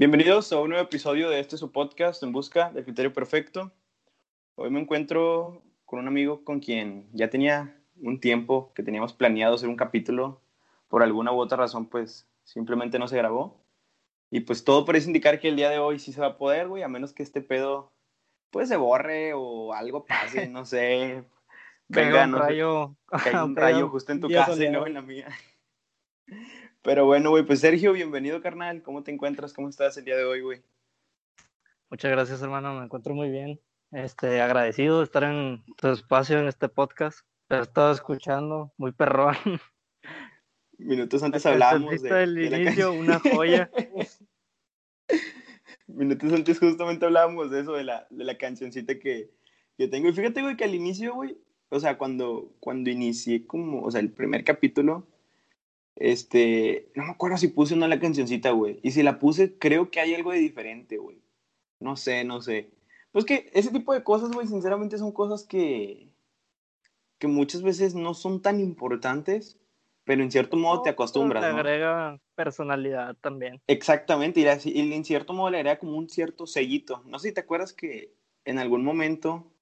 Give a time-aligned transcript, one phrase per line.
[0.00, 3.70] Bienvenidos a un nuevo episodio de este su podcast en busca del criterio perfecto.
[4.54, 9.56] Hoy me encuentro con un amigo con quien ya tenía un tiempo que teníamos planeado
[9.56, 10.40] hacer un capítulo.
[10.88, 13.62] Por alguna u otra razón, pues simplemente no se grabó.
[14.30, 16.68] Y pues todo parece indicar que el día de hoy sí se va a poder,
[16.68, 17.92] güey, a menos que este pedo
[18.48, 21.24] pues se borre o algo pase, no sé.
[21.88, 22.96] Venga, un rayo.
[23.44, 25.28] un rayo justo en tu casa y no en la mía.
[26.82, 28.82] Pero bueno, güey, pues Sergio, bienvenido, carnal.
[28.82, 29.52] ¿Cómo te encuentras?
[29.52, 30.62] ¿Cómo estás el día de hoy, güey?
[31.90, 32.78] Muchas gracias, hermano.
[32.78, 33.60] Me encuentro muy bien.
[33.92, 37.20] Este, agradecido de estar en tu espacio en este podcast.
[37.48, 39.36] Te he estado escuchando, muy perrón.
[40.78, 43.70] Minutos antes hablábamos de, del inicio, una joya.
[45.86, 49.34] Minutos antes justamente hablábamos de eso, de la, de la cancioncita que,
[49.76, 50.08] que tengo.
[50.08, 51.36] Y fíjate, güey, que al inicio, güey,
[51.68, 55.06] o sea, cuando, cuando inicié como, o sea, el primer capítulo,
[56.00, 58.80] este, no me acuerdo si puse o no la cancioncita, güey.
[58.82, 61.20] Y si la puse, creo que hay algo de diferente, güey.
[61.78, 62.70] No sé, no sé.
[63.12, 66.08] Pues que ese tipo de cosas, güey, sinceramente son cosas que,
[67.18, 69.58] que muchas veces no son tan importantes,
[70.04, 71.44] pero en cierto modo te acostumbras.
[71.44, 71.58] Te ¿no?
[71.58, 73.60] agrega personalidad también.
[73.66, 77.02] Exactamente, y, y en cierto modo le agrega como un cierto sellito.
[77.04, 78.14] No sé si te acuerdas que
[78.46, 79.52] en algún momento,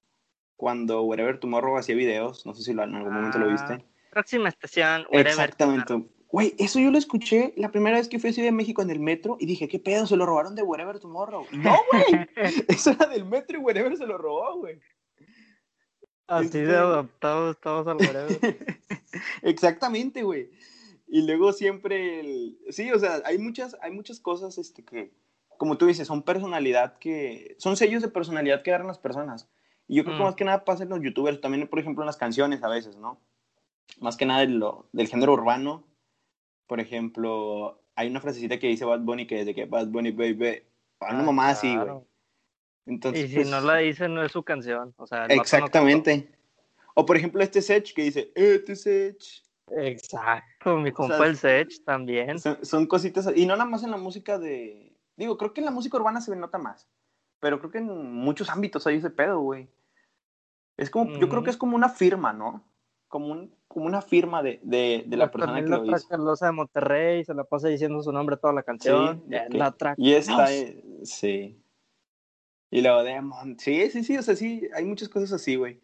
[0.55, 3.73] cuando Wherever Tomorrow hacía videos, no sé si en algún momento lo viste.
[3.73, 6.18] Ah, próxima estación, Wherever Exactamente.
[6.31, 8.91] Güey, eso yo lo escuché la primera vez que fui a Ciudad de México en
[8.91, 10.05] el metro y dije, ¿qué pedo?
[10.05, 11.47] Se lo robaron de Wherever Tomorrow.
[11.51, 12.29] No, güey.
[12.67, 14.79] eso era del metro y Wherever se lo robó, güey.
[16.27, 18.39] Así de adaptados estamos al Wherever.
[19.41, 20.51] Exactamente, güey.
[21.07, 22.59] Y luego siempre, el...
[22.69, 25.11] sí, o sea, hay muchas, hay muchas cosas este, que,
[25.57, 29.49] como tú dices, son personalidad que, son sellos de personalidad que dan las personas.
[29.87, 32.07] Y yo creo que más que nada pasa en los youtubers, también, por ejemplo, en
[32.07, 33.19] las canciones a veces, ¿no?
[33.99, 35.88] Más que nada lo, del género urbano
[36.69, 40.11] por ejemplo, hay una frasecita que dice Bad Bunny que es de que Bad Bunny,
[40.11, 40.61] baby,
[40.99, 41.97] a una ah, mamá así, güey.
[42.85, 44.93] Entonces, y si no pues la dice, no es su canción.
[44.97, 46.31] O sea, exactamente.
[46.93, 49.43] o por ejemplo, este Sech que dice, este Sech.
[49.77, 52.37] Exacto, mi compa el Sech también.
[52.39, 54.95] Son, cositas, y no nada más en la música de.
[55.17, 56.87] Digo, creo que en la música urbana se nota más.
[57.39, 59.67] Pero creo que en muchos ámbitos hay ese pedo, güey.
[60.77, 62.63] Es como, yo creo que es como una firma, ¿no?
[63.09, 66.07] Como, un, como una firma de, de, de la persona que lo hizo.
[66.07, 69.23] Carlosa de Monterrey, se la pasa diciendo su nombre toda la canción.
[69.27, 70.47] Sí, la y esta,
[71.03, 71.61] sí.
[72.71, 73.19] Y luego de
[73.57, 75.81] sí, sí, sí, o sea, sí, hay muchas cosas así, güey.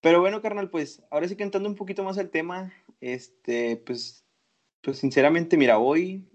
[0.00, 4.24] Pero bueno, carnal, pues ahora sí que entrando un poquito más al tema, este, pues,
[4.80, 6.26] pues sinceramente, mira, hoy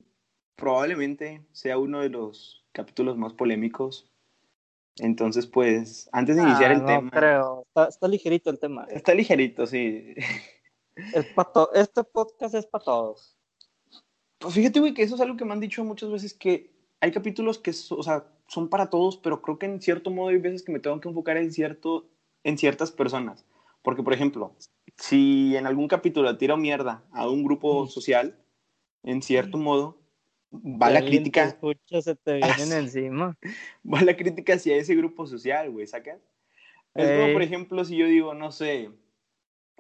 [0.56, 4.12] probablemente sea uno de los capítulos más polémicos
[4.98, 7.12] entonces, pues, antes de iniciar el ah, no tema.
[7.12, 8.86] creo, está, ligerito el tema.
[8.90, 10.16] Está ligerito, sí.
[10.96, 11.26] Es
[11.74, 13.36] este podcast es para todos.
[14.40, 17.12] Pues fíjate, güey, que eso es algo que me han dicho muchas veces que hay
[17.12, 20.64] capítulos que, o sea, son para todos, pero creo que en cierto modo hay veces
[20.64, 22.08] que me tengo que enfocar en, cierto,
[22.46, 23.46] en ciertas personas.
[23.82, 24.56] Porque, por ejemplo,
[24.96, 28.40] si en algún capítulo tiro mierda a un grupo social,
[29.04, 29.98] en cierto modo,
[30.64, 31.44] va la crítica.
[31.44, 33.38] Escucha, se te vienen encima.
[33.86, 36.20] Va la crítica hacia ese grupo social, güey, ¿sacas?
[36.94, 38.90] Es como, por ejemplo, si yo digo, no sé,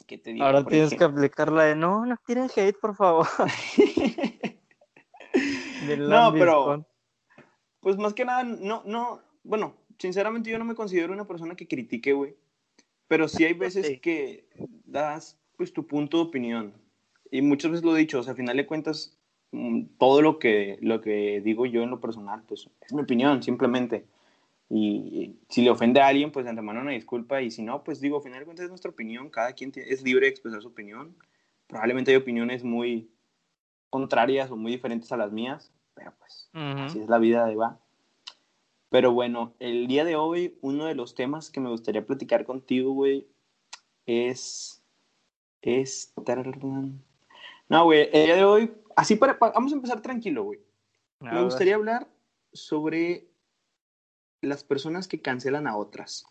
[0.05, 0.45] ¿qué te digo?
[0.45, 3.27] Ahora tienes que aplicar la de, no, no tiren hate, por favor.
[5.97, 6.85] no, pero,
[7.79, 11.67] pues más que nada, no, no, bueno, sinceramente yo no me considero una persona que
[11.67, 12.35] critique, güey.
[13.07, 14.49] Pero sí hay veces que
[14.85, 16.73] das, pues, tu punto de opinión.
[17.31, 19.14] Y muchas veces lo he dicho, o sea, a final de cuentas,
[19.97, 24.05] todo lo que, lo que digo yo en lo personal, pues es mi opinión, simplemente.
[24.69, 27.41] Y, si le ofende a alguien, pues de antemano una disculpa.
[27.41, 29.29] Y si no, pues digo, al final de cuentas es nuestra opinión.
[29.29, 31.15] Cada quien es libre de expresar su opinión.
[31.67, 33.09] Probablemente hay opiniones muy
[33.89, 37.79] contrarias o muy diferentes a las mías, pero pues así es la vida de va.
[38.89, 42.91] Pero bueno, el día de hoy, uno de los temas que me gustaría platicar contigo,
[42.91, 43.27] güey,
[44.05, 44.83] es.
[45.61, 46.13] Es.
[47.69, 50.59] No, güey, el día de hoy así para, vamos a empezar tranquilo, güey.
[51.19, 52.07] Me gustaría hablar
[52.53, 53.27] sobre
[54.41, 56.25] las personas que cancelan a otras.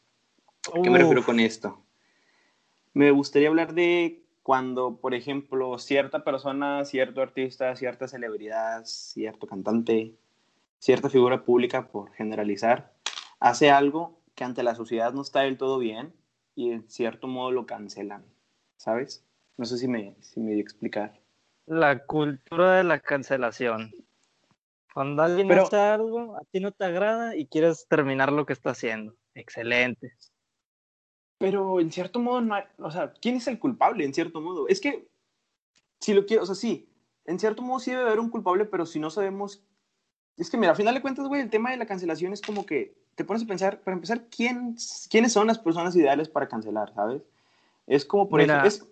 [0.83, 1.83] ¿Qué me refiero con esto?
[2.93, 10.15] Me gustaría hablar de cuando, por ejemplo, cierta persona, cierto artista, cierta celebridad, cierto cantante,
[10.79, 12.95] cierta figura pública, por generalizar,
[13.41, 16.13] hace algo que ante la sociedad no está del todo bien
[16.55, 18.25] y en cierto modo lo cancelan,
[18.77, 19.25] ¿sabes?
[19.57, 21.24] No sé si me, si me di a explicar.
[21.67, 23.93] La cultura de la cancelación.
[24.93, 28.71] Cuando alguien hace algo, a ti no te agrada y quieres terminar lo que está
[28.71, 29.17] haciendo.
[29.35, 30.13] Excelente.
[31.39, 34.05] Pero en cierto modo, no o sea, ¿quién es el culpable?
[34.05, 34.69] En cierto modo.
[34.69, 35.09] Es que,
[36.01, 36.89] si lo quiero, o sea, sí,
[37.25, 39.65] en cierto modo sí debe haber un culpable, pero si no sabemos
[40.37, 42.67] Es que, mira, al final de cuentas, güey, el tema de la cancelación es como
[42.67, 44.77] que te pones a pensar, para empezar, ¿quién,
[45.09, 47.23] ¿quiénes son las personas ideales para cancelar, sabes?
[47.87, 48.61] Es como por eso.
[48.65, 48.87] Es,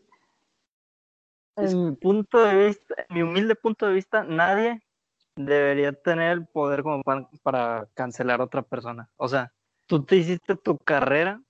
[1.57, 4.83] en mi punto de vista, en mi humilde punto de vista, nadie
[5.37, 7.03] debería tener el poder como
[7.43, 9.11] para, cancelar a otra persona.
[9.17, 9.53] O sea,
[9.87, 11.43] tú te hiciste tu carrera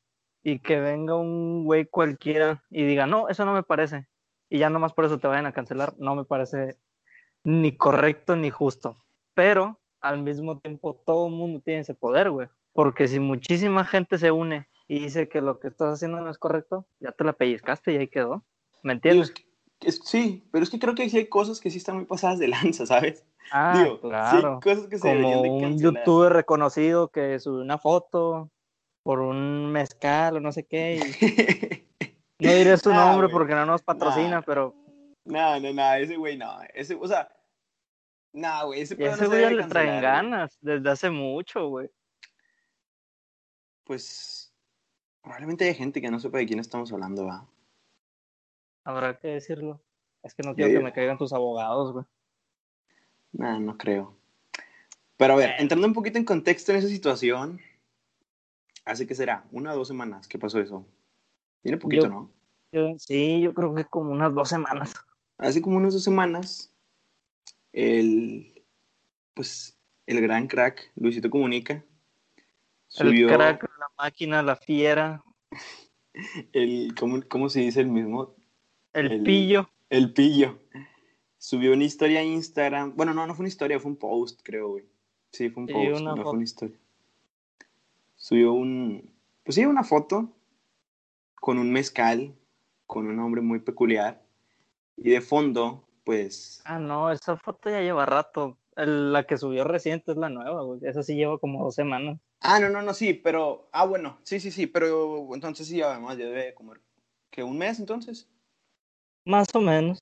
[0.43, 4.09] y que venga un güey cualquiera y diga, no, eso no me parece.
[4.49, 6.77] Y ya nomás por eso te vayan a cancelar, no me parece
[7.45, 8.97] ni correcto ni justo.
[9.35, 12.49] Pero al mismo tiempo todo el mundo tiene ese poder, güey.
[12.73, 16.39] Porque si muchísima gente se une y dice que lo que estás haciendo no es
[16.39, 18.45] correcto, ya te la pellizcaste y ahí quedó.
[18.83, 19.33] ¿Me entiendes?
[19.91, 22.87] Sí, pero es que creo que hay cosas que sí están muy pasadas de lanza,
[22.87, 23.25] ¿sabes?
[23.51, 24.61] Ah, claro.
[24.63, 28.51] cosas que se Como un youtuber reconocido que sube una foto
[29.03, 31.87] por un mezcal o no sé qué.
[32.39, 34.75] no diré su nombre porque no nos patrocina, pero...
[35.25, 36.59] No, no, no, ese güey no.
[36.75, 37.29] Ese, o sea,
[38.33, 41.91] no, güey, ese, ese güey le traen ganas desde hace mucho, güey.
[43.85, 44.53] Pues
[45.21, 47.47] probablemente hay gente que no sepa de quién estamos hablando, ¿va?
[48.85, 49.81] Habrá que decirlo.
[50.23, 52.05] Es que no quiero que me caigan tus abogados, güey.
[53.33, 54.17] No, no creo.
[55.17, 57.61] Pero a ver, entrando un poquito en contexto en esa situación,
[58.85, 60.87] hace que será una o dos semanas que pasó eso.
[61.63, 62.31] Tiene poquito, ¿no?
[62.99, 64.95] sí, yo creo que como unas dos semanas.
[65.39, 66.73] Hace como unas dos semanas,
[67.73, 68.65] el,
[69.35, 71.85] pues, el gran crack, Luisito Comunica,
[72.89, 73.29] subió...
[73.29, 75.23] El crack, la máquina, la fiera.
[76.53, 78.35] El, ¿cómo, ¿Cómo se dice el mismo?
[78.93, 79.71] El, pillo.
[79.89, 80.59] El pillo.
[81.39, 82.95] Subió una historia a Instagram.
[82.95, 84.85] Bueno, no, no fue una historia, fue un post, creo, güey.
[85.31, 86.77] Sí, fue un post, no fue una historia.
[88.17, 89.11] Subió un.
[89.45, 90.31] Pues sí, una foto
[91.35, 92.35] con un mezcal,
[92.87, 94.23] con un nombre muy peculiar.
[94.97, 96.63] Y de fondo, pues.
[96.65, 98.59] Ah, no, esa foto ya lleva rato.
[98.77, 100.81] la que subió reciente es la nueva, güey.
[100.85, 102.21] Esa sí lleva como dos semanas.
[102.41, 103.69] Ah, no, no, no, sí, pero.
[103.73, 106.81] Ah, bueno, sí, sí, sí, pero entonces sí, además ya debe comer.
[107.31, 108.29] ¿Que un mes entonces?
[109.25, 110.01] Más o menos.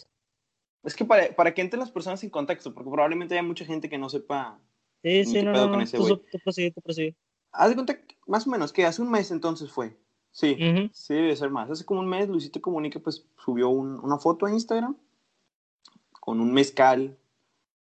[0.83, 3.89] Es que para, para que entren las personas en contexto, porque probablemente haya mucha gente
[3.89, 4.59] que no sepa.
[5.03, 5.87] Sí, sí, no, no, no.
[5.87, 6.81] Tú, prosigue, tú
[7.53, 9.97] Haz de cuenta, más o menos, que hace un mes entonces fue.
[10.31, 10.57] Sí,
[10.93, 11.71] sí debe ser más.
[11.71, 14.97] Hace como un mes Luisito Comunica pues subió una foto a Instagram
[16.13, 17.19] con un mezcal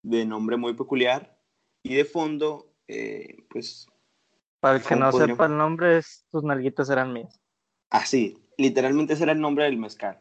[0.02, 1.36] de nombre muy peculiar
[1.82, 3.86] y de fondo, eh, pues...
[4.60, 6.00] Para el que no sepa el nombre,
[6.30, 7.40] tus nalguitas eran mías.
[7.90, 10.20] Ah, sí, literalmente ese era el nombre del mezcal.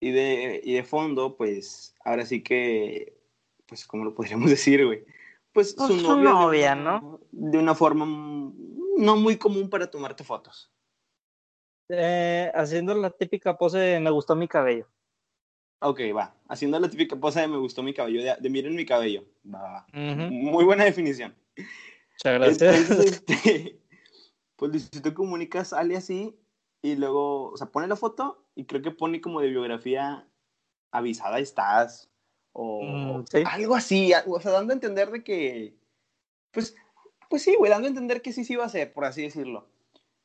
[0.00, 3.20] Y de, y de fondo, pues, ahora sí que,
[3.66, 5.04] pues, ¿cómo lo podríamos decir, güey?
[5.52, 7.20] Pues, pues su, novia, ¿no?
[7.32, 8.06] De una forma
[8.96, 10.70] no muy común para tomarte fotos.
[11.88, 14.86] Eh, haciendo la típica pose de me gustó mi cabello.
[15.80, 16.34] Ok, va.
[16.48, 19.24] Haciendo la típica pose de me gustó mi cabello, de, miren mi cabello.
[19.52, 19.86] Va, va.
[19.92, 21.34] Muy buena definición.
[21.56, 22.90] Muchas gracias.
[22.90, 23.80] este,
[24.56, 26.38] pues Luisito Comunica sale así
[26.82, 30.26] y luego, o sea, pone la foto y creo que pone como de biografía
[30.90, 32.10] avisada estás
[32.52, 35.74] o mm, algo así, o sea, dando a entender de que,
[36.50, 36.74] pues,
[37.28, 39.68] pues sí, güey, dando a entender que sí sí iba a ser, por así decirlo.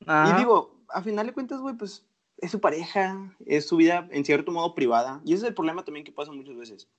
[0.01, 2.06] Y digo, a final de cuentas, güey, pues
[2.38, 5.21] es su pareja, es su vida en cierto modo privada.
[5.24, 6.89] Y ese es el problema también que pasa muchas veces.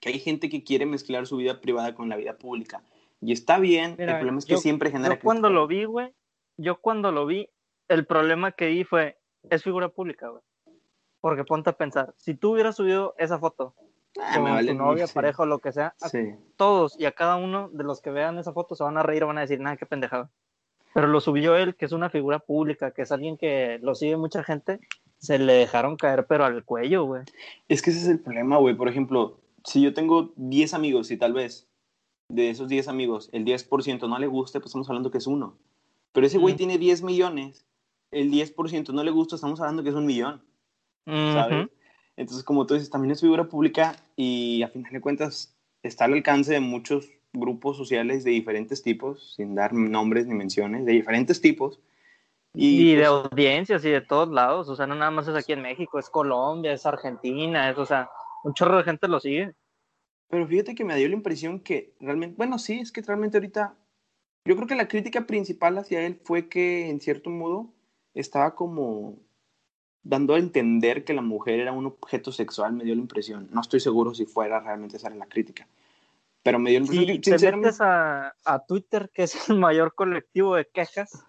[0.00, 2.82] Que hay gente que quiere mezclar su vida privada con la vida pública.
[3.20, 5.14] Y está bien, el problema es que siempre genera...
[5.14, 6.12] Yo cuando lo vi, güey,
[6.58, 7.48] yo cuando lo vi,
[7.88, 10.42] el problema que vi fue, es figura pública, güey.
[11.24, 13.72] Porque ponte a pensar, si tú hubieras subido esa foto
[14.20, 15.94] ah, con tu novia, pareja o lo que sea,
[16.58, 19.24] todos y a cada uno de los que vean esa foto se van a reír,
[19.24, 20.30] van a decir, nada, qué pendejada.
[20.92, 24.18] Pero lo subió él, que es una figura pública, que es alguien que lo sigue
[24.18, 24.80] mucha gente,
[25.16, 27.22] se le dejaron caer, pero al cuello, güey.
[27.68, 28.74] Es que ese es el problema, güey.
[28.74, 31.66] Por ejemplo, si yo tengo 10 amigos y tal vez
[32.28, 35.56] de esos 10 amigos el 10% no le guste, pues estamos hablando que es uno.
[36.12, 37.64] Pero ese güey tiene 10 millones
[38.14, 40.42] el 10% no le gusta, estamos hablando que es un millón,
[41.06, 41.68] ¿sabes?
[42.16, 46.14] Entonces, como tú dices, también es figura pública y a final de cuentas está al
[46.14, 51.40] alcance de muchos grupos sociales de diferentes tipos, sin dar nombres ni menciones, de diferentes
[51.40, 51.80] tipos.
[52.56, 55.52] Y, de pues audiencias y de todos lados, o sea, no nada más es aquí
[55.52, 58.08] en México, es Colombia, es Argentina, es, o sea,
[58.44, 59.54] un chorro de gente lo sigue.
[60.28, 63.74] Pero fíjate que me dio la impresión que realmente, bueno, sí, es que realmente ahorita,
[64.44, 67.72] yo creo que la crítica principal hacia él fue que, en cierto modo,
[68.14, 69.18] estaba como
[70.04, 73.48] dando a entender que la mujer era un objeto sexual, me dio la impresión.
[73.50, 75.66] No estoy seguro si fuera realmente esa la crítica.
[76.42, 77.38] Pero me dio la impresión.
[77.38, 81.24] Si te metes a, a Twitter, que es el mayor colectivo de quejas,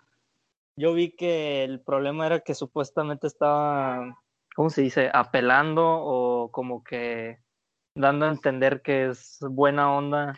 [0.75, 4.21] yo vi que el problema era que supuestamente estaba,
[4.55, 5.09] ¿cómo se dice?
[5.13, 7.39] Apelando o como que
[7.95, 10.37] dando a entender que es buena onda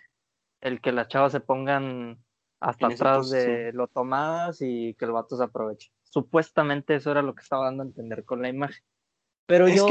[0.61, 2.23] el que las chavas se pongan
[2.59, 5.91] hasta atrás de lo tomadas y que el vato se aproveche.
[6.09, 8.83] Supuestamente eso era lo que estaba dando a entender con la imagen.
[9.45, 9.87] Pero yo,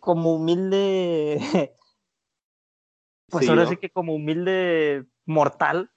[0.00, 1.38] como humilde,
[3.28, 5.90] pues ahora sí que como humilde mortal,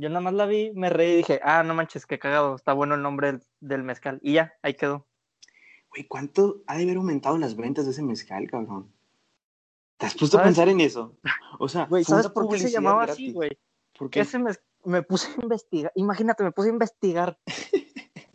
[0.00, 2.72] yo nada más la vi, me reí y dije, ah, no manches, qué cagado, está
[2.72, 4.20] bueno el nombre del, mezcal.
[4.22, 5.08] Y ya, ahí quedó.
[5.90, 8.92] Güey, ¿cuánto ha de haber aumentado las ventas de ese mezcal, cabrón?
[9.96, 11.16] ¿Te has puesto a pensar en eso?
[11.58, 13.58] O sea, güey, ¿sabes por qué se llamaba así, güey?
[13.98, 14.38] Porque ese
[14.84, 17.38] me puse a investigar, imagínate, me puse a investigar.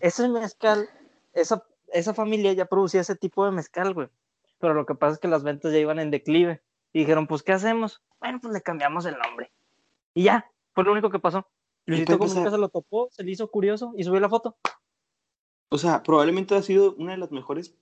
[0.03, 0.89] Ese mezcal,
[1.33, 4.09] esa, esa familia ya producía ese tipo de mezcal, güey.
[4.59, 6.61] Pero lo que pasa es que las ventas ya iban en declive.
[6.91, 8.03] Y dijeron, pues, ¿qué hacemos?
[8.19, 9.51] Bueno, pues le cambiamos el nombre.
[10.13, 11.47] Y ya, fue lo único que pasó.
[11.85, 14.57] Luisito Comunica se lo topó, se le hizo curioso y subió la foto.
[15.69, 17.73] O sea, probablemente ha sido una de las mejores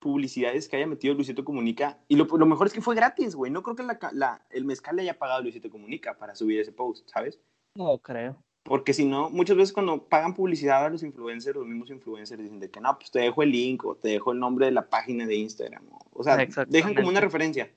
[0.00, 1.98] publicidades que haya metido Luisito Comunica.
[2.08, 3.50] Y lo, lo mejor es que fue gratis, güey.
[3.50, 6.60] No creo que la, la, el mezcal le haya pagado a Luisito Comunica para subir
[6.60, 7.40] ese post, ¿sabes?
[7.74, 8.36] No creo.
[8.64, 12.58] Porque si no, muchas veces cuando pagan publicidad a los influencers, los mismos influencers dicen
[12.58, 14.88] de que no, pues te dejo el link o te dejo el nombre de la
[14.88, 15.84] página de Instagram.
[16.14, 17.70] O, sea, dejan como una referencia.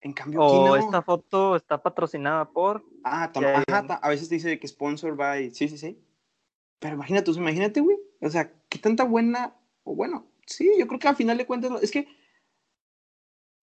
[0.00, 2.84] En cambio, o esta foto está patrocinada por.
[3.04, 3.30] Ah,
[4.02, 5.50] a veces te dice que sponsor by.
[5.52, 5.98] Sí, sí, sí.
[6.80, 7.96] Pero imagínate, imagínate, güey.
[8.20, 9.56] O sea, qué tanta buena.
[9.84, 11.82] O bueno, sí, yo creo que al final de cuentas.
[11.82, 12.08] Es que.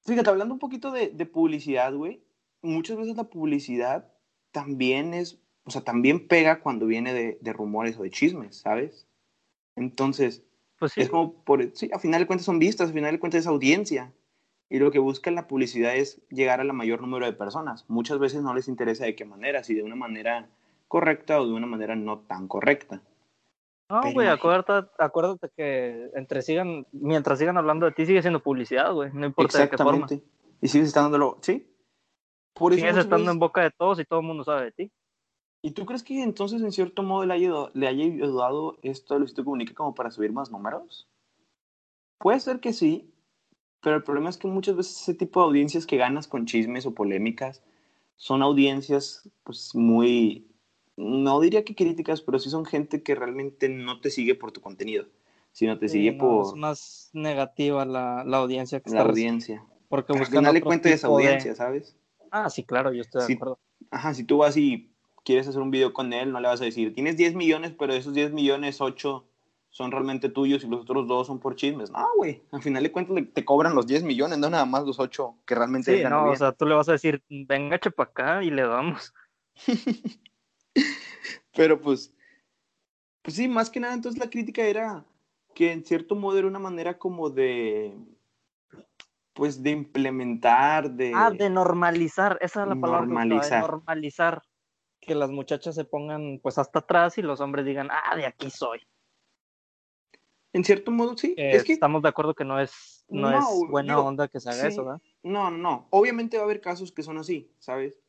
[0.04, 2.24] Fíjate, hablando un poquito de, de publicidad, güey.
[2.64, 4.12] Muchas veces la publicidad
[4.52, 5.40] también es.
[5.72, 9.08] O sea, también pega cuando viene de, de rumores o de chismes, ¿sabes?
[9.78, 10.44] Entonces.
[10.78, 11.00] Pues sí.
[11.00, 11.66] Es como por.
[11.74, 14.12] Sí, al final de cuentas son vistas, al final de cuentas es audiencia
[14.70, 17.86] y lo que busca la publicidad es llegar a la mayor número de personas.
[17.88, 20.50] Muchas veces no les interesa de qué manera, si de una manera
[20.90, 23.02] correcta o de una manera no tan correcta.
[23.90, 28.94] No, güey, acuérdate, acuérdate que entre sigan, mientras sigan hablando de ti, sigue siendo publicidad,
[28.94, 29.10] güey.
[29.14, 30.08] No importa de qué forma.
[30.62, 31.66] Y sigues estando, ¿sí?
[32.54, 34.92] Por sigues estando en boca de todos y todo el mundo sabe de ti.
[35.64, 39.20] ¿Y tú crees que entonces, en cierto modo, le haya, le haya ayudado esto a
[39.20, 41.08] Luisito Comunica como para subir más números?
[42.18, 43.14] Puede ser que sí,
[43.82, 46.86] pero el problema es que muchas veces ese tipo de audiencias que ganas con chismes
[46.86, 47.64] o polémicas
[48.16, 50.48] son audiencias pues muy,
[50.98, 54.62] no diría que críticas, pero sí son gente que realmente no te sigue por tu
[54.62, 55.06] contenido,
[55.52, 56.48] sino te sigue por...
[56.48, 59.66] Es más negativa la, la audiencia que La audiencia.
[59.90, 61.96] Porque buscan al final le cuenta esa audiencia, ¿sabes?
[62.32, 63.60] Ah, sí, claro, yo estoy de acuerdo.
[63.90, 64.91] Ajá, si tú vas y
[65.24, 67.94] quieres hacer un video con él, no le vas a decir, tienes 10 millones, pero
[67.94, 69.26] de esos 10 millones, 8
[69.70, 71.92] son realmente tuyos y los otros dos son por chismes.
[71.92, 75.00] No, güey, al final de cuentas te cobran los 10 millones, no nada más los
[75.00, 78.44] 8 que realmente Sí, no, o sea, tú le vas a decir, venga, chepa acá
[78.44, 79.14] y le damos.
[81.56, 82.14] Pero pues,
[83.22, 85.06] pues sí, más que nada, entonces la crítica era
[85.54, 87.94] que en cierto modo era una manera como de,
[89.34, 91.14] pues de implementar, de...
[91.16, 93.06] Ah, de normalizar, esa es la palabra.
[93.06, 93.62] Normalizar.
[93.62, 94.42] normalizar.
[95.02, 98.50] Que las muchachas se pongan pues hasta atrás y los hombres digan, ah, de aquí
[98.50, 98.80] soy.
[100.54, 101.34] En cierto modo, sí.
[101.38, 104.68] es que estamos de acuerdo que no es, no, es buena onda que se haga
[104.68, 105.02] eso, ¿verdad?
[105.24, 105.88] No, no, no.
[105.92, 108.02] Obviamente va a haber casos que son así, ¿sabes?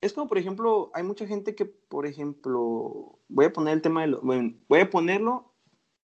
[0.00, 4.02] Es como, por ejemplo, hay mucha gente que, por ejemplo, voy a poner el tema
[4.02, 5.54] de lo, bueno, voy a ponerlo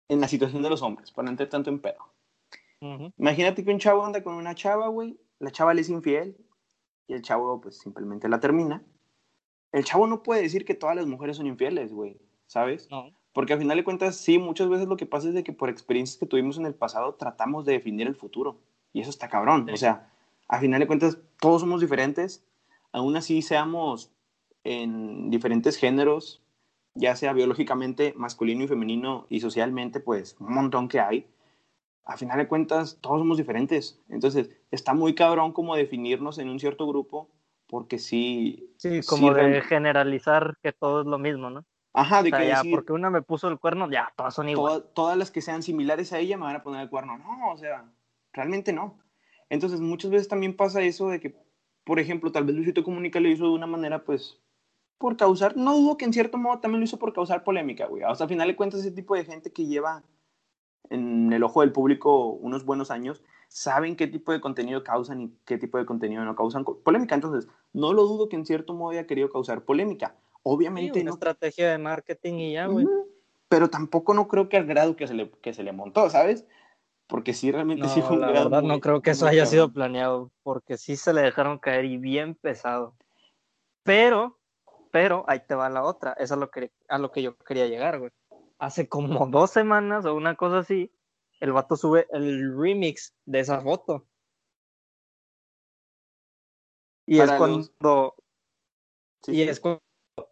[0.08, 1.98] en la situación de los hombres, para no entrar tanto en pedo.
[3.16, 6.36] Imagínate que un chavo anda con una chava, güey, la chava le es infiel
[7.08, 8.84] y el chavo, pues, simplemente la termina.
[9.72, 12.88] El chavo no puede decir que todas las mujeres son infieles, güey, ¿sabes?
[12.90, 13.12] No.
[13.32, 15.68] Porque al final de cuentas, sí, muchas veces lo que pasa es de que por
[15.68, 18.58] experiencias que tuvimos en el pasado tratamos de definir el futuro.
[18.92, 19.68] Y eso está cabrón.
[19.70, 20.10] O sea,
[20.48, 22.44] al final de cuentas, todos somos diferentes.
[22.90, 24.10] Aún así, seamos
[24.64, 26.42] en diferentes géneros,
[26.94, 31.26] ya sea biológicamente masculino y femenino y socialmente, pues un montón que hay.
[32.04, 34.00] Al final de cuentas, todos somos diferentes.
[34.08, 37.28] Entonces, está muy cabrón como definirnos en un cierto grupo,
[37.68, 38.74] porque sí.
[38.78, 41.64] Sí, como de generalizar que todo es lo mismo, ¿no?
[41.92, 44.84] Ajá, de que ya, porque una me puso el cuerno, ya, todas son iguales.
[44.94, 47.18] todas las que sean similares a ella me van a poner el cuerno.
[47.18, 47.84] No, o sea,
[48.32, 48.98] realmente no.
[49.50, 51.36] Entonces, muchas veces también pasa eso de que,
[51.84, 54.38] por ejemplo, tal vez Luisito Comunica lo hizo de una manera, pues,
[54.98, 58.02] por causar, no dudo que en cierto modo también lo hizo por causar polémica, güey.
[58.04, 60.02] O sea, al final de cuentas, ese tipo de gente que lleva
[60.90, 65.32] en el ojo del público unos buenos años, saben qué tipo de contenido causan y
[65.44, 67.14] qué tipo de contenido no causan polémica.
[67.14, 70.14] Entonces, no lo dudo que en cierto modo haya querido causar polémica.
[70.42, 72.86] Obviamente una estrategia de marketing y ya, güey.
[73.48, 76.46] Pero tampoco no creo que al grado que se le, que se le montó, ¿sabes?
[77.06, 80.30] Porque sí, realmente sí fue un la verdad, no creo que eso haya sido planeado,
[80.42, 82.94] porque sí se le dejaron caer y bien pesado.
[83.82, 84.38] Pero,
[84.90, 86.12] pero, ahí te va la otra.
[86.12, 88.10] Eso es lo que, a lo que yo quería llegar, güey.
[88.58, 90.92] Hace como dos semanas o una cosa así,
[91.40, 94.06] el vato sube el remix de esa foto.
[97.06, 98.14] Y es cuando,
[99.26, 99.82] y es cuando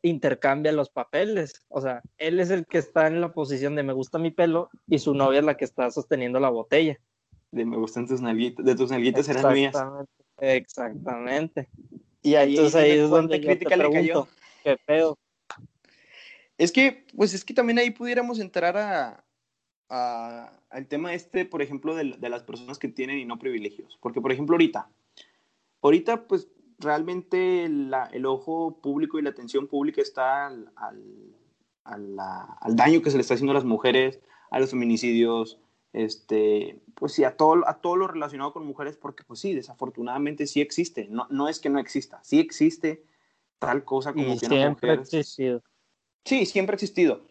[0.03, 1.65] intercambia los papeles.
[1.69, 4.69] O sea, él es el que está en la posición de me gusta mi pelo
[4.87, 6.99] y su novia es la que está sosteniendo la botella.
[7.51, 9.77] De me gustan tus nalguitas, de tus nalguitas eran mías.
[10.39, 11.69] Exactamente.
[12.23, 14.29] Y ahí, Entonces, ahí es donde crítica le cayó.
[14.63, 15.17] Qué pedo.
[16.59, 19.26] Es que, pues es que también ahí pudiéramos entrar a,
[19.89, 23.99] al tema este, por ejemplo, de, las personas que tienen y no privilegios.
[24.01, 24.91] Porque, por ejemplo, ahorita,
[25.83, 30.71] ahorita, pues realmente el ojo público y la atención pública está al,
[31.85, 35.59] al, daño que se le está haciendo a las mujeres, a los feminicidios,
[35.93, 40.47] este, pues sí, a todo, a todo lo relacionado con mujeres, porque pues sí, desafortunadamente
[40.47, 43.05] sí existe, no, no es que no exista, sí existe
[43.59, 44.91] tal cosa como que mujer...
[44.91, 45.63] Ha existido.
[46.25, 47.23] Sí, siempre ha existido,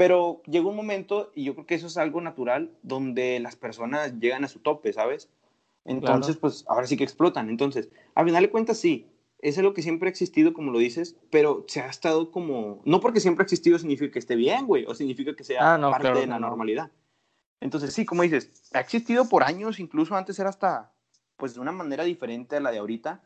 [0.00, 4.18] pero llega un momento, y yo creo que eso es algo natural, donde las personas
[4.18, 5.28] llegan a su tope, ¿sabes?
[5.84, 7.50] Entonces, pues ahora sí que explotan.
[7.50, 11.16] Entonces, a final de cuentas, sí, es lo que siempre ha existido, como lo dices,
[11.30, 12.80] pero se ha estado como.
[12.86, 15.90] No porque siempre ha existido significa que esté bien, güey, o significa que sea ah,
[15.90, 16.90] parte de la normalidad.
[17.60, 20.94] Entonces, sí, como dices, ha existido por años, incluso antes era hasta,
[21.36, 23.20] pues, de una manera diferente a la de ahorita,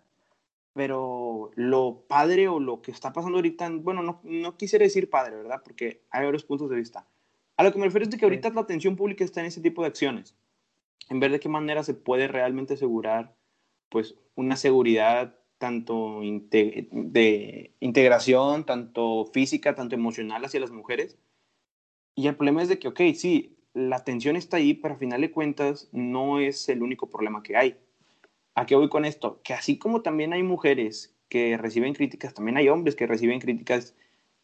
[0.75, 5.37] pero lo padre o lo que está pasando ahorita, bueno, no, no quisiera decir padre,
[5.37, 5.63] ¿verdad?
[5.65, 7.07] Porque hay varios puntos de vista.
[7.57, 9.61] A lo que me refiero es de que ahorita la atención pública está en ese
[9.61, 10.37] tipo de acciones
[11.09, 13.35] en ver de qué manera se puede realmente asegurar
[13.89, 21.17] pues una seguridad tanto de integración, tanto física, tanto emocional hacia las mujeres.
[22.15, 25.21] Y el problema es de que, ok, sí, la atención está ahí, pero a final
[25.21, 27.77] de cuentas no es el único problema que hay.
[28.55, 29.41] ¿A qué voy con esto?
[29.43, 33.95] Que así como también hay mujeres que reciben críticas, también hay hombres que reciben críticas.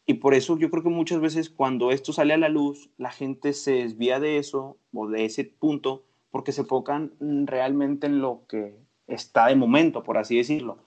[0.05, 3.11] Y por eso yo creo que muchas veces cuando esto sale a la luz, la
[3.11, 8.41] gente se desvía de eso o de ese punto porque se enfocan realmente en lo
[8.47, 8.77] que
[9.07, 10.77] está de momento, por así decirlo.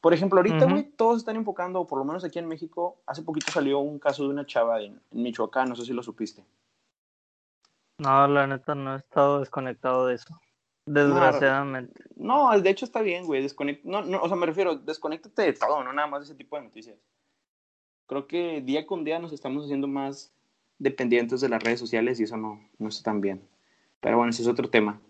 [0.00, 3.50] Por ejemplo, ahorita, güey, todos están enfocando, por lo menos aquí en México, hace poquito
[3.50, 6.44] salió un caso de una chava en, Michoacán, no sé si lo supiste.
[7.98, 10.38] No, la neta, no he estado desconectado de eso.
[10.86, 12.04] Desgraciadamente.
[12.16, 13.46] No, de hecho está bien, güey.
[13.84, 16.56] No, no, o sea, me refiero, desconéctate de todo, no nada más de ese tipo
[16.56, 16.98] de noticias.
[18.06, 20.34] Creo que día con día nos estamos haciendo más
[20.78, 23.48] dependientes de las redes sociales y eso no, no está tan bien.
[24.00, 25.00] Pero bueno, ese es otro tema.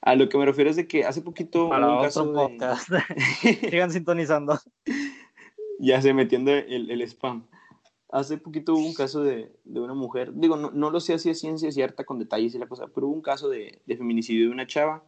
[0.00, 2.88] A lo que me refiero es de que hace poquito Para un caso podcast.
[3.70, 4.58] Sigan sintonizando.
[5.80, 7.48] ya se metiendo el, el, spam.
[8.10, 11.30] Hace poquito hubo un caso de, de una mujer, digo, no, no, lo sé si
[11.30, 14.46] es ciencia cierta con detalles y la cosa, pero hubo un caso de, de, feminicidio
[14.46, 15.02] de una chava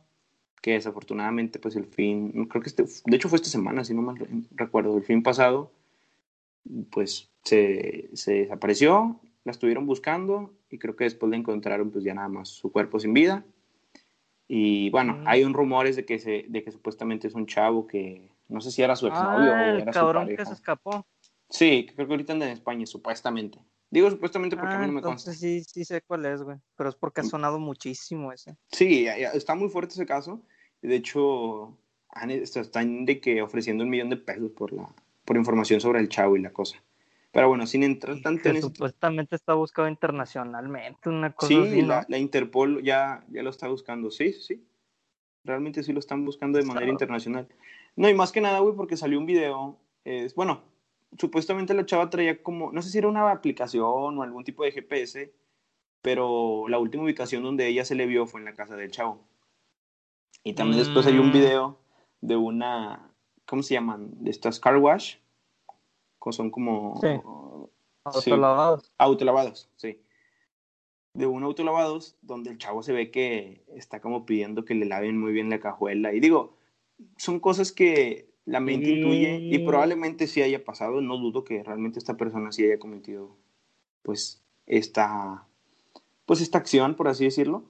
[0.60, 4.02] que desafortunadamente, pues el fin, creo que este, de hecho fue esta semana, si no
[4.02, 4.16] mal
[4.54, 5.70] recuerdo, el fin pasado,
[6.90, 12.14] pues se, se desapareció, la estuvieron buscando y creo que después la encontraron pues ya
[12.14, 13.44] nada más su cuerpo sin vida.
[14.48, 15.28] Y bueno, mm.
[15.28, 18.70] hay un rumores de que, se, de que supuestamente es un chavo que no sé
[18.70, 21.06] si era su exnovio ah, o era el cabrón que se escapó.
[21.50, 23.58] Sí, creo que ahorita anda en España, supuestamente.
[23.90, 25.32] Digo supuestamente porque a mí no me consta.
[25.32, 26.58] Sí, sí sé cuál es, güey.
[26.76, 27.28] Pero es porque ha mm.
[27.28, 28.56] sonado muchísimo ese.
[28.70, 30.42] Sí, está muy fuerte ese caso.
[30.82, 31.76] De hecho,
[32.54, 34.88] están de que ofreciendo un millón de pesos por la
[35.28, 36.82] por información sobre el chavo y la cosa.
[37.32, 42.82] Pero bueno, sin entrar tanto en Supuestamente está buscado internacionalmente, una cosa sí, la, Interpol
[42.82, 44.66] ya, ya lo está buscando, sí, sí.
[45.44, 47.46] Realmente sí lo están buscando de manera internacional.
[47.94, 49.78] No, y más que nada, güey, porque salió un video.
[50.04, 50.62] Es, bueno,
[51.16, 54.72] supuestamente la chava traía como, no sé si era una aplicación o algún tipo de
[54.72, 55.32] GPS,
[56.02, 59.24] pero la última ubicación donde ella se le vio fue en la casa del chavo.
[60.44, 61.32] Y también después hay un mm.
[61.32, 61.78] video
[62.20, 63.12] de una,
[63.46, 64.10] ¿cómo se llaman?
[64.22, 65.16] De estas car wash
[66.32, 66.98] son como...
[67.00, 67.08] Sí.
[68.04, 68.90] Autolavados.
[68.96, 70.00] autolavados, sí.
[71.12, 75.18] De un autolavados donde el chavo se ve que está como pidiendo que le laven
[75.18, 76.14] muy bien la cajuela.
[76.14, 76.56] Y digo,
[77.16, 81.02] son cosas que la mente intuye y probablemente sí haya pasado.
[81.02, 83.36] No dudo que realmente esta persona sí haya cometido
[84.02, 85.46] pues esta,
[86.24, 87.64] pues esta acción, por así decirlo.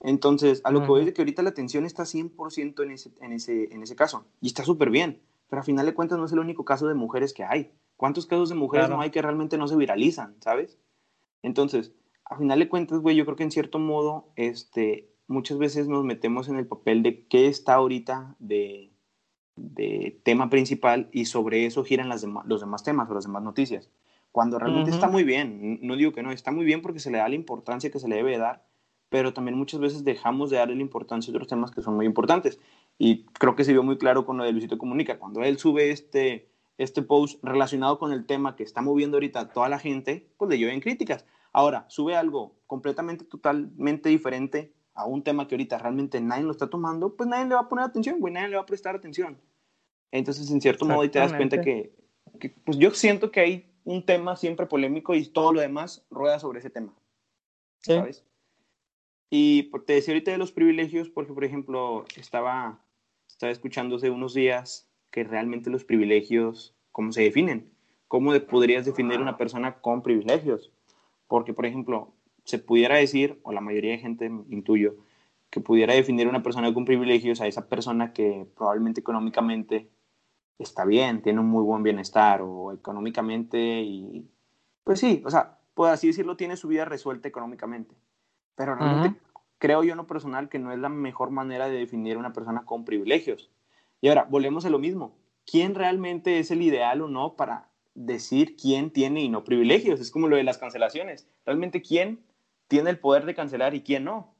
[0.00, 3.32] Entonces, a lo que voy de que ahorita la atención está 100% en ese, en,
[3.32, 4.24] ese, en ese caso.
[4.40, 5.20] Y está súper bien.
[5.48, 7.72] Pero a final de cuentas no es el único caso de mujeres que hay.
[7.96, 10.78] ¿Cuántos casos de mujeres no hay que realmente no se viralizan, sabes?
[11.42, 11.92] Entonces,
[12.24, 16.04] a final de cuentas, güey, yo creo que en cierto modo, este, muchas veces nos
[16.04, 18.91] metemos en el papel de qué está ahorita de,
[19.56, 23.90] de tema principal y sobre eso giran las los demás temas o las demás noticias.
[24.32, 27.18] Cuando realmente está muy bien, no digo que no, está muy bien porque se le
[27.18, 28.64] da la importancia que se le debe dar,
[29.10, 32.06] pero también muchas veces dejamos de darle la importancia a otros temas que son muy
[32.06, 32.58] importantes.
[32.96, 35.18] Y creo que se vio muy claro con lo de Luisito Comunica.
[35.18, 39.68] Cuando él sube este, este post relacionado con el tema que está moviendo ahorita toda
[39.68, 41.26] la gente, pues le llueven críticas.
[41.52, 46.68] Ahora, sube algo completamente, totalmente diferente a un tema que ahorita realmente nadie lo está
[46.68, 49.38] tomando, pues nadie le va a poner atención, güey, nadie le va a prestar atención.
[50.10, 51.94] Entonces, en cierto modo, ahí te das cuenta que,
[52.30, 56.38] porque pues yo siento que hay un tema siempre polémico y todo lo demás rueda
[56.38, 56.94] sobre ese tema.
[57.80, 58.24] ¿Sabes?
[59.30, 62.84] Y te decía ahorita de los privilegios, porque por ejemplo, estaba,
[63.26, 67.72] estaba escuchando hace unos días que realmente los privilegios, ¿cómo se definen?
[68.08, 70.70] ¿Cómo podrías definir una persona con privilegios?
[71.28, 72.12] Porque, por ejemplo,
[72.44, 74.96] se pudiera decir, o la mayoría de gente intuyo,
[75.50, 79.90] que pudiera definir una persona con privilegios a esa persona que probablemente económicamente
[80.58, 84.26] está bien, tiene un muy buen bienestar o económicamente y
[84.84, 87.94] pues sí, o sea, por así decirlo, tiene su vida resuelta económicamente.
[88.54, 89.20] Pero realmente
[89.58, 92.64] creo yo en lo personal que no es la mejor manera de definir una persona
[92.64, 93.50] con privilegios.
[94.00, 95.16] Y ahora, volvemos a lo mismo.
[95.46, 100.00] ¿Quién realmente es el ideal o no para decir quién tiene y no privilegios?
[100.00, 101.28] Es como lo de las cancelaciones.
[101.46, 102.20] Realmente, ¿quién
[102.72, 104.34] tiene el poder de cancelar y quién no?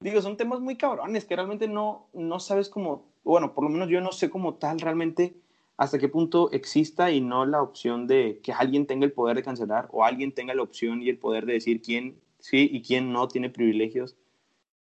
[0.00, 3.88] Digo, son temas muy cabrones que realmente no, no sabes cómo, bueno, por lo menos
[3.88, 5.40] yo no sé cómo tal realmente
[5.78, 9.42] hasta qué punto exista y no la opción de que alguien tenga el poder de
[9.42, 13.10] cancelar o alguien tenga la opción y el poder de decir quién sí y quién
[13.10, 14.18] no tiene privilegios.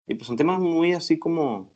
[0.08, 1.72] Y pues son temas muy así como...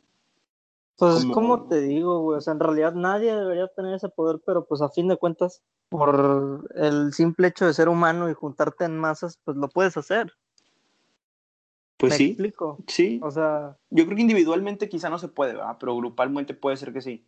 [0.96, 4.64] Pues como te digo, güey, o sea, en realidad nadie debería tener ese poder, pero
[4.64, 8.98] pues a fin de cuentas, por el simple hecho de ser humano y juntarte en
[8.98, 10.32] masas, pues lo puedes hacer.
[11.98, 12.28] Pues sí.
[12.28, 12.78] Explico?
[12.86, 13.20] Sí.
[13.22, 13.76] O sea.
[13.90, 15.76] Yo creo que individualmente quizá no se puede, ¿verdad?
[15.78, 17.26] Pero grupalmente puede ser que sí.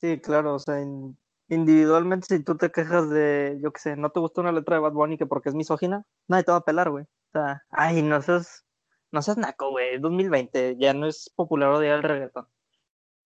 [0.00, 0.76] Sí, claro, o sea,
[1.48, 4.82] individualmente si tú te quejas de, yo qué sé, no te gusta una letra de
[4.82, 7.04] Bad Bunny que porque es misógina, nadie te va a pelar, güey.
[7.04, 8.64] O sea, ay, no seas,
[9.10, 12.46] no seas naco, güey, 2020, ya no es popular odiar el reggaetón.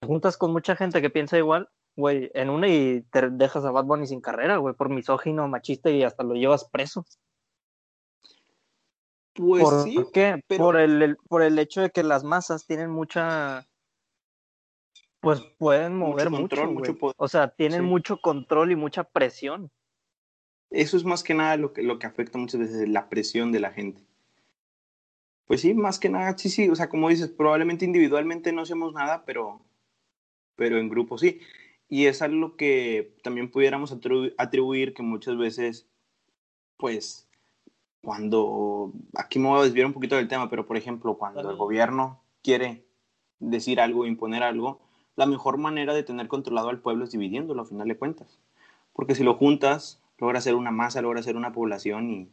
[0.01, 3.73] Te juntas con mucha gente que piensa igual, güey, en una y te dejas a
[3.73, 7.05] Bad Bunny sin carrera, güey, por misógino, machista y hasta lo llevas preso.
[9.41, 9.97] Pues ¿Por sí.
[10.13, 10.43] qué?
[10.59, 13.67] Por, el, por el hecho de que las masas tienen mucha.
[15.21, 16.57] Pues pueden mover mucho.
[16.57, 19.71] Control, mucho o sea, tienen mucho control y mucha presión.
[20.69, 23.61] Eso es más que nada lo que, lo que afecta muchas veces, la presión de
[23.61, 24.03] la gente.
[25.47, 26.69] Pues sí, más que nada, sí, sí.
[26.69, 29.63] O sea, como dices, probablemente individualmente no hacemos nada, pero,
[30.55, 31.41] pero en grupo sí.
[31.89, 33.97] Y es algo que también pudiéramos
[34.37, 35.89] atribuir que muchas veces,
[36.77, 37.30] pues,
[38.03, 41.57] cuando, aquí me voy a desviar un poquito del tema, pero por ejemplo, cuando el
[41.57, 42.87] gobierno quiere
[43.39, 44.81] decir algo, imponer algo,
[45.17, 48.41] la mejor manera de tener controlado al pueblo es dividiéndolo, a final de cuentas.
[48.93, 52.31] Porque si lo juntas, logra ser una masa, logra ser una población y,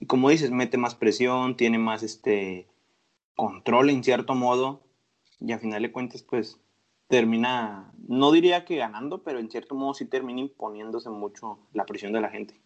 [0.00, 2.68] y como dices, mete más presión, tiene más este
[3.34, 4.82] control en cierto modo
[5.40, 6.58] y a final de cuentas, pues
[7.08, 12.12] termina, no diría que ganando, pero en cierto modo sí termina imponiéndose mucho la presión
[12.12, 12.60] de la gente.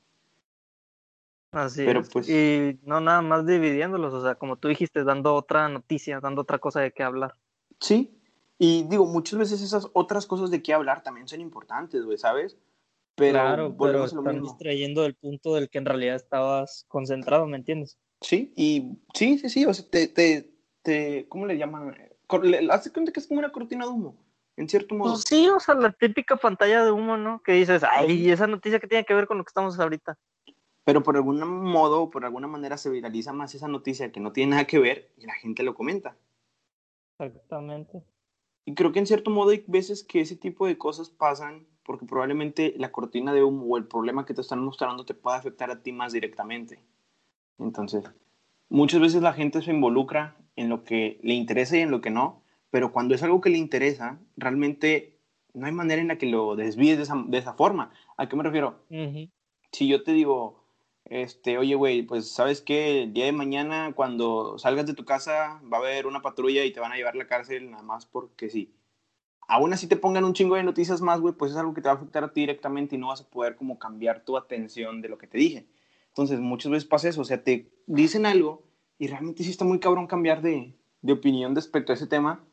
[1.52, 2.28] Así Pero Pues...
[2.28, 6.58] Y no nada más dividiéndolos, o sea, como tú dijiste, dando otra noticia, dando otra
[6.58, 7.34] cosa de qué hablar.
[7.80, 8.20] Sí,
[8.58, 12.58] y digo, muchas veces esas otras cosas de qué hablar también son importantes, güey, ¿sabes?
[13.16, 17.98] Pero claro, pero están distrayendo del punto del que en realidad estabas concentrado, ¿me entiendes?
[18.20, 21.96] Sí, y sí, sí, sí, o sea, te, te, te ¿cómo le llaman?
[22.70, 24.14] Hace cuenta que es como una cortina de humo,
[24.56, 25.14] en cierto modo.
[25.14, 27.42] Pues sí, o sea, la típica pantalla de humo, ¿no?
[27.42, 30.18] Que dices, ay, esa noticia que tiene que ver con lo que estamos ahorita
[30.90, 34.32] pero por algún modo o por alguna manera se viraliza más esa noticia que no
[34.32, 36.16] tiene nada que ver y la gente lo comenta.
[37.20, 38.02] Exactamente.
[38.64, 42.06] Y creo que en cierto modo hay veces que ese tipo de cosas pasan porque
[42.06, 45.70] probablemente la cortina de humo o el problema que te están mostrando te pueda afectar
[45.70, 46.82] a ti más directamente.
[47.60, 48.10] Entonces,
[48.68, 52.10] muchas veces la gente se involucra en lo que le interesa y en lo que
[52.10, 55.20] no, pero cuando es algo que le interesa, realmente
[55.54, 57.92] no hay manera en la que lo desvíes de esa, de esa forma.
[58.16, 58.80] ¿A qué me refiero?
[59.70, 60.59] Si yo te digo,
[61.10, 65.60] este, oye, güey, pues sabes que el día de mañana cuando salgas de tu casa
[65.70, 68.06] va a haber una patrulla y te van a llevar a la cárcel nada más
[68.06, 68.72] porque sí.
[69.48, 71.88] Aún así te pongan un chingo de noticias más, güey, pues es algo que te
[71.88, 75.02] va a afectar a ti directamente y no vas a poder como cambiar tu atención
[75.02, 75.66] de lo que te dije.
[76.10, 78.62] Entonces, muchas veces pasa eso, o sea, te dicen algo
[78.96, 82.44] y realmente sí está muy cabrón cambiar de, de opinión respecto a ese tema,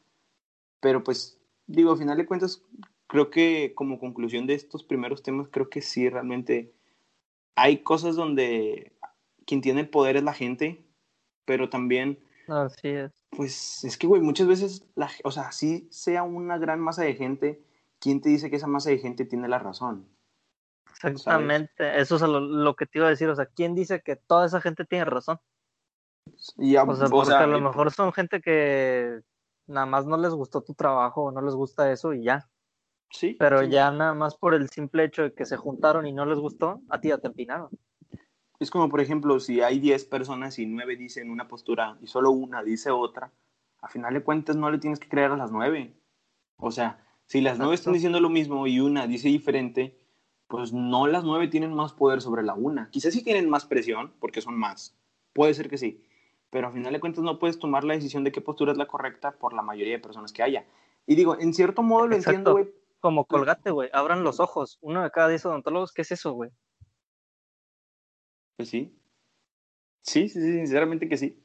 [0.80, 2.64] pero pues digo, al final de cuentas,
[3.06, 6.74] creo que como conclusión de estos primeros temas, creo que sí, realmente
[7.58, 8.94] hay cosas donde
[9.46, 10.86] quien tiene el poder es la gente,
[11.44, 12.20] pero también...
[12.48, 13.12] Así es.
[13.32, 17.16] Pues es que, güey, muchas veces, la, o sea, si sea una gran masa de
[17.16, 17.62] gente,
[18.00, 20.08] ¿quién te dice que esa masa de gente tiene la razón?
[21.04, 24.46] Exactamente, eso es lo, que te iba a decir, o sea, ¿quién dice que toda
[24.46, 25.40] esa gente tiene razón?
[26.58, 29.22] Y o sea, porque a lo mejor son gente que
[29.68, 32.50] nada más no les gustó tu trabajo o no les gusta eso y ya.
[33.10, 33.36] Sí.
[33.40, 36.40] Pero ya nada más por el simple hecho de que se juntaron y no les
[36.40, 37.70] gustó, a ti ya te empinaron.
[38.60, 42.32] Es como, por ejemplo, si hay 10 personas y 9 dicen una postura y solo
[42.32, 43.32] una dice otra,
[43.82, 45.94] a final de cuentas no le tienes que creer a las 9.
[46.58, 49.98] O sea, si las 9 están diciendo lo mismo y una dice diferente,
[50.48, 52.90] pues no las nueve tienen más poder sobre la una.
[52.90, 54.96] Quizás sí tienen más presión, porque son más.
[55.34, 56.04] Puede ser que sí.
[56.50, 58.88] Pero al final de cuentas no puedes tomar la decisión de qué postura es la
[58.88, 60.66] correcta por la mayoría de personas que haya.
[61.06, 62.70] Y digo, en cierto modo lo entiendo, güey.
[63.00, 63.90] Como colgate, güey.
[63.94, 64.78] Abran los ojos.
[64.82, 66.52] Uno de cada diez odontólogos, ¿qué es eso, güey?
[68.56, 68.94] Pues sí.
[70.02, 71.44] Sí, sí, sí, sinceramente que sí.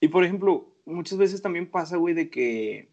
[0.00, 2.90] Y por ejemplo, muchas veces también pasa, güey, de que,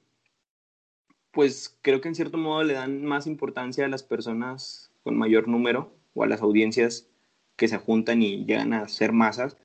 [1.31, 5.47] pues creo que en cierto modo le dan más importancia a las personas con mayor
[5.47, 7.09] número o a las audiencias
[7.55, 9.57] que se juntan y llegan a ser masas,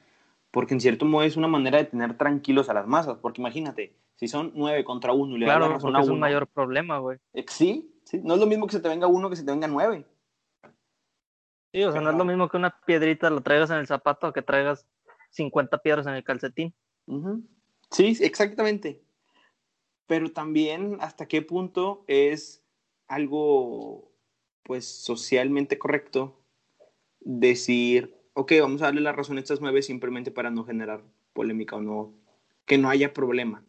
[0.51, 3.95] porque en cierto modo es una manera de tener tranquilos a las masas, porque imagínate,
[4.17, 6.99] si son nueve contra uno y le claro, razón a uno, es un mayor problema,
[6.99, 7.19] güey.
[7.33, 9.51] Eh, sí, sí, no es lo mismo que se te venga uno que se te
[9.51, 10.07] venga nueve.
[11.73, 14.29] Sí, o sea, no es lo mismo que una piedrita lo traigas en el zapato
[14.29, 14.87] o que traigas
[15.31, 16.73] 50 piedras en el calcetín.
[17.91, 19.03] Sí, exactamente.
[20.07, 22.65] Pero también hasta qué punto es
[23.09, 24.13] algo,
[24.63, 26.39] pues, socialmente correcto
[27.19, 31.75] decir, ok, vamos a darle la razón a estas nueve simplemente para no generar polémica
[31.75, 32.15] o no,
[32.67, 33.65] que no haya problema.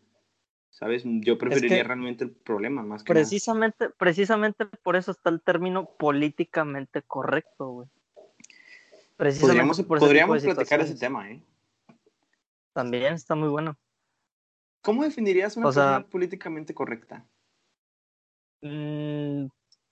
[0.76, 1.04] ¿Sabes?
[1.06, 7.02] Yo preferiría realmente el problema más que precisamente, Precisamente por eso está el término políticamente
[7.02, 7.88] correcto, güey.
[9.16, 11.42] Precisamente podríamos, platicar ese tema, ¿eh?
[12.74, 13.78] También está muy bueno.
[14.82, 17.26] ¿Cómo definirías una persona políticamente correcta?
[18.62, 19.46] Mm,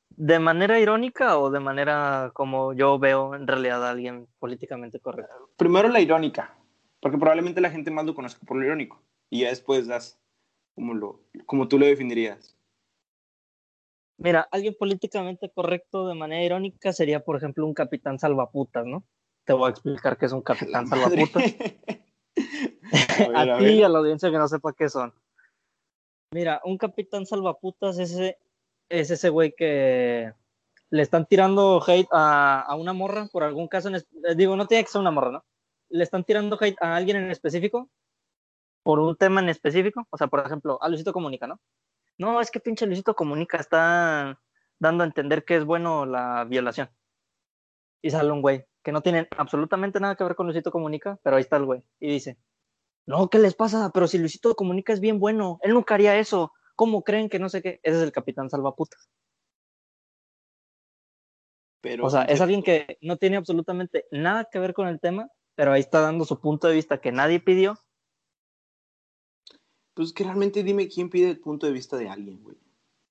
[0.10, 5.50] ¿De manera irónica o de manera como yo veo en realidad a alguien políticamente correcto?
[5.56, 6.58] Primero la irónica,
[7.00, 9.02] porque probablemente la gente más lo conozca por lo irónico.
[9.30, 10.20] Y ya después das
[10.76, 12.58] como, lo, como tú lo definirías.
[14.18, 19.04] Mira, alguien políticamente correcto de manera irónica sería, por ejemplo, un capitán salvaputas, ¿no?
[19.44, 21.44] Te voy a explicar qué es un capitán salvaputas.
[23.36, 25.14] a, ti y a la audiencia que no sepa qué son.
[26.32, 28.38] Mira, un capitán salvaputas es ese,
[28.90, 30.32] es ese güey que
[30.90, 33.90] le están tirando hate a, a una morra por algún caso.
[33.90, 34.02] En,
[34.38, 35.46] digo, no tiene que ser una morra, ¿no?
[35.90, 37.90] Le están tirando hate a alguien en específico
[38.84, 40.06] por un tema en específico.
[40.10, 41.60] O sea, por ejemplo, a Luisito Comunica, ¿no?
[42.18, 44.40] No, es que pinche Luisito Comunica está
[44.80, 46.90] dando a entender que es bueno la violación.
[48.02, 51.38] Y sale un güey que no tiene absolutamente nada que ver con Luisito Comunica, pero
[51.38, 51.84] ahí está el güey.
[52.00, 52.38] Y dice,
[53.06, 53.92] no, ¿qué les pasa?
[53.94, 56.52] Pero si Luisito Comunica es bien bueno, él nunca haría eso.
[56.76, 57.80] ¿Cómo creen que no sé qué?
[57.82, 59.10] Ese es el capitán salvaputas.
[61.82, 65.30] Pero, o sea, es alguien que no tiene absolutamente nada que ver con el tema,
[65.56, 67.78] pero ahí está dando su punto de vista que nadie pidió
[69.94, 72.58] pues que realmente dime quién pide el punto de vista de alguien, güey.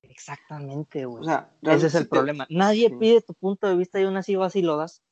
[0.03, 1.23] Exactamente, güey.
[1.23, 2.47] O sea, ese es el problema.
[2.51, 5.03] Nadie pide tu punto de vista y aún así vas y lo das.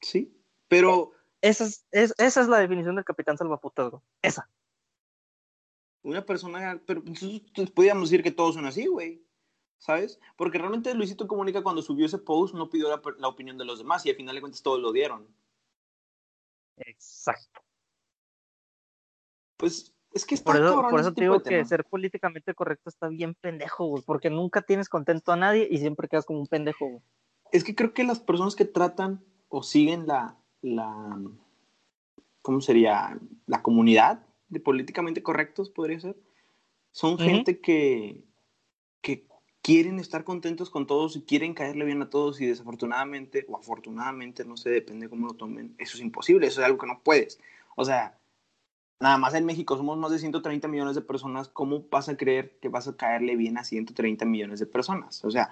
[0.00, 0.36] Sí,
[0.68, 1.12] pero.
[1.40, 1.86] Esa es,
[2.18, 4.02] esa es la definición del capitán salvaputas, güey.
[4.22, 4.50] Esa.
[6.02, 6.82] Una persona.
[6.84, 9.24] Pero entonces podríamos decir que todos son así, güey.
[9.78, 10.18] ¿Sabes?
[10.36, 13.78] Porque realmente Luisito Comunica cuando subió ese post no pidió la, la opinión de los
[13.78, 15.28] demás y al final de cuentas todos lo dieron.
[16.76, 17.60] Exacto.
[19.58, 23.08] Pues es que está por eso, por eso te digo que ser políticamente correcto está
[23.08, 26.86] bien pendejo, güey, porque nunca tienes contento a nadie y siempre quedas como un pendejo,
[26.86, 27.02] güey.
[27.52, 31.20] Es que creo que las personas que tratan o siguen la, la
[32.42, 33.18] ¿cómo sería?
[33.46, 36.16] La comunidad de políticamente correctos, podría ser.
[36.92, 38.24] Son gente que,
[39.02, 39.26] que
[39.60, 44.44] quieren estar contentos con todos y quieren caerle bien a todos y desafortunadamente o afortunadamente,
[44.44, 47.38] no sé, depende cómo lo tomen, eso es imposible, eso es algo que no puedes.
[47.76, 48.18] O sea,
[49.00, 51.48] Nada más en México somos más de 130 millones de personas.
[51.48, 55.24] ¿Cómo vas a creer que vas a caerle bien a 130 millones de personas?
[55.24, 55.50] O sea,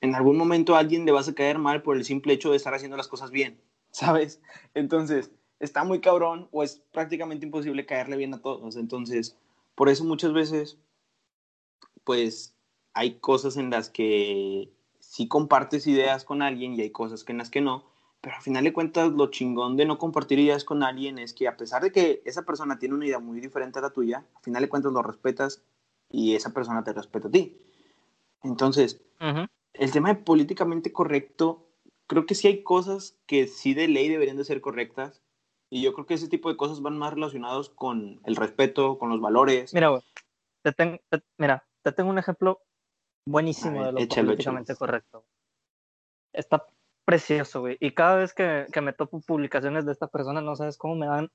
[0.00, 2.56] en algún momento a alguien le vas a caer mal por el simple hecho de
[2.56, 4.40] estar haciendo las cosas bien, ¿sabes?
[4.74, 5.30] Entonces,
[5.60, 8.76] está muy cabrón o es prácticamente imposible caerle bien a todos.
[8.76, 9.36] Entonces,
[9.74, 10.78] por eso muchas veces,
[12.04, 12.54] pues,
[12.94, 17.50] hay cosas en las que sí compartes ideas con alguien y hay cosas en las
[17.50, 17.91] que no
[18.22, 21.48] pero al final de cuentas, lo chingón de no compartir ideas con alguien es que
[21.48, 24.42] a pesar de que esa persona tiene una idea muy diferente a la tuya, al
[24.42, 25.64] final de cuentas lo respetas
[26.08, 27.58] y esa persona te respeta a ti.
[28.44, 29.02] Entonces,
[29.72, 31.66] el tema de políticamente correcto,
[32.06, 35.20] creo que sí hay cosas que sí de ley deberían de ser correctas.
[35.68, 39.08] Y yo creo que ese tipo de cosas van más relacionados con el respeto, con
[39.08, 39.74] los valores.
[39.74, 40.00] Mira,
[40.62, 41.02] te,
[41.38, 42.62] mira, te tengo un ejemplo
[43.26, 45.24] buenísimo de lo políticamente correcto.
[46.32, 46.68] Está
[47.04, 47.76] precioso, güey.
[47.80, 51.30] Y cada vez que, me topo publicaciones de esta persona, no sabes cómo me dan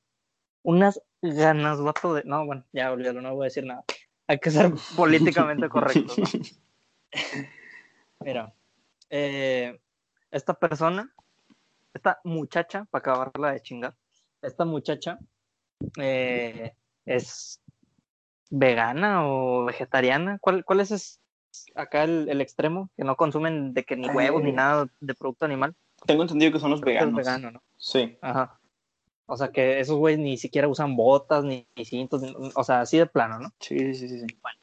[0.64, 2.24] unas ganas, vato, de.
[2.24, 3.84] No, bueno, ya olvídalo, no voy a decir nada.
[4.28, 6.14] Hay que ser políticamente correcto.
[8.20, 8.54] Mira,
[9.10, 9.80] eh,
[10.32, 11.14] esta persona,
[11.94, 13.96] esta muchacha, para acabarla de chingar,
[14.42, 15.18] esta muchacha
[16.00, 16.74] eh,
[17.06, 17.62] es
[18.50, 20.38] vegana o vegetariana.
[20.40, 21.20] ¿Cuál, cuál es
[21.76, 25.76] acá el, extremo, que no consumen de que ni huevos ni nada de producto animal.
[26.06, 27.54] Tengo entendido que son los veganos.
[27.54, 27.62] ¿no?
[27.78, 28.18] Sí.
[28.22, 28.60] Ajá.
[29.26, 32.24] O sea, que esos güeyes ni siquiera usan botas, ni, cintos,
[32.56, 33.50] o sea, así de plano, ¿no?
[33.60, 34.20] Sí, sí, sí.
[34.20, 34.38] sí.
[34.42, 34.60] Bueno.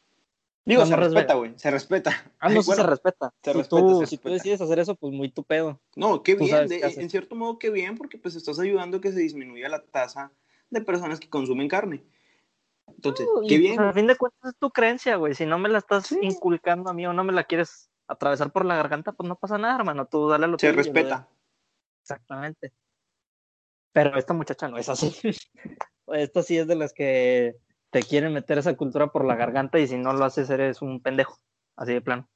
[0.67, 2.33] Digo, se respeta, güey, se respeta.
[2.39, 3.35] Ah, no, sí se respeta.
[3.43, 5.79] Si, tú, si tú decides hacer eso, pues muy tu pedo.
[5.95, 9.21] No, qué bien, en cierto modo qué bien, porque pues estás ayudando a que se
[9.21, 10.33] disminuya la tasa
[10.71, 12.03] de personas que consumen carne.
[12.87, 13.77] Entonces, qué bien.
[13.77, 15.35] Pues, a fin de cuentas es tu creencia, güey.
[15.35, 18.65] Si no me la estás inculcando a mí o no me la quieres atravesar por
[18.65, 20.07] la garganta, pues no pasa nada, hermano.
[20.07, 21.29] Tú dale lo que Se respeta.
[22.03, 22.73] Exactamente.
[23.93, 25.15] Pero esta muchacha no es así.
[26.09, 27.57] esta sí es de las que
[27.91, 31.01] te quieren meter esa cultura por la garganta y si no lo haces eres un
[31.01, 31.39] pendejo.
[31.77, 32.29] Así de plano.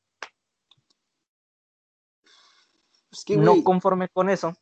[3.37, 4.55] no conforme con eso,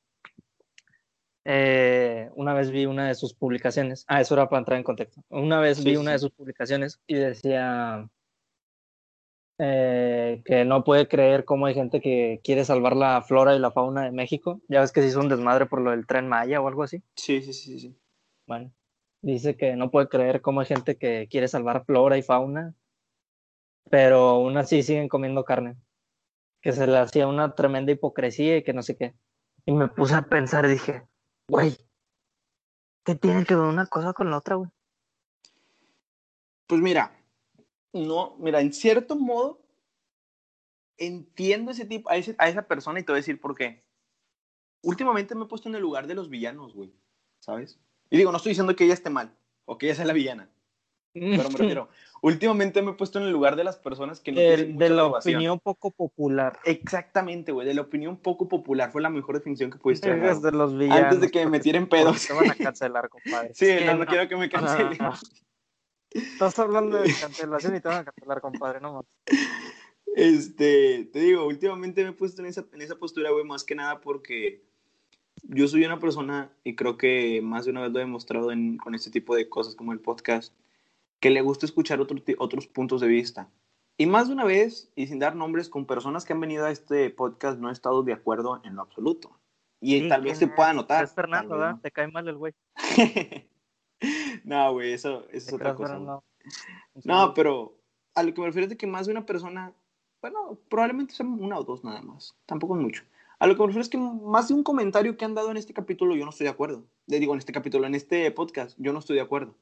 [1.49, 4.05] eh, una vez vi una de sus publicaciones.
[4.09, 5.23] Ah, eso era para entrar en contexto.
[5.29, 8.11] Una vez vi una de sus publicaciones y decía
[9.59, 13.71] eh, que no puede creer cómo hay gente que quiere salvar la flora y la
[13.71, 14.61] fauna de México.
[14.69, 17.05] Ya ves que se hizo un desmadre por lo del tren Maya o algo así.
[17.15, 17.97] Sí, sí, sí, sí.
[18.49, 18.73] Bueno,
[19.23, 22.75] dice que no puede creer cómo hay gente que quiere salvar flora y fauna,
[23.89, 25.77] pero aún así siguen comiendo carne.
[26.61, 29.15] Que se le hacía una tremenda hipocresía y que no sé qué.
[29.65, 31.05] Y me puse a pensar dije,
[31.49, 31.77] güey,
[33.05, 34.71] ¿qué tiene que ver una cosa con la otra, güey?
[36.67, 37.17] Pues mira,
[37.93, 39.63] no, mira, en cierto modo,
[40.97, 43.85] entiendo ese tipo, a, a esa persona y te voy a decir por qué.
[44.83, 46.93] Últimamente me he puesto en el lugar de los villanos, güey,
[47.39, 47.79] ¿sabes?
[48.11, 50.51] Y digo, no estoy diciendo que ella esté mal o que ella sea la villana.
[51.20, 51.88] Pero me refiero,
[52.20, 54.90] últimamente me he puesto en el lugar de las personas que no tienen mucha De
[54.90, 56.59] la opinión poco popular.
[56.64, 58.92] Exactamente, güey, de la opinión poco popular.
[58.92, 60.37] Fue la mejor definición que pudiste hacer.
[60.37, 61.05] de los villanos.
[61.05, 62.26] Antes de que me metieran pedos.
[62.26, 63.50] Te van a cancelar, compadre.
[63.55, 64.98] Sí, no, no, quiero que me cancelen.
[66.11, 69.05] Estás hablando de cancelación y te van a cancelar, compadre, no más.
[70.14, 73.74] Este, te digo, últimamente me he puesto en esa, en esa postura, güey, más que
[73.74, 74.62] nada porque
[75.42, 78.79] yo soy una persona, y creo que más de una vez lo he demostrado en,
[78.79, 80.55] con este tipo de cosas como el podcast,
[81.20, 83.48] que le gusta escuchar otro, otros puntos de vista.
[83.98, 86.70] Y más de una vez, y sin dar nombres, con personas que han venido a
[86.70, 89.38] este podcast no he estado de acuerdo en lo absoluto.
[89.81, 91.05] Y tal vez se pueda notar.
[91.05, 91.81] Es Fernando, ¿verdad?
[91.81, 92.52] Te cae mal el güey.
[94.44, 95.98] no, güey, eso, eso es otra cosa.
[95.98, 96.22] No.
[97.05, 97.79] no, pero
[98.14, 99.72] a lo que me refiero es de que más de una persona,
[100.20, 103.02] bueno, probablemente sean una o dos nada más, tampoco es mucho.
[103.38, 105.59] A lo que me refiero es que más de un comentario que han dado en
[105.59, 106.85] este capítulo yo no estoy de acuerdo.
[107.07, 109.55] Le digo en este capítulo, en este podcast, yo no estoy de acuerdo.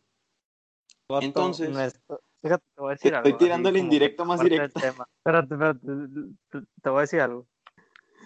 [1.08, 2.00] Entonces,
[2.42, 3.28] fíjate, te voy a decir algo.
[3.28, 4.78] Estoy tirando el indirecto más directo.
[4.78, 5.80] Espérate, espérate,
[6.82, 7.46] te voy a decir algo.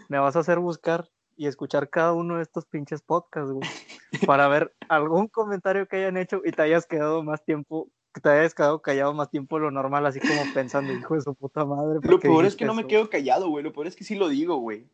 [0.08, 3.68] Me vas a hacer buscar y escuchar cada uno de estos pinches podcasts, güey,
[4.32, 8.28] para ver algún comentario que hayan hecho y te hayas quedado más tiempo, que te
[8.28, 11.64] hayas quedado callado más tiempo de lo normal, así como pensando, hijo de su puta
[11.64, 12.00] madre.
[12.02, 14.28] Lo peor es que no me quedo callado, güey, lo peor es que sí lo
[14.28, 14.88] digo, güey,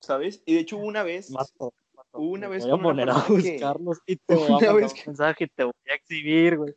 [0.00, 0.42] ¿sabes?
[0.46, 1.32] Y de hecho hubo una vez...
[2.12, 2.64] Hubo una vez...
[2.64, 5.72] Voy a poner a buscarlos y te voy a mandar un mensaje y te voy
[5.90, 6.74] a exhibir, güey.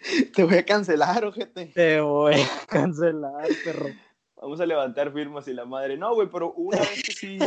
[0.34, 1.66] Te voy a cancelar, ojete.
[1.66, 3.88] Te voy a cancelar, perro.
[4.36, 5.96] Vamos a levantar firmas y la madre.
[5.96, 7.38] No, güey, pero una vez que sí.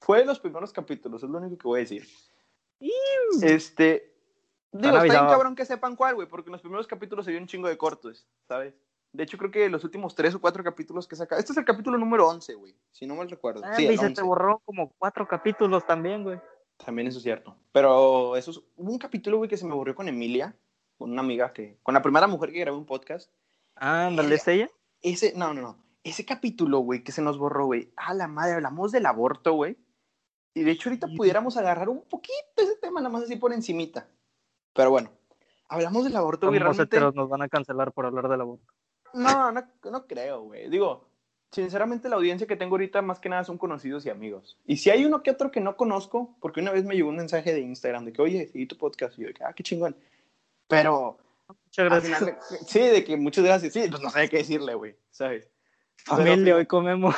[0.00, 2.06] Fue en los primeros capítulos, es lo único que voy a decir.
[3.42, 4.12] Este.
[4.72, 7.40] Digo, está bien cabrón que sepan cuál, güey, porque en los primeros capítulos se dio
[7.40, 8.74] un chingo de cortos, ¿sabes?
[9.12, 11.36] De hecho, creo que los últimos tres o cuatro capítulos que saca.
[11.36, 13.60] Este es el capítulo número 11, güey, si no mal recuerdo.
[13.64, 16.40] Ah, sí, y se te borró como cuatro capítulos también, güey.
[16.78, 17.54] También eso es cierto.
[17.70, 18.58] Pero eso es...
[18.76, 20.56] hubo un capítulo, güey, que se me borró con Emilia
[21.02, 23.28] con una amiga que, con la primera mujer que grabé un podcast.
[23.74, 24.70] Ah, ¿dónde es ella?
[25.02, 25.78] Ese, no, no, no.
[26.04, 27.92] Ese capítulo, güey, que se nos borró, güey.
[27.96, 29.76] Ah, la madre, hablamos del aborto, güey.
[30.54, 34.06] Y de hecho ahorita pudiéramos agarrar un poquito ese tema, nada más así por encimita.
[34.74, 35.10] Pero bueno,
[35.68, 36.60] hablamos del aborto, güey.
[36.60, 37.00] Realmente...
[37.00, 38.72] nos van a cancelar por hablar del aborto.
[39.12, 40.70] No, no, no creo, güey.
[40.70, 41.08] Digo,
[41.50, 44.56] sinceramente la audiencia que tengo ahorita más que nada son conocidos y amigos.
[44.66, 47.16] Y si hay uno que otro que no conozco, porque una vez me llegó un
[47.16, 49.18] mensaje de Instagram de que, oye, seguí tu podcast.
[49.18, 49.96] Y yo, ah, qué chingón.
[50.72, 51.18] Pero.
[51.66, 52.38] Muchas gracias.
[52.66, 53.72] sí, de que muchas gracias.
[53.74, 55.50] Sí, pues no sé qué decirle, güey, ¿sabes?
[55.96, 57.14] Familia, hoy comemos.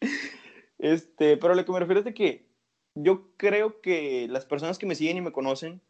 [0.78, 2.48] este, pero lo que me refiero es de que
[2.94, 5.80] yo creo que las personas que me siguen y me conocen,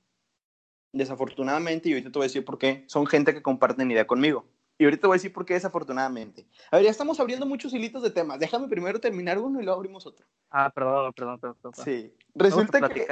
[0.92, 4.46] desafortunadamente, y ahorita te voy a decir por qué, son gente que comparten idea conmigo.
[4.78, 6.46] Y ahorita te voy a decir por qué desafortunadamente.
[6.70, 8.38] A ver, ya estamos abriendo muchos hilitos de temas.
[8.38, 10.24] Déjame primero terminar uno y luego abrimos otro.
[10.50, 11.74] Ah, perdón, perdón, perdón.
[11.84, 12.14] Sí.
[12.34, 13.06] Resulta que...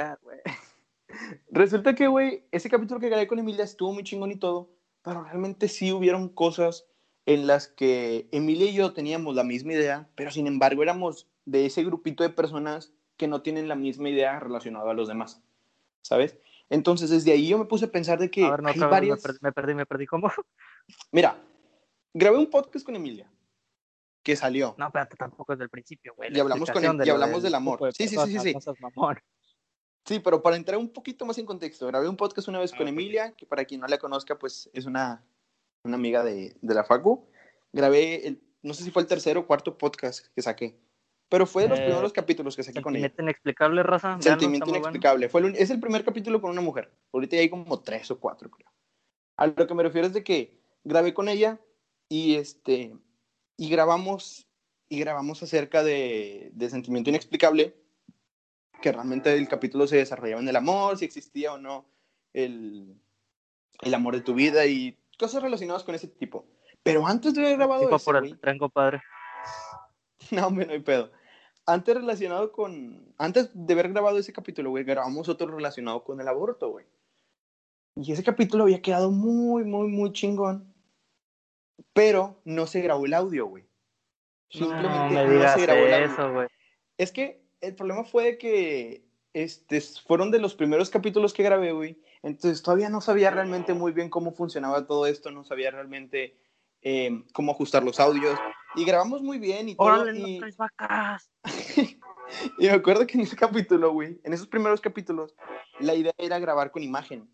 [1.49, 4.69] Resulta que, güey, ese capítulo que grabé con Emilia estuvo muy chingón y todo,
[5.03, 6.85] pero realmente sí hubieron cosas
[7.25, 11.65] en las que Emilia y yo teníamos la misma idea, pero sin embargo éramos de
[11.65, 15.41] ese grupito de personas que no tienen la misma idea relacionada a los demás,
[16.01, 16.37] ¿sabes?
[16.69, 19.21] Entonces, desde ahí yo me puse a pensar de que a ver, no, hay varias...
[19.41, 20.31] me, perdí, me perdí, ¿cómo?
[21.11, 21.37] Mira,
[22.13, 23.29] grabé un podcast con Emilia
[24.23, 24.75] que salió.
[24.77, 26.29] No, espérate, tampoco es del principio, güey.
[26.35, 27.93] Y hablamos, con, y hablamos del amor.
[27.93, 28.53] Sí, sí, sí, sí.
[28.53, 28.71] Sí,
[30.17, 32.89] pero para entrar un poquito más en contexto, grabé un podcast una vez con ah,
[32.89, 35.23] Emilia, que para quien no la conozca, pues es una,
[35.83, 37.27] una amiga de, de la Facu.
[37.71, 40.79] Grabé, el, no sé si fue el tercer o cuarto podcast que saqué,
[41.29, 43.03] pero fue de los eh, primeros capítulos que saqué con ella.
[43.03, 44.17] Sentimiento inexplicable, raza.
[44.19, 45.29] Sentimiento inexplicable.
[45.29, 46.91] Fue es el primer capítulo con una mujer.
[47.13, 48.71] Ahorita ya hay como tres o cuatro, creo.
[49.37, 51.59] A lo que me refiero es de que grabé con ella
[52.09, 52.95] y este
[53.57, 54.47] y grabamos
[54.89, 57.75] y grabamos acerca de, de sentimiento inexplicable
[58.81, 61.85] que realmente el capítulo se desarrollaba en el amor, si existía o no
[62.33, 62.99] el,
[63.81, 66.45] el amor de tu vida y cosas relacionadas con ese tipo.
[66.83, 69.01] Pero antes de haber grabado tipo por el tren, compadre.
[70.31, 71.11] No, hombre, no hay pedo.
[71.65, 73.15] Antes relacionado con...
[73.17, 76.85] Antes de haber grabado ese capítulo, güey, grabamos otro relacionado con el aborto, güey.
[77.95, 80.71] Y ese capítulo había quedado muy, muy, muy chingón.
[81.93, 83.65] Pero no se grabó el audio, güey.
[84.49, 86.47] Simplemente no, se grabó el audio.
[86.97, 92.01] Es que el problema fue que este, fueron de los primeros capítulos que grabé, güey.
[92.23, 96.37] Entonces todavía no sabía realmente muy bien cómo funcionaba todo esto, no sabía realmente
[96.81, 98.37] em, cómo ajustar los audios.
[98.75, 100.11] Y grabamos muy bien y todo.
[100.11, 100.39] y...
[100.57, 101.31] vacas!
[102.59, 105.35] y me acuerdo que en ese capítulo, güey, en esos primeros capítulos,
[105.79, 107.29] la idea era grabar con imagen.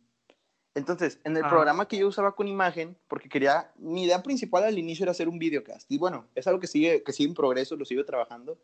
[0.76, 1.49] Entonces, en el ah.
[1.49, 5.30] programa que yo usaba con imagen, porque quería, mi idea principal al inicio era hacer
[5.30, 5.89] un videocast.
[5.89, 8.59] Y bueno, es algo que sigue, que sigue en progreso, lo sigo trabajando.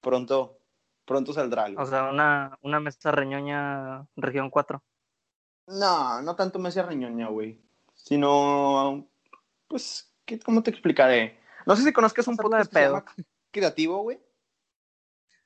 [0.00, 0.60] Pronto,
[1.08, 1.82] pronto saldrá algo.
[1.82, 4.80] O sea, una, una mesa reñoña región 4.
[5.68, 7.60] No, no tanto mesa reñoña, güey.
[7.94, 9.08] Sino,
[9.66, 11.40] pues, ¿qué, ¿cómo te explicaré?
[11.66, 13.04] No sé si conozcas un podcast de pedo.
[13.50, 14.20] creativo, güey.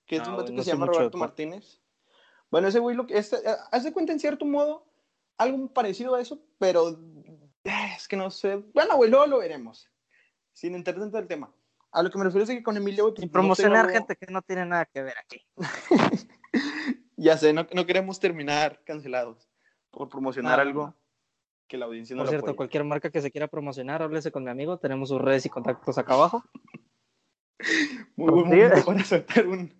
[0.04, 1.80] Que es un vato que se llama Roberto Martínez.
[2.50, 3.32] Bueno, ese güey lo que es,
[3.70, 4.84] hace cuenta en cierto modo
[5.38, 6.90] algo parecido a eso, pero
[7.64, 8.56] eh, es que no sé.
[8.74, 9.88] Bueno, güey, luego lo veremos.
[10.52, 11.50] Sin entrar dentro del tema.
[11.92, 13.14] A lo que me refiero es que con Emilio, güey.
[13.14, 15.46] Pues, y promocionar gente que no tiene nada que ver aquí.
[17.16, 19.48] ya sé, no, no, queremos terminar cancelados
[19.90, 20.94] por promocionar algo
[21.68, 24.50] que la audiencia no Por cierto, cualquier marca que se quiera promocionar, háblese con mi
[24.50, 24.78] amigo.
[24.78, 26.42] Tenemos sus redes y contactos acá abajo.
[28.16, 29.78] Muy buen momento para soltar un.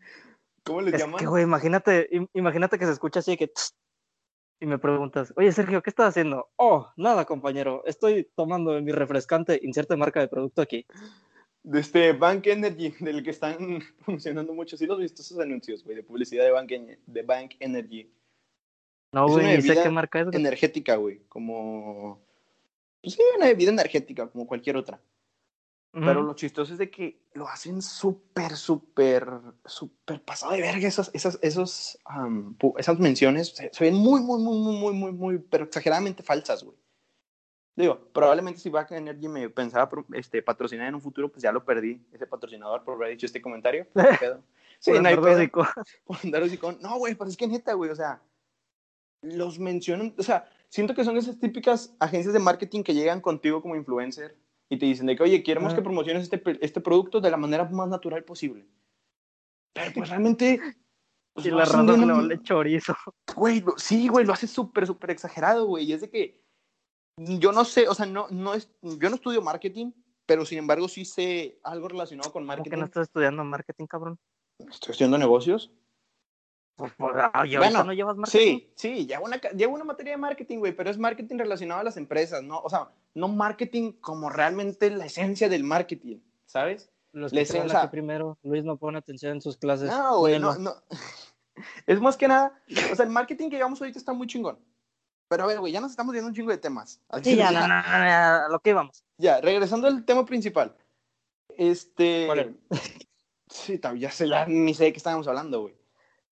[0.64, 1.18] ¿Cómo les llaman?
[1.18, 3.50] Que, güey, imagínate, imagínate que se escucha así que
[4.62, 6.48] y me preguntas, oye Sergio, ¿qué estás haciendo?
[6.54, 10.86] Oh, nada, compañero, estoy tomando mi refrescante, inserte marca de producto aquí.
[11.64, 14.76] De este Bank Energy, del que están funcionando mucho.
[14.76, 16.70] Sí, los he visto esos anuncios, güey, de publicidad de Bank,
[17.06, 18.10] de Bank Energy.
[19.12, 20.28] No, güey, sé qué marca es.
[20.32, 22.20] Energética, güey, como.
[23.02, 25.00] Pues sí, una bebida energética, como cualquier otra.
[25.92, 29.28] Pero lo chistoso es de que lo hacen súper, súper,
[29.66, 30.88] súper pasado de verga.
[30.88, 31.98] Esas, esas, esos,
[32.78, 36.78] esas menciones se, ven muy, muy, muy, muy, muy, muy, muy, pero exageradamente falsas, güey.
[37.74, 41.64] Digo, probablemente si Back Energy me pensaba este, patrocinar en un futuro, pues ya lo
[41.64, 43.86] perdí, ese patrocinador, por haber dicho este comentario.
[44.78, 45.66] sí, no hay pedo.
[46.04, 48.20] Por No, güey, pues es que neta, güey, o sea,
[49.22, 53.62] los mencionan, o sea, siento que son esas típicas agencias de marketing que llegan contigo
[53.62, 54.36] como influencer
[54.68, 57.64] y te dicen de que, oye, queremos que promociones este, este producto de la manera
[57.64, 58.66] más natural posible.
[59.72, 60.60] Pero pues realmente...
[61.32, 62.94] Pues, y la razón le chorizo.
[63.34, 65.86] Güey, sí, güey, lo hace súper, súper exagerado, güey.
[65.86, 66.41] Y es de que
[67.16, 69.92] yo no sé, o sea, no, no es, yo no estudio marketing,
[70.26, 72.70] pero sin embargo sí sé algo relacionado con marketing.
[72.70, 74.18] ¿Por qué no estás estudiando marketing, cabrón?
[74.58, 75.70] Estoy estudiando negocios.
[76.76, 78.58] Pues, pues, ah, bueno, no llevas marketing?
[78.58, 81.84] Sí, sí, llevo una, llevo una materia de marketing, güey, pero es marketing relacionado a
[81.84, 82.60] las empresas, ¿no?
[82.60, 86.90] O sea, no marketing como realmente la esencia del marketing, ¿sabes?
[87.12, 89.90] Los que, que primero, Luis no pone atención en sus clases.
[89.90, 90.74] No, güey, no, no.
[91.86, 92.58] Es más que nada,
[92.90, 94.58] o sea, el marketing que llevamos ahorita está muy chingón.
[95.32, 97.00] Pero a ver, güey, ya nos estamos viendo un chingo de temas.
[97.22, 99.02] Sí, ya, no, no, a lo que vamos.
[99.16, 100.76] Ya, regresando al tema principal.
[101.48, 102.28] Este.
[103.48, 105.74] Sí, ya sé, ya ni sé de qué estábamos hablando, güey.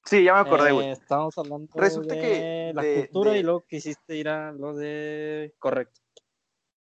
[0.05, 0.89] Sí, ya me acordé, güey.
[0.89, 5.55] Eh, estábamos hablando Resulta de que la cultura y luego quisiste ir a lo de
[5.59, 6.01] correcto.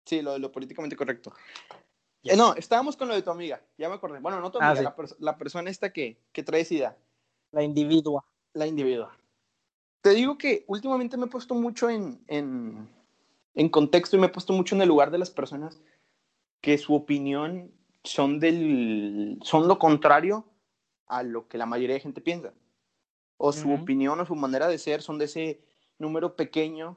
[0.06, 1.34] Sí, lo de lo políticamente correcto.
[2.22, 4.18] Eh, no, estábamos con lo de tu amiga, ya me acordé.
[4.20, 6.96] Bueno, no tu ah, amiga, la, persona esta que, que trae ida.
[7.52, 8.24] La individua.
[8.54, 9.14] La individua.
[10.00, 12.88] Te digo que últimamente me he puesto mucho en, en,
[13.54, 15.80] en contexto y me he puesto mucho en el lugar de las personas
[16.60, 17.72] que su opinión
[18.04, 20.44] son, del, son lo contrario
[21.06, 22.52] a lo que la mayoría de gente piensa.
[23.36, 25.60] O su opinión o su manera de ser son de ese
[25.98, 26.96] número pequeño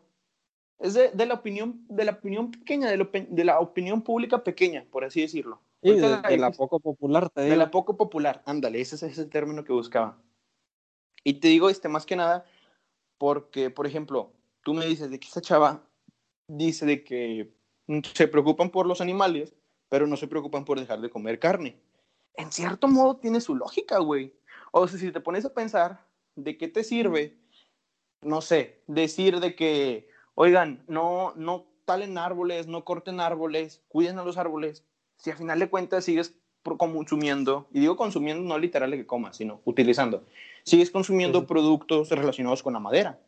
[0.82, 5.22] es de, la opinión, de la opinión pequeña, de, la opinión pública pequeña, por así
[5.22, 5.62] decirlo.
[5.82, 9.74] de, la poco popular, te De la poco popular, ándale, ese es el término que
[9.74, 10.18] buscaba.
[11.24, 12.45] Y te digo este más que nada
[13.22, 15.84] porque, por ejemplo, tú me dices de que esta chava
[16.48, 17.54] dice de que
[18.16, 19.54] se preocupan por los animales,
[19.90, 21.78] pero no se preocupan por dejar de comer carne.
[22.34, 24.34] En cierto modo tiene su lógica, güey.
[24.72, 26.04] O sea, si te pones a pensar,
[26.36, 27.38] ¿de qué te sirve,
[28.24, 34.24] no sé, decir de que, oigan, no, no talen árboles, no corten árboles, cuiden a
[34.24, 34.84] los árboles,
[35.18, 39.38] si a final de cuentas sigues consumiendo, y digo consumiendo no literal de que comas,
[39.38, 40.26] sino utilizando,
[40.64, 43.20] sigues consumiendo productos relacionados con la madera,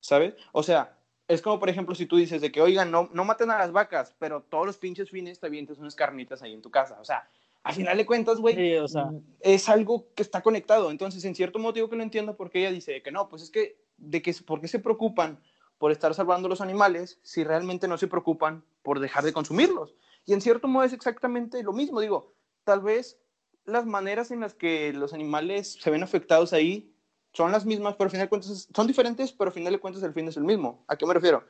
[0.00, 0.34] ¿sabes?
[0.52, 0.96] O sea,
[1.28, 3.72] es como, por ejemplo, si tú dices de que, oigan, no, no maten a las
[3.72, 6.98] vacas, pero todos los pinches fines te avientes unas carnitas ahí en tu casa.
[7.00, 7.28] O sea,
[7.64, 9.10] al final de cuentas, güey, o sea,
[9.40, 10.90] es algo que está conectado.
[10.90, 13.80] Entonces, en cierto motivo que lo entiendo porque ella dice que no, pues es que,
[13.96, 15.40] de que, ¿por qué se preocupan
[15.78, 19.96] por estar salvando los animales si realmente no se preocupan por dejar de consumirlos?
[20.26, 22.00] Y en cierto modo es exactamente lo mismo.
[22.00, 23.18] Digo, tal vez
[23.66, 26.92] las maneras en las que los animales se ven afectados ahí
[27.32, 30.02] son las mismas, pero al final de cuentas son diferentes, pero al final de cuentas
[30.02, 30.84] el fin es el mismo.
[30.88, 31.44] ¿A qué me refiero?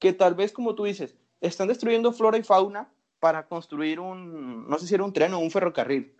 [0.00, 4.78] Que tal vez, como tú dices, están destruyendo flora y fauna para construir un, no
[4.78, 6.16] sé si era un tren o un ferrocarril.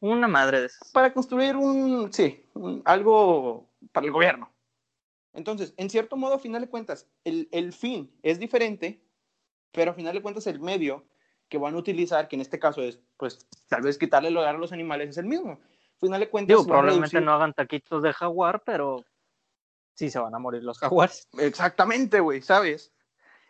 [0.00, 0.90] Una madre de esas.
[0.92, 2.44] Para construir un, sí,
[2.84, 4.50] algo para el gobierno.
[5.34, 9.04] Entonces, en cierto modo, a final de cuentas, el, el fin es diferente,
[9.70, 11.04] pero a final de cuentas el medio
[11.50, 14.54] que van a utilizar, que en este caso es, pues, tal vez quitarle el hogar
[14.54, 15.58] a los animales, es el mismo
[16.00, 16.64] final de cuentas.
[16.64, 19.04] probablemente no hagan taquitos de jaguar, pero
[19.94, 21.28] sí se van a morir los jaguares.
[21.38, 22.92] Exactamente, güey, ¿sabes?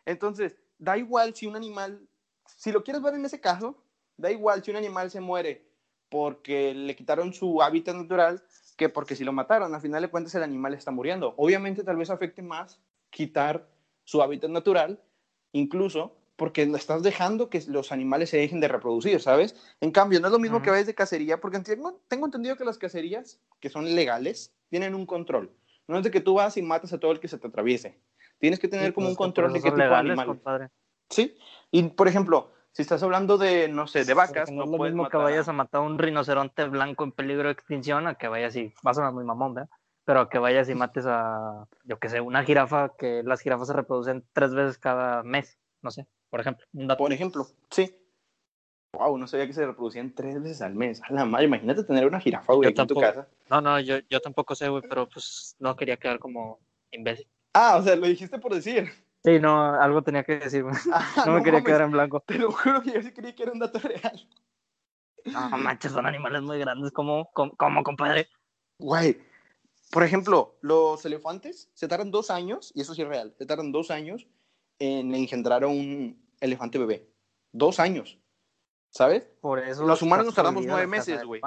[0.05, 2.09] Entonces, da igual si un animal,
[2.45, 3.77] si lo quieres ver en ese caso,
[4.17, 5.71] da igual si un animal se muere
[6.09, 8.43] porque le quitaron su hábitat natural
[8.77, 9.75] que porque si lo mataron.
[9.75, 11.35] Al final de cuentas, el animal está muriendo.
[11.37, 12.81] Obviamente, tal vez afecte más
[13.11, 13.69] quitar
[14.05, 15.01] su hábitat natural,
[15.53, 19.55] incluso porque estás dejando que los animales se dejen de reproducir, ¿sabes?
[19.83, 22.65] En cambio, no es lo mismo que ves de cacería, porque tengo, tengo entendido que
[22.65, 25.55] las cacerías, que son legales, tienen un control.
[25.87, 28.01] No es de que tú vas y matas a todo el que se te atraviese.
[28.39, 30.41] Tienes que tener como pues, un control de qué tipo de animal.
[31.11, 31.37] Sí,
[31.71, 35.11] y por ejemplo, si estás hablando de, no sé, de vacas, no, es lo mismo
[35.11, 38.57] que vayas a matar a un rinoceronte blanco en peligro de extinción a que vayas
[38.57, 39.69] y, vas a muy mamón, ¿verdad?
[40.07, 43.69] Pero a que vayas y mates a, yo que sé, una jirafa, que las jirafas
[43.69, 46.67] se reproducen tres veces cada mes, no sé por ejemplo.
[46.97, 47.95] Por ejemplo, sí.
[48.93, 51.01] Wow, no sabía que se reproducían tres veces al mes.
[51.03, 53.29] A la madre, imagínate tener una jirafa, güey, en tu casa.
[53.49, 56.59] No, no, yo, yo tampoco sé, güey, pero pues no quería quedar como
[56.91, 57.29] imbécil.
[57.53, 58.91] Ah, o sea, lo dijiste por decir.
[59.23, 60.75] Sí, no, algo tenía que decir, güey.
[60.93, 62.21] Ah, no, me quería quedar en blanco.
[62.27, 64.29] Te lo juro que yo sí creí que era un dato real.
[65.25, 68.29] No manches, son animales muy grandes, como, como, compadre.
[68.79, 69.21] Güey,
[69.91, 73.73] por ejemplo, los elefantes se tardan dos años, y eso sí es real, se tardan
[73.73, 74.27] dos años
[74.81, 77.09] en engendrar a un elefante bebé.
[77.53, 78.19] Dos años.
[78.91, 79.23] ¿Sabes?
[79.41, 79.87] Por eso.
[79.87, 81.41] Los humanos nos tardamos nueve meses, güey.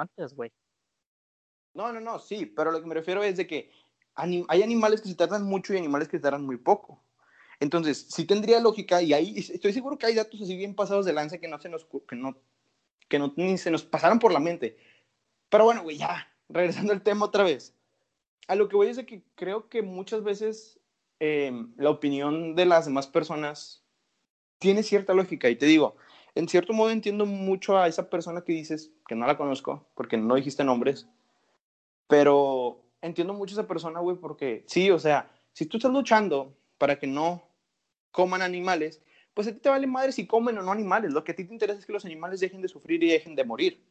[1.74, 3.70] No, no, no, sí, pero lo que me refiero es de que
[4.14, 7.02] hay animales que se tardan mucho y animales que se tardan muy poco.
[7.60, 11.12] Entonces, sí tendría lógica, y ahí estoy seguro que hay datos así bien pasados de
[11.12, 12.36] lanza que no se nos, que no,
[13.08, 14.78] que no, ni se nos pasaron por la mente.
[15.48, 17.74] Pero bueno, güey, ya, regresando al tema otra vez.
[18.46, 20.78] A lo que voy es de que creo que muchas veces
[21.20, 23.84] Em, la opinión de las demás personas
[24.58, 25.48] tiene cierta lógica.
[25.48, 25.96] Y te digo,
[26.34, 30.16] en cierto modo entiendo mucho a esa persona que dices, que no la conozco, porque
[30.16, 31.08] no dijiste nombres,
[32.08, 36.56] pero entiendo mucho a esa persona, güey, porque sí, o sea, si tú estás luchando
[36.78, 37.42] para que no
[38.10, 39.02] coman animales,
[39.34, 41.12] pues a ti te vale madre si comen o no animales.
[41.12, 43.34] Lo que a ti te interesa es que los animales dejen de sufrir y dejen
[43.34, 43.84] de morir.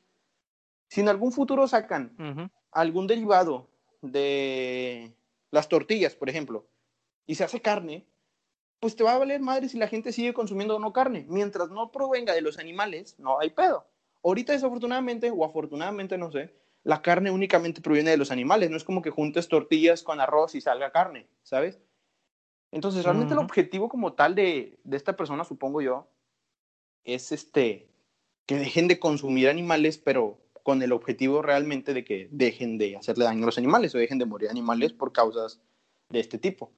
[0.88, 3.70] Si en algún futuro sacan algún derivado
[4.02, 5.14] de
[5.52, 6.66] las tortillas, por ejemplo,
[7.26, 8.06] y se hace carne,
[8.80, 11.26] pues te va a valer madre si la gente sigue consumiendo o no carne.
[11.30, 13.88] Mientras no provenga de los animales, no hay pedo.
[14.24, 16.54] Ahorita desafortunadamente, o afortunadamente, no sé,
[16.84, 18.70] la carne únicamente proviene de los animales.
[18.70, 21.80] No es como que juntes tortillas con arroz y salga carne, ¿sabes?
[22.72, 26.08] Entonces, realmente el objetivo como tal de, de esta persona, supongo yo,
[27.04, 27.88] es este,
[28.46, 33.26] que dejen de consumir animales, pero con el objetivo realmente de que dejen de hacerle
[33.26, 35.62] daño a los animales o dejen de morir animales por causas
[36.10, 36.72] de este tipo.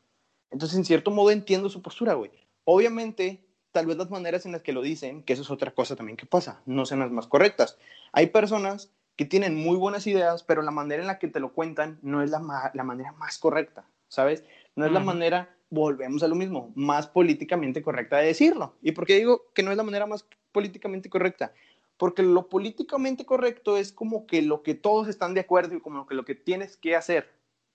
[0.52, 2.32] Entonces, en cierto modo entiendo su postura, güey.
[2.64, 5.96] Obviamente, tal vez las maneras en las que lo dicen, que eso es otra cosa
[5.96, 7.78] también que pasa, no sean las más correctas.
[8.14, 11.54] Hay personas que tienen muy buenas ideas, pero la manera en la que te lo
[11.54, 14.44] cuentan no es la, la manera más correcta, ¿sabes?
[14.76, 18.76] No es la manera, volvemos a lo mismo, más políticamente correcta de decirlo.
[18.82, 21.54] ¿Y por qué digo que no es la manera más políticamente correcta?
[21.98, 26.08] Porque lo políticamente correcto es como que lo que todos están de acuerdo y como
[26.08, 27.30] que lo que tienes que hacer.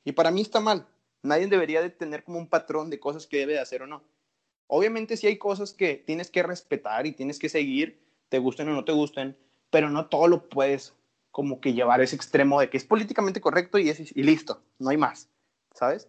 [0.04, 0.86] Y para mí está mal,
[1.22, 4.02] Nadie debería de tener como un patrón de cosas que debe de hacer o no.
[4.66, 8.72] Obviamente sí hay cosas que tienes que respetar y tienes que seguir, te gusten o
[8.72, 9.36] no te gusten,
[9.70, 10.94] pero no todo lo puedes
[11.30, 14.62] como que llevar a ese extremo de que es políticamente correcto y, es, y listo,
[14.78, 15.28] no hay más,
[15.74, 16.08] ¿sabes?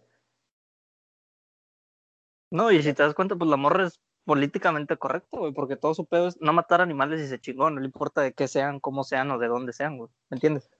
[2.50, 5.94] No, y si te das cuenta, pues la morra es políticamente correcto, güey, porque todo
[5.94, 8.78] su pedo es no matar animales y se chingó, no le importa de qué sean,
[8.78, 10.70] cómo sean o de dónde sean, güey, ¿me entiendes?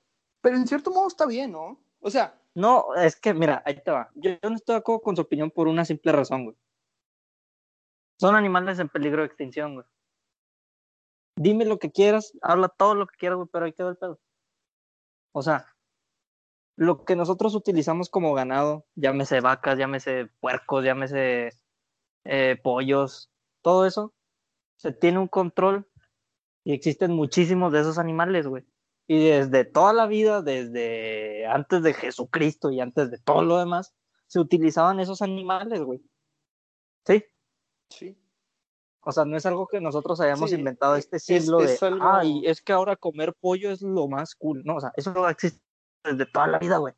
[0.40, 1.82] Pero en cierto modo está bien, ¿no?
[2.00, 2.38] O sea...
[2.54, 4.10] No, es que, mira, ahí te va.
[4.14, 6.56] Yo, no estoy de acuerdo con su opinión por una simple razón, güey.
[8.20, 9.86] Son animales en peligro de extinción, güey.
[11.36, 14.20] Dime lo que quieras, habla todo lo que quieras, güey, pero ahí quedó el pedo.
[15.32, 15.66] O sea,
[16.76, 21.50] lo que nosotros utilizamos como ganado, llámese vacas, llámese puercos, llámese
[22.24, 23.30] eh, pollos,
[23.62, 24.14] todo eso,
[24.76, 25.88] se tiene un control
[26.64, 28.64] y existen muchísimos de esos animales, güey.
[29.06, 33.94] Y desde toda la vida, desde antes de Jesucristo y antes de todo lo demás,
[34.26, 36.00] se utilizaban esos animales, güey.
[37.04, 37.24] ¿Sí?
[37.90, 38.16] Sí.
[39.04, 42.72] O sea, no es algo que nosotros hayamos inventado este siglo de, ay, es que
[42.72, 44.62] ahora comer pollo es lo más cool.
[44.64, 45.60] No, o sea, eso existe
[46.04, 46.94] desde toda la vida, güey.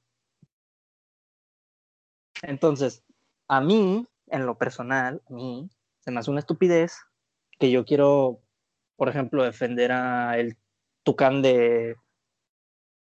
[2.43, 3.03] Entonces,
[3.49, 6.99] a mí, en lo personal, a mí, se me hace una estupidez
[7.59, 8.43] que yo quiero,
[8.97, 10.59] por ejemplo, defender a el
[11.05, 11.97] tucán de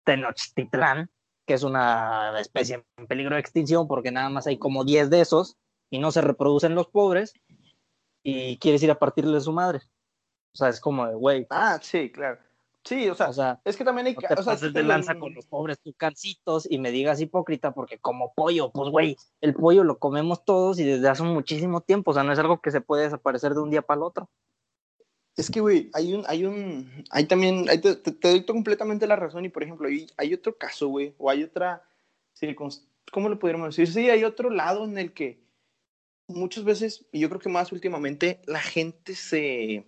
[0.04, 1.10] Tenochtitlán,
[1.46, 5.22] que es una especie en peligro de extinción porque nada más hay como 10 de
[5.22, 5.58] esos
[5.90, 7.34] y no se reproducen los pobres
[8.24, 9.82] y quieres ir a partirle de su madre.
[10.54, 11.48] O sea, es como de, güey.
[11.50, 12.40] Ah, sí, claro.
[12.84, 14.28] Sí, o sea, es que también hay que...
[14.32, 18.72] o sea, de lanza con los pobres tucancitos y me digas hipócrita porque como pollo,
[18.72, 22.32] pues güey, el pollo lo comemos todos y desde hace muchísimo tiempo, o sea, no
[22.32, 24.30] es algo que se puede desaparecer de un día para el otro.
[25.38, 29.50] Es que, güey, hay un, hay un, hay también, te, doy completamente la razón y,
[29.50, 31.84] por ejemplo, hay, hay otro caso, güey, o hay otra
[33.12, 33.94] ¿cómo lo pudiéramos decir?
[33.94, 35.42] Sí, hay otro lado en el que
[36.28, 39.86] muchas veces, y yo creo que más últimamente, la gente se,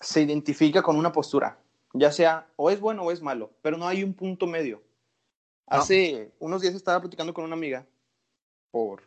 [0.00, 1.60] se identifica con una postura,
[1.94, 4.82] ya sea o es bueno o es malo, pero no hay un punto medio.
[5.68, 7.86] Hace unos días estaba platicando con una amiga
[8.70, 9.02] por,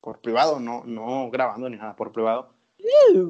[0.00, 2.53] por privado, no, no grabando ni nada, por privado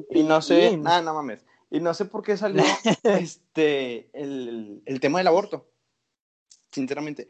[0.09, 1.45] y no sé, nada, no mames.
[1.69, 2.63] Y no sé por qué salió
[3.03, 5.67] este, el, el, tema del aborto.
[6.71, 7.29] Sinceramente.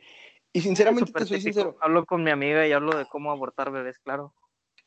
[0.53, 1.77] Y sinceramente te soy sincero.
[1.81, 4.33] Hablo con mi amiga y hablo de cómo abortar bebés, claro.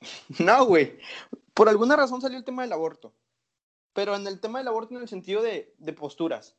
[0.38, 0.98] no, güey.
[1.54, 3.14] Por alguna razón salió el tema del aborto.
[3.92, 6.56] Pero en el tema del aborto en el sentido de, de posturas.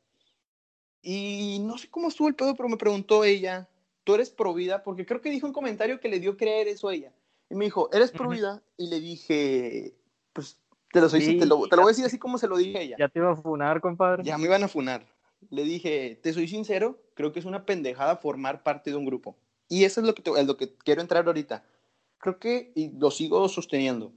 [1.02, 3.68] Y no sé cómo estuvo el pedo, pero me preguntó ella,
[4.04, 4.82] ¿tú eres pro vida?
[4.82, 7.14] Porque creo que dijo un comentario que le dio creer eso a ella.
[7.48, 8.62] Y me dijo, ¿eres pro vida?
[8.76, 9.94] Y le dije,
[10.40, 10.60] pues
[10.92, 12.96] te lo, te, lo, voy a decir así como se lo dije a ella.
[12.98, 14.24] Ya te iba a funar, compadre.
[14.24, 15.06] Ya me iban a funar.
[15.48, 19.36] Le dije, te soy sincero, creo que es una pendejada formar parte de un grupo.
[19.68, 21.64] Y eso es lo que, lo que quiero entrar ahorita.
[22.18, 24.12] Creo que, y lo sigo sosteniendo,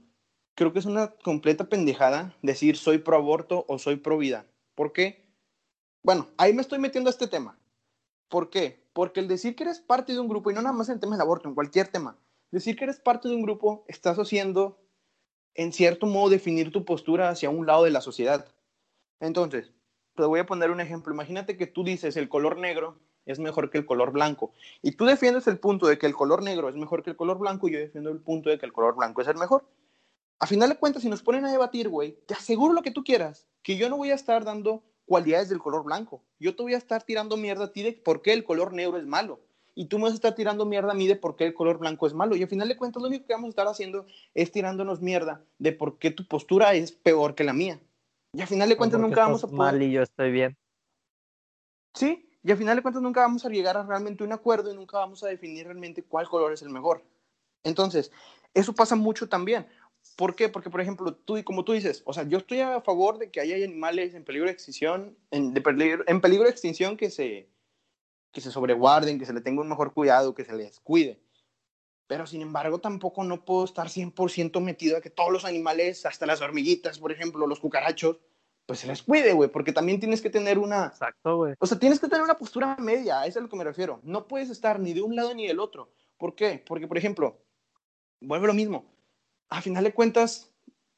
[0.54, 4.46] creo que es una completa pendejada decir soy pro aborto o soy pro vida.
[4.74, 5.24] ¿Por qué?
[6.02, 7.58] Bueno, ahí me estoy metiendo a este tema.
[8.28, 8.84] ¿Por qué?
[8.92, 11.00] Porque el decir que eres parte de un grupo, y no nada más en el
[11.00, 12.18] tema del aborto, en cualquier tema,
[12.50, 14.83] decir que eres parte de un grupo, estás haciendo
[15.54, 18.46] en cierto modo, definir tu postura hacia un lado de la sociedad.
[19.20, 19.72] Entonces,
[20.16, 21.12] te voy a poner un ejemplo.
[21.12, 24.52] Imagínate que tú dices el color negro es mejor que el color blanco.
[24.82, 27.38] Y tú defiendes el punto de que el color negro es mejor que el color
[27.38, 29.64] blanco y yo defiendo el punto de que el color blanco es el mejor.
[30.40, 33.02] A final de cuentas, si nos ponen a debatir, güey, te aseguro lo que tú
[33.02, 36.22] quieras, que yo no voy a estar dando cualidades del color blanco.
[36.38, 38.98] Yo te voy a estar tirando mierda a ti de por qué el color negro
[38.98, 39.40] es malo
[39.74, 41.78] y tú me vas a estar tirando mierda a mí de por qué el color
[41.78, 42.36] blanco es malo.
[42.36, 45.44] Y al final de cuentas, lo único que vamos a estar haciendo es tirándonos mierda
[45.58, 47.80] de por qué tu postura es peor que la mía.
[48.32, 49.58] Y al final de cuentas, nunca vamos a poder.
[49.58, 50.56] mal y yo estoy bien.
[51.94, 54.76] Sí, y al final de cuentas, nunca vamos a llegar a realmente un acuerdo y
[54.76, 57.02] nunca vamos a definir realmente cuál color es el mejor.
[57.64, 58.12] Entonces,
[58.52, 59.66] eso pasa mucho también.
[60.16, 60.48] ¿Por qué?
[60.48, 63.40] Porque, por ejemplo, tú, como tú dices, o sea, yo estoy a favor de que
[63.40, 67.48] haya animales en peligro de extinción, en, en peligro de extinción que se,
[68.34, 71.22] que se sobreguarden, que se le tenga un mejor cuidado, que se les cuide.
[72.06, 76.26] Pero sin embargo, tampoco no puedo estar 100% metido a que todos los animales, hasta
[76.26, 78.18] las hormiguitas, por ejemplo, los cucarachos,
[78.66, 80.86] pues se les cuide, güey, porque también tienes que tener una...
[80.86, 81.54] Exacto, güey.
[81.58, 83.64] O sea, tienes que tener una postura media, a eso es a lo que me
[83.64, 84.00] refiero.
[84.02, 85.90] No puedes estar ni de un lado ni del otro.
[86.18, 86.62] ¿Por qué?
[86.66, 87.38] Porque, por ejemplo,
[88.20, 88.84] vuelve lo mismo.
[89.48, 90.50] A final de cuentas,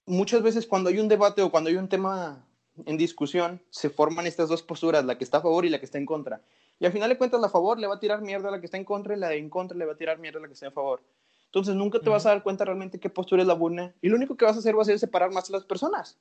[0.07, 2.47] muchas veces cuando hay un debate o cuando hay un tema
[2.85, 5.87] en discusión, se forman estas dos posturas, la que está a favor y la que
[5.87, 6.43] está en contra.
[6.79, 8.61] Y al final de cuentas, la a favor le va a tirar mierda a la
[8.61, 10.43] que está en contra y la de en contra le va a tirar mierda a
[10.43, 11.03] la que está a favor.
[11.47, 14.17] Entonces nunca te vas a dar cuenta realmente qué postura es la buena y lo
[14.17, 16.19] único que vas a hacer va a ser separar más a las personas.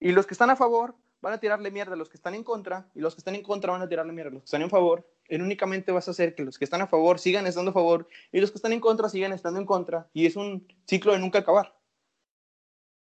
[0.00, 2.44] Y los que están a favor van a tirarle mierda a los que están en
[2.44, 4.60] contra y los que están en contra van a tirarle mierda a los que están
[4.60, 5.08] en favor.
[5.28, 8.06] Y únicamente vas a hacer que los que están a favor sigan estando a favor
[8.32, 11.20] y los que están en contra sigan estando en contra y es un ciclo de
[11.20, 11.74] nunca acabar.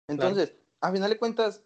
[0.07, 1.63] Entonces, a final de cuentas,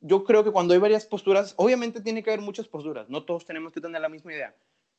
[0.00, 3.44] yo creo que cuando hay varias posturas, obviamente tiene que haber muchas posturas, no todos
[3.44, 4.54] tenemos que tener la misma idea,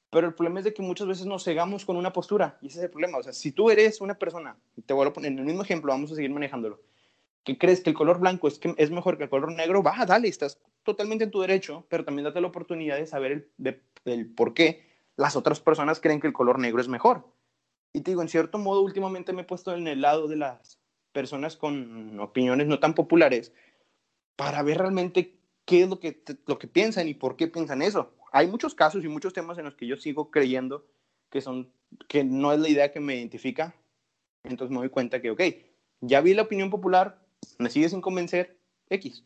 [0.09, 2.77] pero el problema es de que muchas veces nos cegamos con una postura y ese
[2.77, 3.17] es el problema.
[3.17, 5.91] O sea, si tú eres una persona, te voy a poner en el mismo ejemplo,
[5.91, 6.81] vamos a seguir manejándolo.
[7.43, 10.05] que crees que el color blanco es, que es mejor que el color negro, va,
[10.05, 13.49] dale, estás totalmente en tu derecho, pero también date la oportunidad de saber
[14.05, 17.27] el, por qué las otras personas creen que el color negro es mejor.
[17.91, 20.79] Y te digo, en cierto modo, últimamente me he puesto en el lado de las
[21.11, 23.53] personas con opiniones no tan populares
[24.35, 28.13] para ver realmente qué es lo que, lo que piensan y por qué piensan eso.
[28.31, 30.85] Hay muchos casos y muchos temas en los que yo sigo creyendo
[31.29, 31.71] que, son,
[32.07, 33.75] que no es la idea que me identifica.
[34.43, 35.41] Entonces me doy cuenta que, ok,
[36.01, 37.19] ya vi la opinión popular,
[37.57, 38.57] me sigue sin convencer,
[38.89, 39.23] X.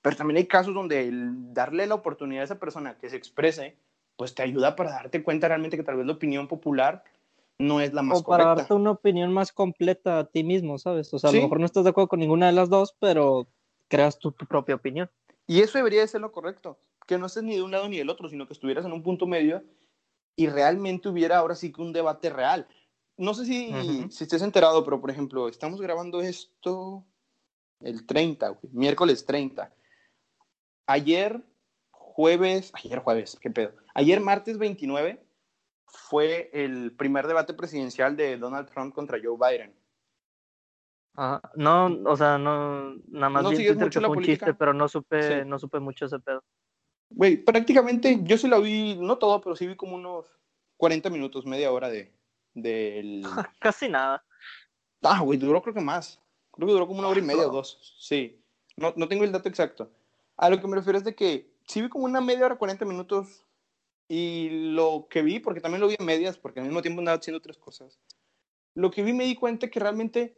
[0.00, 3.76] Pero también hay casos donde el darle la oportunidad a esa persona que se exprese,
[4.16, 7.04] pues te ayuda para darte cuenta realmente que tal vez la opinión popular
[7.58, 11.12] no es la más o para darte una opinión más completa a ti mismo, ¿sabes?
[11.14, 13.46] O sea, a lo mejor no estás de acuerdo con ninguna de las dos, pero
[13.92, 15.10] creas tú tu propia opinión.
[15.46, 17.98] Y eso debería de ser lo correcto, que no estés ni de un lado ni
[17.98, 19.62] del otro, sino que estuvieras en un punto medio
[20.34, 22.66] y realmente hubiera ahora sí que un debate real.
[23.18, 23.70] No sé si,
[24.10, 27.04] si estés enterado, pero por ejemplo, estamos grabando esto
[27.80, 29.70] el 30, miércoles 30.
[30.86, 31.44] Ayer
[31.90, 33.72] jueves, ayer jueves, qué pedo.
[33.92, 35.22] Ayer martes 29
[35.84, 39.74] fue el primer debate presidencial de Donald Trump contra Joe Biden.
[41.14, 44.72] Ah, no, o sea, no, nada más ¿No vi mucho que fue un chiste, pero
[44.72, 46.42] no supe, no supe mucho ese pedo.
[47.10, 50.26] Güey, prácticamente yo sí lo vi, no todo, pero sí vi como unos
[50.78, 52.12] 40 minutos, media hora de
[52.54, 53.22] del...
[53.60, 54.24] Casi nada.
[55.02, 56.20] Ah, güey, duró creo que más.
[56.50, 57.96] Creo que duró como una hora y media o dos.
[57.98, 58.40] Sí.
[58.76, 59.90] No, no tengo el dato exacto.
[60.36, 62.84] A lo que me refiero es de que sí vi como una media hora, 40
[62.84, 63.44] minutos.
[64.08, 67.18] Y lo que vi, porque también lo vi en medias, porque al mismo tiempo andaba
[67.18, 67.98] haciendo otras cosas.
[68.74, 70.36] Lo que vi me di cuenta que realmente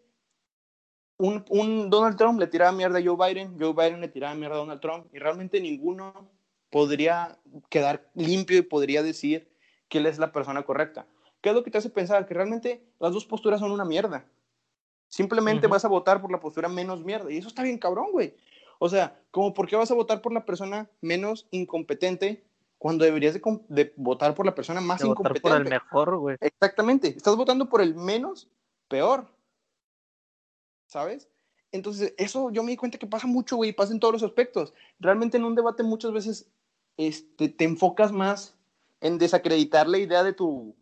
[1.24, 4.56] un, un, Donald Trump le tiraba mierda a Joe Biden, Joe Biden le tiraba mierda
[4.56, 6.28] a Donald Trump, y realmente ninguno
[6.70, 9.48] podría quedar limpio y podría decir
[9.88, 11.06] que él es la persona correcta.
[11.40, 12.26] ¿Qué es lo que te hace pensar?
[12.26, 14.24] Que realmente las dos posturas son una mierda.
[15.08, 17.30] Simplemente vas a votar por la postura menos mierda.
[17.30, 18.34] Y eso está bien cabrón, güey.
[18.78, 22.42] O sea, como por qué vas a votar por la persona menos incompetente
[22.78, 25.40] cuando deberías de, votar por la persona más incompetente.
[25.40, 26.36] Votar por el mejor, güey.
[26.40, 27.08] Exactamente.
[27.08, 28.48] Estás votando por el menos
[28.88, 29.26] peor.
[30.94, 31.28] ¿Sabes?
[31.72, 34.72] Entonces, eso yo me di cuenta que pasa mucho, güey, pasa en todos los aspectos.
[35.00, 36.46] Realmente en un debate muchas veces
[36.96, 38.56] este, te enfocas más
[39.00, 40.76] en desacreditar la idea de tu...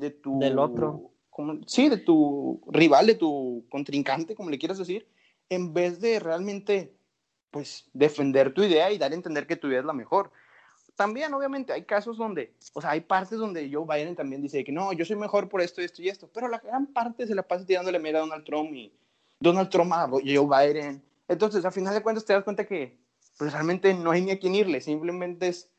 [0.00, 1.12] De tu Del otro.
[1.30, 5.06] Como, sí, de tu rival, de tu contrincante, como le quieras decir,
[5.48, 6.92] en vez de realmente,
[7.52, 10.32] pues, defender tu idea y dar a entender que tu idea es la mejor.
[10.96, 14.72] También, obviamente, hay casos donde, o sea, hay partes donde Joe Biden también dice que
[14.72, 17.44] no, yo soy mejor por esto, esto y esto, pero la gran parte se la
[17.44, 18.92] pasa tirándole mira a Donald Trump y,
[19.40, 21.02] Donald Trump a Joe Biden.
[21.28, 22.98] Entonces, a final de cuentas, te das cuenta que
[23.38, 25.70] pues realmente no hay ni a quién irle, simplemente es,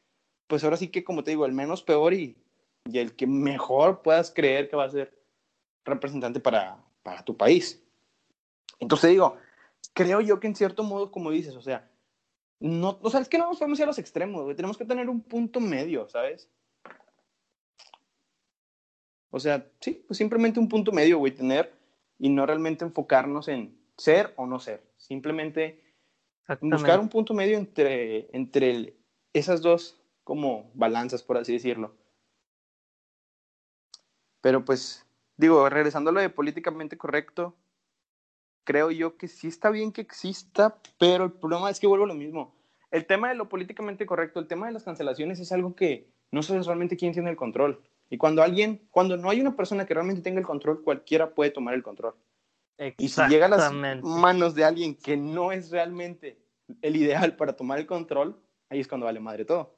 [0.46, 2.38] pues ahora sí que, como te digo, el menos peor y,
[2.86, 5.18] y el que mejor puedas creer que va a ser
[5.84, 7.82] representante para, para tu país.
[8.80, 9.38] Entonces digo,
[9.94, 11.90] creo yo que en cierto modo, como dices, o sea,
[12.60, 15.10] no, o sea, es que no nos podemos ir a los extremos, tenemos que tener
[15.10, 16.50] un punto medio, ¿sabes?
[19.30, 21.77] O sea, sí, pues simplemente un punto medio, güey, tener
[22.20, 24.84] y no realmente enfocarnos en ser o no ser.
[24.98, 25.84] Simplemente
[26.62, 28.96] buscar un punto medio entre, entre
[29.34, 31.96] esas dos como balanzas, por así decirlo.
[34.42, 35.06] Pero pues,
[35.36, 37.56] digo, regresando a lo de políticamente correcto,
[38.64, 42.10] creo yo que sí está bien que exista, pero el problema es que vuelvo a
[42.10, 42.56] lo mismo.
[42.92, 46.44] El tema de lo políticamente correcto, el tema de las cancelaciones es algo que no
[46.44, 47.82] sabes realmente quién tiene el control.
[48.10, 51.52] Y cuando alguien, cuando no hay una persona que realmente tenga el control, cualquiera puede
[51.52, 52.16] tomar el control.
[52.98, 56.40] Y si llega a las manos de alguien que no es realmente
[56.82, 58.40] el ideal para tomar el control,
[58.70, 59.76] ahí es cuando vale madre todo.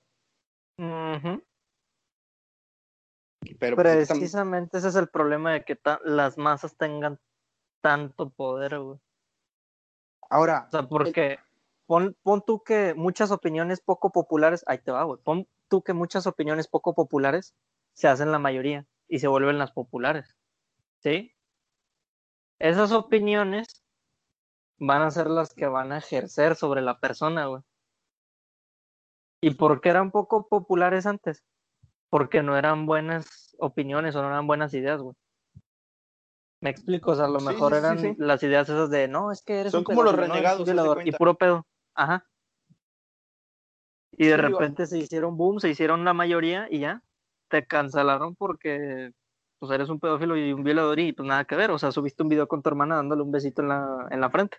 [3.58, 7.20] Pero pues, precisamente ese es el problema de que las masas tengan
[7.82, 9.00] tanto poder, güey.
[10.30, 10.66] Ahora.
[10.68, 11.40] O sea, porque
[11.88, 15.20] pon, pon tú que muchas opiniones poco populares, ahí te va, güey.
[15.24, 17.56] Pon tú que muchas opiniones poco populares
[18.00, 20.38] se hacen la mayoría y se vuelven las populares.
[21.04, 21.36] ¿Sí?
[22.58, 23.84] Esas opiniones
[24.78, 27.62] van a ser las que van a ejercer sobre la persona, güey.
[29.42, 31.44] ¿Y por qué eran poco populares antes?
[32.10, 35.18] Porque no eran buenas opiniones o no eran buenas ideas, güey.
[36.62, 39.60] Me explico, o sea, a lo mejor eran las ideas esas de, no, es que
[39.60, 40.66] eres Son como los renegados,
[41.04, 41.68] y puro pedo.
[41.96, 42.26] Ajá.
[44.14, 47.04] Y de repente se hicieron boom, se hicieron la mayoría y ya
[47.50, 49.12] te cancelaron porque
[49.60, 51.72] pues eres un pedófilo y un violador y pues nada que ver.
[51.72, 54.30] O sea, subiste un video con tu hermana dándole un besito en la, en la
[54.30, 54.58] frente.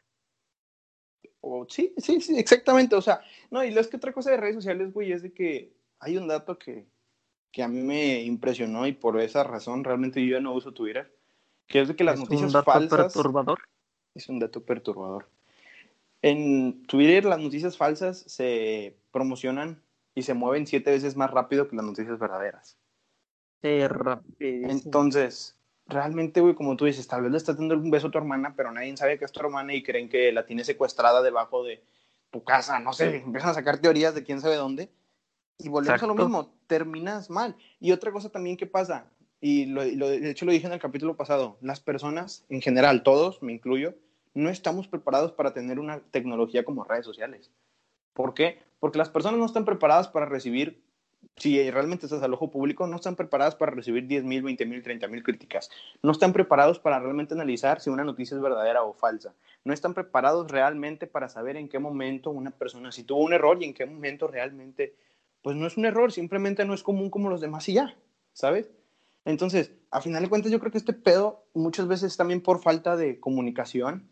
[1.41, 2.95] Oh, sí, sí, sí, exactamente.
[2.95, 3.21] O sea,
[3.51, 6.19] no, y lo es que otra cosa de redes sociales, güey, es de que hay
[6.19, 6.87] un dato que,
[7.51, 11.17] que a mí me impresionó y por esa razón realmente yo ya no uso Twitter,
[11.67, 12.67] que es de que las noticias falsas...
[12.67, 13.61] ¿Es un dato perturbador?
[14.15, 15.31] Es un dato perturbador.
[16.23, 19.83] En Twitter las noticias falsas se promocionan
[20.15, 22.77] y se mueven siete veces más rápido que las noticias verdaderas.
[24.39, 24.63] Sí.
[24.65, 25.57] Entonces,
[25.87, 28.55] realmente, güey, como tú dices, tal vez le estás dando un beso a tu hermana,
[28.57, 31.83] pero nadie sabe que es tu hermana y creen que la tiene secuestrada debajo de
[32.31, 34.91] tu casa, no sé, empiezan a sacar teorías de quién sabe dónde.
[35.59, 37.57] Y volvemos a lo mismo, terminas mal.
[37.81, 41.17] Y otra cosa también que pasa, y lo, de hecho lo dije en el capítulo
[41.17, 43.95] pasado, las personas en general, todos, me incluyo,
[44.33, 47.51] no estamos preparados para tener una tecnología como redes sociales.
[48.15, 48.63] ¿Por qué?
[48.79, 50.83] Porque las personas no están preparadas para recibir
[51.37, 55.71] si realmente estás al ojo público, no están preparadas para recibir 10.000, 20.000, 30.000 críticas.
[56.03, 59.35] No están preparados para realmente analizar si una noticia es verdadera o falsa.
[59.65, 63.57] No están preparados realmente para saber en qué momento una persona, si tuvo un error
[63.61, 64.95] y en qué momento realmente,
[65.43, 67.97] pues no es un error, simplemente no es común como los demás y ya,
[68.33, 68.71] ¿sabes?
[69.25, 72.97] Entonces, a final de cuentas, yo creo que este pedo muchas veces también por falta
[72.97, 74.11] de comunicación.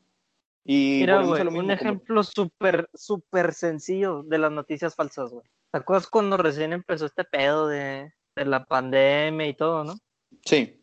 [0.64, 5.47] Y Mira, güey, un ejemplo súper, súper sencillo de las noticias falsas, güey.
[5.71, 9.95] ¿Te acuerdas cuando recién empezó este pedo de, la pandemia y todo, no?
[10.45, 10.83] Sí.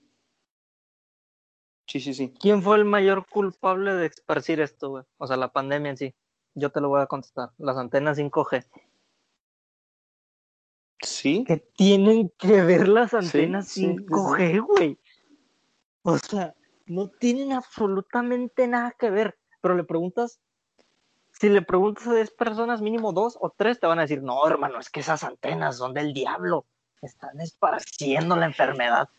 [1.88, 2.34] Sí, sí, sí.
[2.40, 5.04] ¿Quién fue el mayor culpable de esparcir esto, güey?
[5.18, 6.16] O sea, la pandemia en sí.
[6.54, 7.52] Yo te lo voy a contestar.
[7.58, 8.66] Las antenas 5G.
[11.02, 11.44] Sí.
[11.46, 15.00] Que tienen que ver las antenas 5G, güey.
[16.04, 16.56] O sea,
[16.86, 19.38] no tienen absolutamente nada que ver.
[19.62, 20.40] Pero le preguntas
[21.40, 24.48] si le preguntas a 10 personas, mínimo dos o tres te van a decir, no,
[24.48, 26.66] hermano, es que esas antenas son del diablo,
[27.02, 29.10] están esparciendo la enfermedad.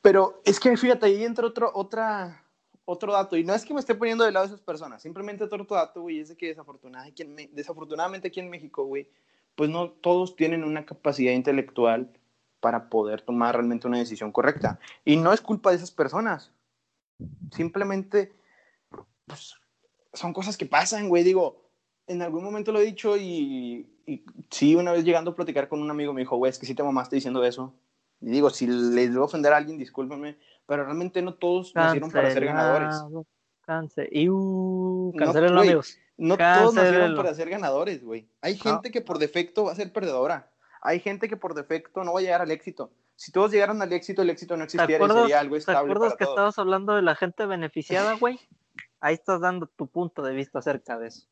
[0.00, 2.44] Pero es que fíjate, ahí entra otro, otra,
[2.84, 5.44] otro dato, y no es que me esté poniendo de lado a esas personas, simplemente
[5.44, 9.08] otro, dato, güey, es de que desafortunadamente, aquí en México, güey,
[9.56, 12.10] pues no todos tienen una capacidad intelectual
[12.60, 14.78] para poder tomar realmente una decisión correcta.
[15.04, 16.50] Y no es culpa de esas personas.
[17.52, 18.32] Simplemente,
[19.26, 19.56] pues,
[20.14, 21.22] son cosas que pasan, güey.
[21.22, 21.60] Digo,
[22.06, 23.86] en algún momento lo he dicho y,
[24.50, 26.74] sí, una vez llegando a platicar con un amigo me dijo, güey, es que sí
[26.74, 27.74] te mamaste diciendo eso.
[28.20, 32.30] Y digo, si les debo ofender a alguien, discúlpenme, pero realmente no todos nacieron para
[32.30, 32.96] ser ganadores.
[33.62, 34.08] Cáncer.
[34.12, 35.98] Y uh, no, amigos.
[36.16, 38.28] No todos nacieron para ser ganadores, güey.
[38.40, 40.50] Hay gente que por defecto va a ser perdedora.
[40.82, 42.90] Hay gente que por defecto no va a llegar al éxito.
[43.16, 45.86] Si todos llegaran al éxito, el éxito no existiera y sería algo estable.
[45.86, 48.38] ¿Te acuerdas que estabas hablando de la gente beneficiada, güey?
[49.04, 51.26] ahí estás dando tu punto de vista acerca de eso.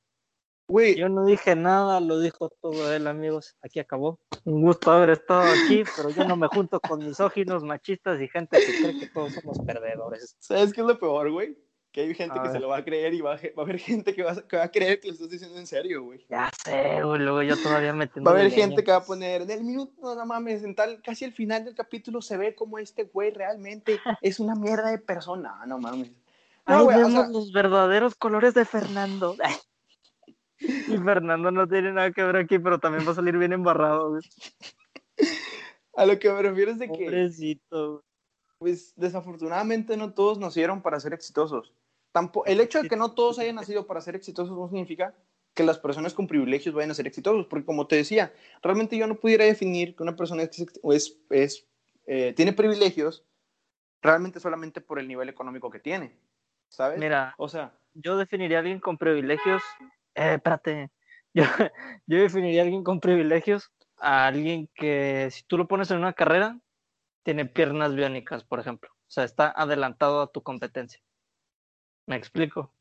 [0.96, 3.56] Yo no dije nada, lo dijo todo él, amigos.
[3.62, 4.20] Aquí acabó.
[4.44, 8.58] Un gusto haber estado aquí, pero yo no me junto con misóginos, machistas y gente
[8.58, 10.36] que cree que todos somos perdedores.
[10.38, 11.58] ¿Sabes qué es lo peor, güey?
[11.90, 14.22] Que hay gente que se lo va a creer y va a, haber gente que
[14.22, 16.24] va, a creer que lo estás diciendo en serio, güey.
[16.30, 19.42] Ya sé, güey, luego yo todavía me Va a haber gente que va a poner,
[19.42, 22.78] en el minuto, no mames, en tal, casi al final del capítulo se ve como
[22.78, 25.66] este güey realmente es una mierda de persona.
[25.66, 26.10] No mames.
[26.64, 29.36] Ahí vemos los verdaderos colores de Fernando.
[30.58, 34.18] y Fernando no tiene nada que ver aquí, pero también va a salir bien embarrado.
[35.94, 37.04] A lo que me refiero es de que.
[37.04, 38.04] Pobrecito.
[38.58, 41.72] Pues desafortunadamente no todos nacieron para ser exitosos.
[42.12, 45.14] Tampoco, el hecho de que no todos hayan nacido para ser exitosos no significa
[45.54, 48.32] que las personas con privilegios vayan a ser exitosos, porque como te decía,
[48.62, 51.66] realmente yo no pudiera definir que una persona es, es,
[52.06, 53.24] eh, tiene privilegios
[54.00, 56.16] realmente solamente por el nivel económico que tiene.
[56.72, 56.98] ¿Sabes?
[56.98, 59.62] Mira, o sea, yo definiría a alguien con privilegios,
[60.14, 60.90] eh, espérate,
[61.34, 61.44] yo,
[62.06, 66.14] yo definiría a alguien con privilegios a alguien que si tú lo pones en una
[66.14, 66.58] carrera,
[67.22, 68.90] tiene piernas biónicas, por ejemplo.
[68.90, 71.00] O sea, está adelantado a tu competencia.
[72.06, 72.74] ¿Me explico?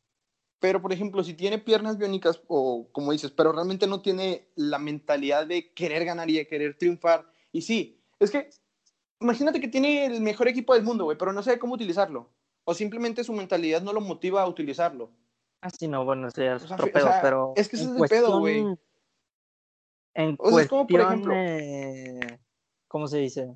[0.59, 4.79] Pero, por ejemplo, si tiene piernas biónicas, o como dices, pero realmente no tiene la
[4.79, 7.27] mentalidad de querer ganar y de querer triunfar.
[7.51, 8.49] Y sí, es que
[9.19, 12.31] imagínate que tiene el mejor equipo del mundo, güey, pero no sabe cómo utilizarlo
[12.63, 15.11] o simplemente su mentalidad no lo motiva a utilizarlo.
[15.61, 17.53] Así no, bueno, o sea, es otro pedo, pero.
[17.55, 18.65] Es que ese es el pedo, güey.
[20.13, 21.33] En o sea, como, por ejemplo,
[22.87, 23.55] ¿cómo se dice?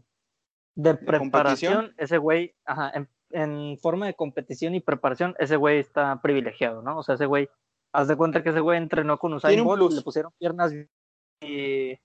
[0.76, 2.94] De preparación, ese güey, ajá,
[3.32, 7.00] en, forma de competición y preparación, ese güey está privilegiado, ¿no?
[7.00, 7.50] O sea, ese güey,
[7.92, 10.74] haz de cuenta que ese güey entrenó con Usain Bolt, le pusieron piernas
[11.42, 12.00] y,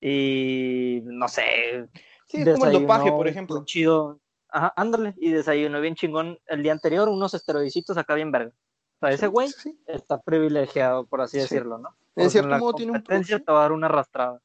[0.00, 1.88] y no sé.
[2.26, 3.64] Sí, es como el dopaje, por ejemplo.
[3.64, 4.20] Chido,
[4.50, 8.52] Ajá, ándale, y desayuno bien chingón el día anterior, unos esteroidicitos acá bien verga.
[9.00, 9.50] O sea, ese güey
[9.86, 11.94] está privilegiado, por así decirlo, ¿no?
[12.16, 14.42] Es cierto modo tiene un te va a dar una arrastrada.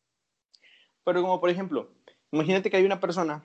[1.03, 1.89] Pero como por ejemplo,
[2.31, 3.43] imagínate que hay una persona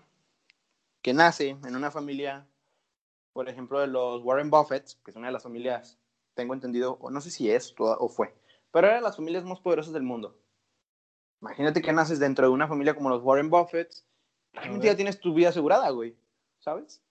[1.00, 2.46] que nace en una familia,
[3.32, 5.98] por ejemplo, de los Warren Buffett, que es una de las familias,
[6.34, 8.34] tengo entendido, o no sé si es o fue,
[8.70, 10.38] pero era de las familias más poderosas del mundo.
[11.40, 13.94] Imagínate que naces dentro de una familia como los Warren Buffett,
[14.52, 16.16] realmente ya tienes tu vida asegurada, güey.
[16.68, 17.02] ¿Sabes?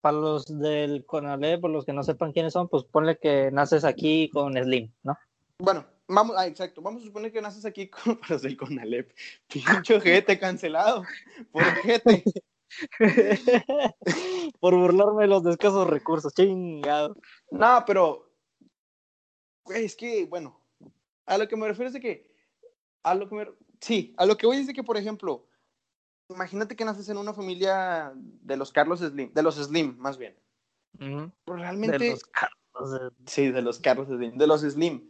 [0.00, 3.84] para los del Conalep, por los que no sepan quiénes son, pues ponle que naces
[3.84, 5.18] aquí con Slim, ¿no?
[5.58, 9.12] Bueno, vamos, ah, exacto, vamos a suponer que naces aquí con para los del Conalep.
[9.48, 11.04] Pincho gente cancelado.
[11.50, 12.22] Por gente.
[14.60, 17.16] por burlarme de los escasos recursos, chingado.
[17.50, 18.30] No, pero
[19.74, 20.60] es que, bueno,
[21.26, 22.30] a lo que me refiero es de que,
[23.02, 23.48] a lo que me,
[23.80, 25.47] sí, a lo que voy es de que, por ejemplo,
[26.28, 30.36] imagínate que naces en una familia de los Carlos Slim, de los Slim, más bien.
[30.98, 31.98] Pues realmente.
[31.98, 33.12] De los Carlos.
[33.26, 35.08] Sí, de los Carlos Slim, de los Slim.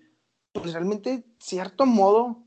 [0.53, 2.45] Pues realmente, cierto modo,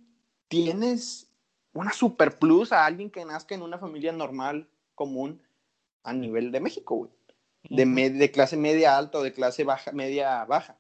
[0.48, 1.32] tienes
[1.74, 5.42] una super plus a alguien que nazca en una familia normal, común,
[6.04, 7.12] a nivel de México, güey.
[7.64, 10.80] De, de clase media alta o de clase baja, media baja.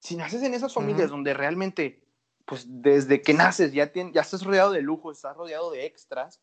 [0.00, 2.04] Si naces en esas familias donde realmente,
[2.44, 6.42] pues desde que naces ya, ya estás rodeado de lujo, estás rodeado de extras,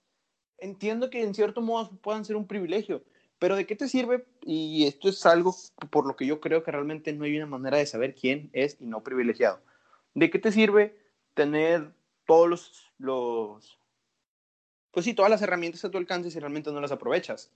[0.61, 3.03] entiendo que en cierto modo puedan ser un privilegio,
[3.39, 4.25] pero ¿de qué te sirve?
[4.43, 5.53] Y esto es algo
[5.89, 8.77] por lo que yo creo que realmente no hay una manera de saber quién es
[8.79, 9.59] y no privilegiado.
[10.13, 10.97] ¿De qué te sirve
[11.33, 11.91] tener
[12.25, 13.79] todos los, los
[14.91, 17.51] pues sí, todas las herramientas a tu alcance si realmente no las aprovechas?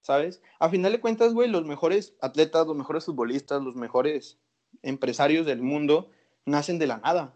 [0.00, 0.42] ¿Sabes?
[0.58, 4.38] A final de cuentas, güey, los mejores atletas, los mejores futbolistas, los mejores
[4.82, 6.10] empresarios del mundo
[6.44, 7.34] nacen de la nada.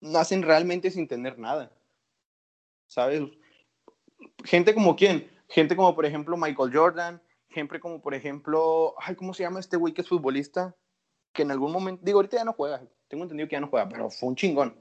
[0.00, 1.72] Nacen realmente sin tener nada.
[2.88, 3.22] ¿Sabes?
[4.44, 5.30] Gente como quién?
[5.48, 9.76] Gente como, por ejemplo, Michael Jordan, gente como, por ejemplo, ay, ¿cómo se llama este
[9.76, 10.74] güey que es futbolista?
[11.32, 13.88] Que en algún momento, digo, ahorita ya no juega, tengo entendido que ya no juega,
[13.88, 14.76] pero fue un chingón.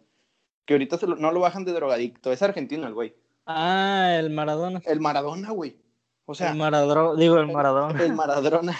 [0.65, 3.15] Que ahorita no lo bajan de drogadicto, es argentino el güey.
[3.45, 4.81] Ah, el Maradona.
[4.85, 5.79] El Maradona, güey.
[6.25, 8.03] O sea, el Maradona, digo, el Maradona.
[8.03, 8.75] El, Maradona.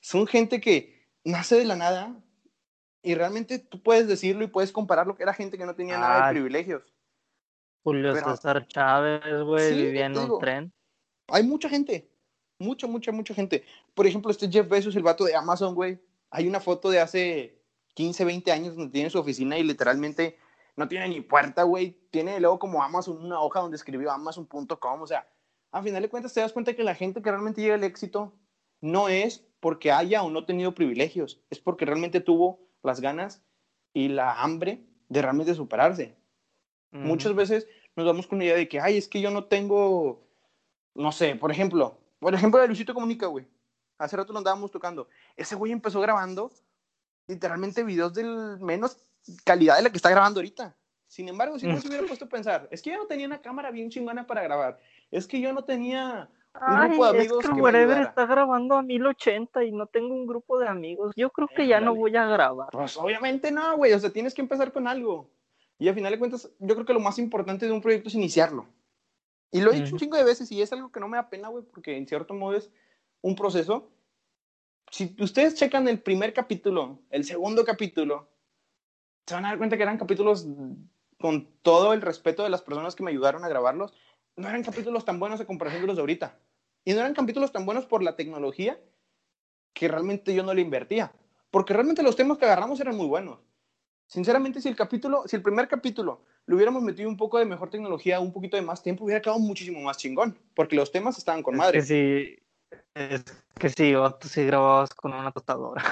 [0.00, 2.16] Son gente que nace de la nada
[3.00, 6.26] y realmente tú puedes decirlo y puedes compararlo que era gente que no tenía nada
[6.26, 6.82] de privilegios.
[7.82, 10.72] Julio César Chávez, güey, vivía en un tren.
[11.28, 12.10] Hay mucha gente,
[12.58, 13.64] mucha, mucha, mucha gente.
[13.94, 16.00] Por ejemplo, este Jeff Bezos, el vato de Amazon, güey.
[16.30, 17.62] Hay una foto de hace
[17.94, 20.38] 15, 20 años donde tiene su oficina y literalmente
[20.76, 21.98] no tiene ni puerta, güey.
[22.10, 25.02] Tiene luego como Amazon una hoja donde escribió Amazon.com.
[25.02, 25.28] O sea,
[25.72, 28.32] a final de cuentas te das cuenta que la gente que realmente llega al éxito
[28.80, 33.42] no es porque haya o no tenido privilegios, es porque realmente tuvo las ganas
[33.94, 36.16] y la hambre de realmente superarse.
[36.92, 37.66] Muchas veces
[37.96, 40.22] nos damos con la idea de que, ay, es que yo no tengo,
[40.94, 43.46] no sé, por ejemplo, por ejemplo de Luisito Comunica, güey.
[43.98, 45.08] Hace rato lo andábamos tocando.
[45.36, 46.50] Ese güey empezó grabando
[47.26, 48.24] literalmente videos de
[48.60, 48.98] menos
[49.44, 50.74] calidad de la que está grabando ahorita.
[51.06, 53.40] Sin embargo, si no se hubiera puesto a pensar, es que yo no tenía una
[53.40, 54.80] cámara bien chingona para grabar.
[55.10, 58.82] Es que yo no tenía un grupo de amigos es que, whatever está grabando a
[58.82, 61.12] 1080 y no tengo un grupo de amigos.
[61.16, 62.68] Yo creo que ya no voy a grabar.
[62.72, 63.92] Pues obviamente no, güey.
[63.92, 65.28] O sea, tienes que empezar con algo.
[65.78, 68.14] Y al final de cuentas, yo creo que lo más importante de un proyecto es
[68.14, 68.66] iniciarlo.
[69.50, 71.28] Y lo he dicho un chingo de veces y es algo que no me da
[71.28, 72.70] pena, güey, porque en cierto modo es
[73.20, 73.90] un proceso.
[74.90, 78.28] Si ustedes checan el primer capítulo, el segundo capítulo,
[79.26, 80.46] se van a dar cuenta que eran capítulos
[81.20, 83.92] con todo el respeto de las personas que me ayudaron a grabarlos.
[84.36, 86.38] No eran capítulos tan buenos a comparación de los de ahorita.
[86.84, 88.80] Y no eran capítulos tan buenos por la tecnología
[89.74, 91.12] que realmente yo no le invertía.
[91.50, 93.38] Porque realmente los temas que agarramos eran muy buenos.
[94.12, 97.70] Sinceramente, si el capítulo, si el primer capítulo le hubiéramos metido un poco de mejor
[97.70, 101.42] tecnología, un poquito de más tiempo, hubiera quedado muchísimo más chingón, porque los temas estaban
[101.42, 101.78] con madre.
[101.78, 102.38] Que sí,
[102.92, 103.24] es
[103.58, 105.82] que sí, o tú sí grababas con una tostadora.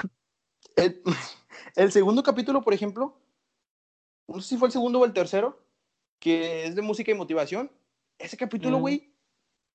[1.75, 3.17] El, segundo capítulo, por ejemplo,
[4.27, 5.59] no sé si fue el segundo o el tercero,
[6.19, 7.71] que es de música y motivación.
[8.19, 8.81] Ese capítulo, mm.
[8.81, 9.15] güey,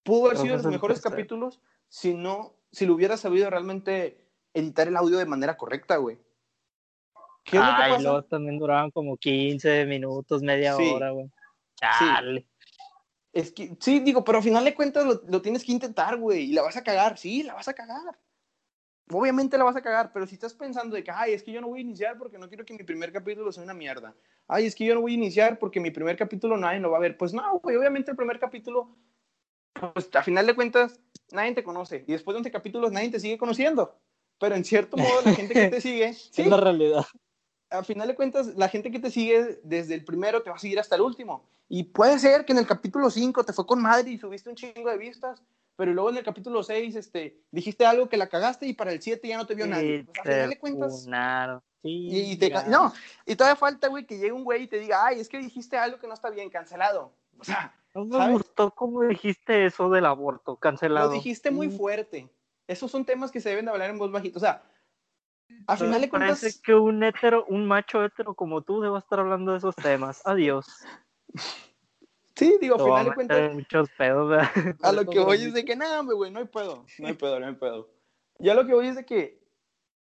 [0.05, 4.25] pudo haber sido de los mejores capítulos si no, si lo hubiera sabido realmente
[4.55, 6.25] editar el audio de manera correcta, güey.
[7.47, 8.03] ¿Qué es lo que pasa?
[8.03, 11.31] luego también duraban como 15 minutos, media hora, güey.
[11.77, 12.41] Chale.
[12.41, 12.47] Sí.
[13.33, 16.53] Es que, sí, digo, pero al final de cuentas lo, tienes que intentar, güey, y
[16.55, 18.19] la vas a cagar, sí, la vas a cagar.
[19.13, 21.61] Obviamente la vas a cagar, pero si estás pensando de que, ay, es que yo
[21.61, 24.17] no voy a iniciar porque no quiero que mi primer capítulo sea una mierda.
[24.49, 26.97] Ay, es que yo no voy a iniciar porque mi primer capítulo nadie lo va
[26.97, 27.17] a ver.
[27.17, 28.97] Pues no, güey, obviamente el primer capítulo,
[29.93, 30.99] pues a final de cuentas,
[31.31, 32.05] nadie te conoce.
[32.09, 34.01] Y después de 11 capítulos, nadie te sigue conociendo.
[34.41, 36.15] Pero en cierto modo, la gente que te sigue.
[36.15, 37.05] sí, es la realidad
[37.71, 40.59] al final de cuentas, la gente que te sigue desde el primero te va a
[40.59, 41.45] seguir hasta el último.
[41.69, 44.57] Y puede ser que en el capítulo 5 te fue con madre y subiste un
[44.57, 45.43] chingo de vistas,
[45.75, 49.03] pero luego en el capítulo 6 este, dijiste algo que la cagaste y para el
[49.03, 50.05] 7 ya no te vio nadie.
[50.05, 51.07] Pues, al final de cuentas.
[51.83, 52.39] y,
[52.69, 52.93] no,
[53.27, 55.77] y todavía falta, güey, que llegue un güey y te diga, ay, es que dijiste
[55.77, 57.13] algo que no está bien, cancelado.
[57.39, 61.09] O sea, no me gustó cómo dijiste eso del aborto, cancelado.
[61.09, 62.29] Lo dijiste muy fuerte.
[62.69, 64.39] Esos son temas que se deben de hablar en voz bajita.
[64.39, 64.63] O sea,
[65.67, 66.41] a final de cuentas.
[66.41, 70.23] Parece que un hetero, un macho hetero como tú deba estar hablando de esos temas.
[70.25, 70.67] Adiós.
[72.37, 73.55] Sí, digo, al final de cuentas.
[73.55, 74.43] Muchos pedos,
[74.83, 77.41] A lo que voy es de que, nada, güey, no hay pedo, no hay pedo,
[77.41, 77.91] no hay pedo.
[78.39, 79.43] Ya lo que voy es de que,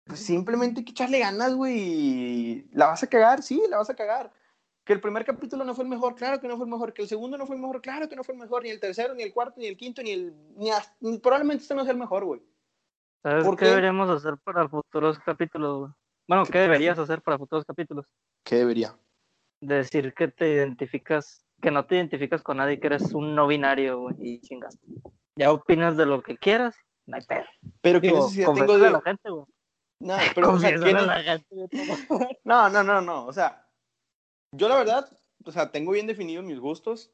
[0.05, 2.67] pues simplemente hay que echarle ganas, güey.
[2.71, 4.31] La vas a cagar, sí, la vas a cagar.
[4.85, 6.93] Que el primer capítulo no fue el mejor, claro que no fue el mejor.
[6.93, 8.63] Que el segundo no fue el mejor, claro que no fue el mejor.
[8.63, 10.33] Ni el tercero, ni el cuarto, ni el quinto, ni el.
[10.99, 12.41] Ni, probablemente este no sea el mejor, güey.
[13.23, 15.91] ¿Sabes qué deberíamos hacer para futuros capítulos, güey?
[16.27, 18.05] Bueno, ¿qué deberías hacer para futuros capítulos?
[18.45, 18.95] ¿Qué debería?
[19.61, 23.99] Decir que te identificas, que no te identificas con nadie, que eres un no binario,
[23.99, 24.77] güey, y chingas.
[25.35, 26.75] Ya opinas de lo que quieras,
[27.07, 27.45] no hay pedo.
[27.81, 29.45] Pero que necesidad tengo de la gente, güey.
[30.01, 31.51] No, pero o sea, la gente
[32.45, 33.67] no, no, no, no, o sea,
[34.55, 35.11] yo la verdad,
[35.43, 37.11] o sea, tengo bien definidos mis gustos,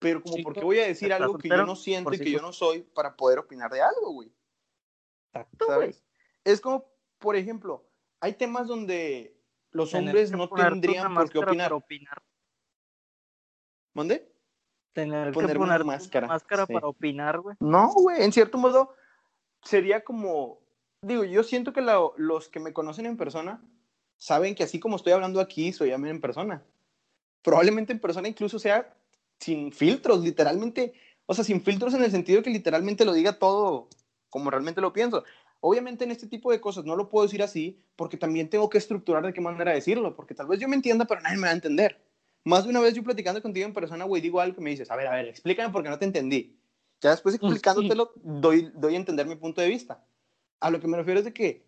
[0.00, 2.52] pero como porque voy a decir algo que yo no siento y que yo no
[2.52, 4.32] soy para poder opinar de algo, güey.
[5.32, 6.04] Exacto, ¿Sabes?
[6.44, 6.86] Es como,
[7.18, 7.88] por ejemplo,
[8.20, 9.34] hay temas donde
[9.70, 11.72] los hombres no tendrían por qué opinar.
[11.72, 12.22] opinar.
[13.94, 14.30] ¿Mande?
[14.92, 17.56] Tener que poner máscara, máscara para opinar, güey.
[17.60, 18.94] No, güey, en cierto modo
[19.62, 20.60] sería como,
[21.00, 23.62] digo, yo siento que los que me conocen en persona
[24.18, 26.62] saben que así como estoy hablando aquí, soy en persona.
[27.42, 28.94] Probablemente en persona incluso sea
[29.40, 30.92] sin filtros, literalmente,
[31.24, 33.88] o sea, sin filtros en el sentido que literalmente lo diga todo
[34.32, 35.24] como realmente lo pienso.
[35.60, 38.78] Obviamente en este tipo de cosas no lo puedo decir así porque también tengo que
[38.78, 41.50] estructurar de qué manera decirlo, porque tal vez yo me entienda, pero nadie me va
[41.50, 42.02] a entender.
[42.42, 44.90] Más de una vez yo platicando contigo en persona, güey, digo algo que me dices,
[44.90, 46.58] a ver, a ver, explícame porque no te entendí.
[47.02, 50.02] Ya después explicándotelo, doy, doy a entender mi punto de vista.
[50.60, 51.66] A lo que me refiero es de que,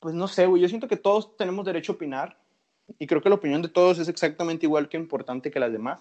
[0.00, 2.40] pues no sé, güey, yo siento que todos tenemos derecho a opinar
[2.98, 6.00] y creo que la opinión de todos es exactamente igual que importante que las demás.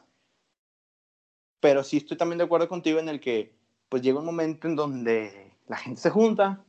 [1.59, 3.53] Pero sí estoy también de acuerdo contigo en el que,
[3.89, 6.65] pues llega un momento en donde la gente se junta,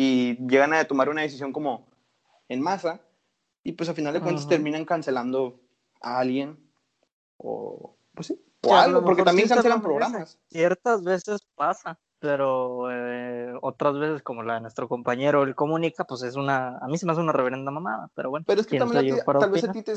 [0.00, 1.86] y llegan a tomar una decisión como
[2.48, 3.02] en masa
[3.62, 5.60] y pues a final de cuentas terminan cancelando
[6.00, 6.58] a alguien
[7.36, 10.38] o pues sí, o algo, porque también cancelan programas.
[10.48, 16.22] Ciertas veces pasa, pero eh, otras veces como la de nuestro compañero el comunica, pues
[16.22, 18.46] es una, a mí se me hace una reverenda mamada, pero bueno.
[18.46, 19.92] Pero es que también tal vez a ti te,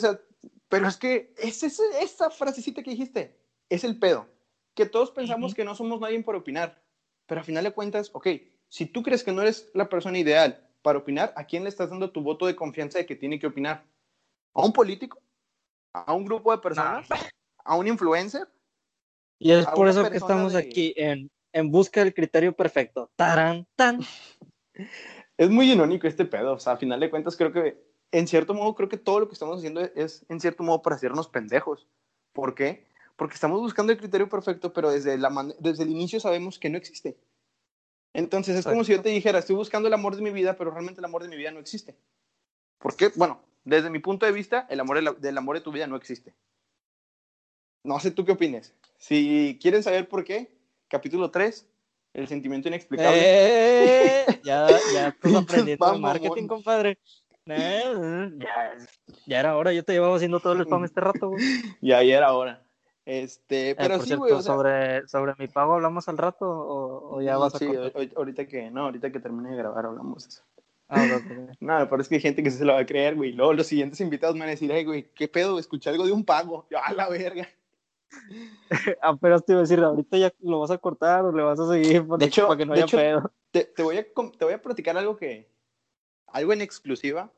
[0.67, 4.27] pero es que es, esa frasecita que dijiste, es el pedo,
[4.73, 6.82] que todos pensamos que no somos nadie por opinar,
[7.26, 8.28] pero a final de cuentas, ok,
[8.67, 11.89] si tú crees que no eres la persona ideal para opinar, ¿a quién le estás
[11.89, 13.86] dando tu voto de confianza de que tiene que opinar?
[14.53, 15.21] ¿A un político?
[15.93, 17.07] ¿A un grupo de personas?
[17.63, 18.47] ¿A un influencer?
[19.39, 23.11] Y es por eso que estamos aquí en, en busca del criterio perfecto.
[23.15, 23.99] Tarán, tan.
[25.36, 26.53] Es muy irónico este pedo.
[26.53, 29.28] O sea, a final de cuentas, creo que, en cierto modo, creo que todo lo
[29.28, 31.88] que estamos haciendo es, en cierto modo, para hacernos pendejos.
[32.34, 32.88] ¿Por qué?
[33.24, 36.78] Porque estamos buscando el criterio perfecto, pero desde, la desde el inicio sabemos que no
[36.78, 37.15] existe.
[38.13, 40.71] Entonces es como si yo te dijera, estoy buscando el amor de mi vida, pero
[40.71, 41.95] realmente el amor de mi vida no existe.
[42.80, 43.13] ¿Por qué?
[43.15, 46.34] Bueno, desde mi punto de vista, el amor del amor de tu vida no existe.
[47.86, 48.74] No sé tú qué opines.
[48.97, 50.57] Si quieren saber por qué,
[50.89, 51.65] capítulo 3,
[52.15, 53.21] el sentimiento inexplicable.
[53.24, 56.97] Eh, ya, ya estás aprendiendo marketing, compadre.
[57.45, 58.78] Eh, ya,
[59.26, 61.32] ya, era hora, yo te llevaba haciendo todo el spam este rato,
[61.82, 62.65] Ya, ya era hora.
[63.05, 64.41] Este, eh, pero sí, güey.
[64.41, 67.67] sobre, sobre mi pago hablamos al rato o, ya vas a Sí,
[68.15, 70.43] ahorita que, no, ahorita que termine de grabar hablamos eso.
[70.87, 71.05] Ah,
[71.59, 73.33] no, pero es que hay gente que se lo va a creer, güey.
[73.33, 75.59] Luego los siguientes invitados me van a decir, ay, güey, ¿qué pedo?
[75.59, 76.65] Escuché algo de un pago.
[76.69, 77.47] Yo, a la verga.
[79.01, 81.67] Apenas te iba a decir, ahorita ya lo vas a cortar o le vas a
[81.67, 83.31] seguir de hecho, para que no haya pedo.
[83.51, 85.49] Te, te, voy a, te voy a platicar algo que,
[86.27, 87.31] algo en exclusiva,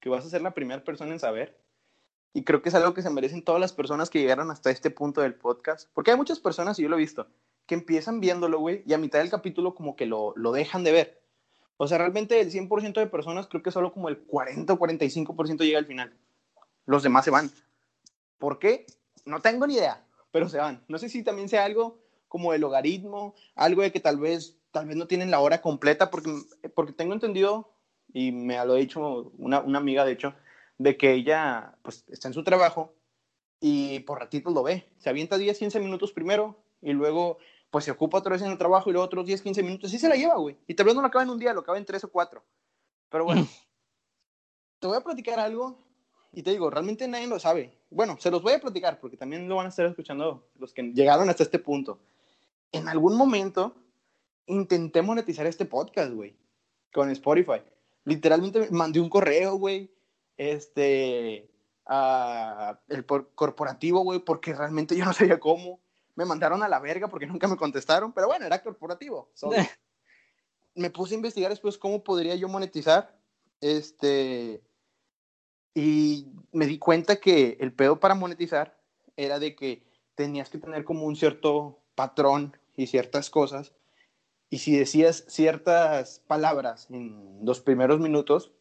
[0.00, 1.58] que vas a ser la primera persona en saber.
[2.32, 4.90] Y creo que es algo que se merecen todas las personas que llegaron hasta este
[4.90, 5.88] punto del podcast.
[5.94, 7.26] Porque hay muchas personas, y yo lo he visto,
[7.66, 10.92] que empiezan viéndolo, güey, y a mitad del capítulo como que lo, lo dejan de
[10.92, 11.22] ver.
[11.76, 15.58] O sea, realmente el 100% de personas, creo que solo como el 40 o 45%
[15.58, 16.12] llega al final.
[16.86, 17.50] Los demás se van.
[18.38, 18.86] ¿Por qué?
[19.24, 20.82] No tengo ni idea, pero se van.
[20.88, 21.98] No sé si también sea algo
[22.28, 26.10] como el logaritmo, algo de que tal vez, tal vez no tienen la hora completa,
[26.10, 26.30] porque,
[26.74, 27.70] porque tengo entendido,
[28.12, 30.34] y me lo ha dicho una, una amiga, de hecho,
[30.78, 32.94] de que ella pues está en su trabajo
[33.60, 34.88] y por ratitos lo ve.
[34.98, 37.38] Se avienta 10, 15 minutos primero y luego
[37.70, 39.92] pues se ocupa otra vez en el trabajo y luego otros 10, 15 minutos.
[39.92, 40.56] y se la lleva, güey.
[40.66, 42.44] Y tal vez no lo acaba en un día, lo acaba en tres o cuatro.
[43.10, 43.46] Pero bueno,
[44.78, 45.84] te voy a platicar algo
[46.32, 47.76] y te digo, realmente nadie lo sabe.
[47.90, 50.82] Bueno, se los voy a platicar porque también lo van a estar escuchando los que
[50.82, 51.98] llegaron hasta este punto.
[52.70, 53.74] En algún momento
[54.46, 56.36] intenté monetizar este podcast, güey,
[56.92, 57.62] con Spotify.
[58.04, 59.97] Literalmente mandé un correo, güey
[60.38, 61.50] este,
[62.88, 65.80] el corporativo, güey, porque realmente yo no sabía cómo.
[66.14, 69.30] Me mandaron a la verga porque nunca me contestaron, pero bueno, era corporativo.
[70.74, 73.18] me puse a investigar después cómo podría yo monetizar.
[73.60, 74.62] Este,
[75.74, 78.80] y me di cuenta que el pedo para monetizar
[79.16, 79.84] era de que
[80.14, 83.74] tenías que tener como un cierto patrón y ciertas cosas.
[84.50, 88.52] Y si decías ciertas palabras en los primeros minutos,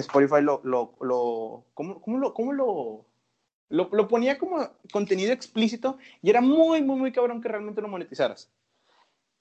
[0.00, 3.06] Spotify lo, lo, lo, ¿cómo, cómo lo, cómo lo,
[3.68, 7.88] lo, lo, ponía como contenido explícito y era muy, muy, muy cabrón que realmente lo
[7.88, 8.50] monetizaras.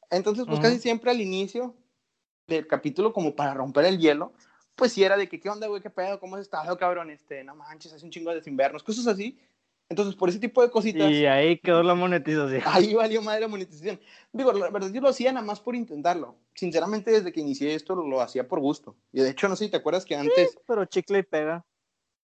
[0.10, 1.76] Entonces, pues casi siempre al inicio
[2.48, 4.32] del capítulo, como para romper el hielo,
[4.76, 5.82] pues si era de que, ¿qué onda, güey?
[5.82, 6.20] ¿Qué pedo?
[6.20, 7.10] ¿Cómo has estado, cabrón?
[7.10, 9.38] Este, no manches, hace un chingo de desinvernos, cosas así.
[9.90, 11.10] Entonces, por ese tipo de cositas.
[11.10, 12.62] Y ahí quedó la monetización.
[12.66, 14.00] Ahí valió madre la monetización.
[14.34, 16.36] Digo, la verdad, yo lo hacía nada más por intentarlo.
[16.54, 18.98] Sinceramente, desde que inicié esto, lo, hacía por gusto.
[19.14, 20.52] Y de hecho, no sé si te acuerdas que antes.
[20.52, 21.66] Sí, pero chicle y pega.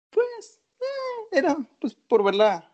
[0.10, 2.70] Pues, eh, era, pues, por ver la.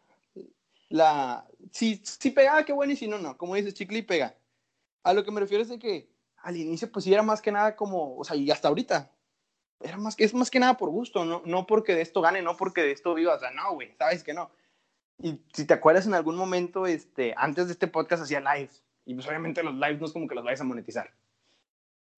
[0.89, 3.37] la si, si pegaba, qué bueno, y si no, no.
[3.37, 4.35] Como dices, chicle y pega.
[5.03, 7.51] A lo que me refiero es de que al inicio, pues sí era más que
[7.51, 8.17] nada como.
[8.17, 9.11] O sea, y hasta ahorita.
[9.81, 12.57] Era más, es más que nada por gusto, no, no porque de esto gane, no
[12.57, 13.35] porque de esto viva.
[13.35, 14.49] O sea, no, güey, sabes que no
[15.21, 18.83] y si te acuerdas, en algún momento, este, antes de este podcast hacía lives.
[19.05, 21.11] Y pues obviamente los lives no es como que los vayas a monetizar.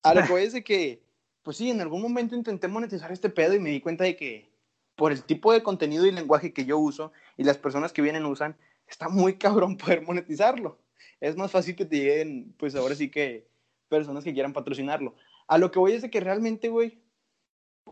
[0.03, 1.03] A lo que es de que,
[1.41, 4.51] pues sí, en algún momento intenté monetizar este pedo y me di cuenta de que
[4.95, 8.25] por el tipo de contenido y lenguaje que yo uso y las personas que vienen
[8.25, 8.55] usan,
[8.87, 10.79] está muy cabrón poder monetizarlo.
[11.19, 13.47] Es más fácil que te lleguen, pues ahora sí que
[13.89, 15.15] personas que quieran patrocinarlo.
[15.47, 17.01] A lo que voy es de que realmente, güey,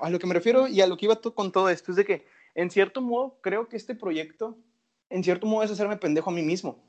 [0.02, 2.06] a lo que me refiero y a lo que iba con todo esto es de
[2.06, 4.58] que, en cierto modo, creo que este proyecto
[5.10, 6.80] en cierto modo es hacerme pendejo a mí mismo.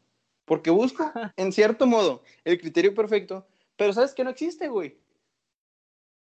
[0.44, 1.04] Porque busco,
[1.36, 4.98] en cierto modo, el criterio perfecto, pero sabes que no existe, güey.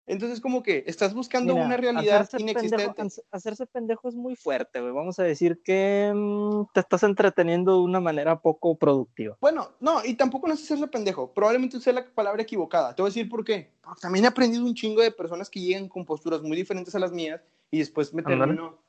[0.08, 2.94] Entonces, como que estás buscando una realidad inexistente.
[3.32, 4.92] hacerse pendejo es muy fuerte, güey.
[4.92, 9.38] Vamos a decir que mm, te estás entreteniendo de una manera poco productiva.
[9.40, 11.34] Bueno, no, y tampoco no es hacerse pendejo.
[11.34, 12.96] Probablemente usé la palabra equivocada.
[12.96, 13.72] Te voy a decir por qué.
[14.02, 17.12] también he aprendido un chingo de personas que llegan con posturas muy diferentes a las
[17.12, 18.80] mías y después me termino,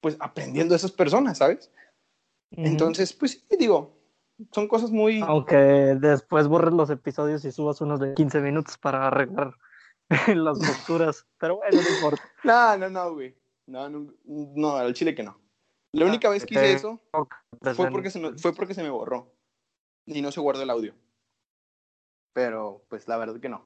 [0.00, 1.70] pues, aprendiendo de esas personas, ¿sabes?
[2.52, 3.96] Entonces, pues sí, digo,
[4.52, 5.20] son cosas muy...
[5.20, 9.54] Aunque después borres los episodios y subas unos de 15 minutos para arreglar
[10.34, 12.22] las posturas, pero bueno, no importa.
[12.44, 13.34] No, no, no, güey.
[13.66, 15.38] No, no, no, al chile que no.
[15.92, 17.00] La única vez que hice eso
[17.74, 19.32] fue porque, se me, fue porque se me borró
[20.06, 20.94] y no se guardó el audio.
[22.32, 23.64] Pero, pues la verdad que no.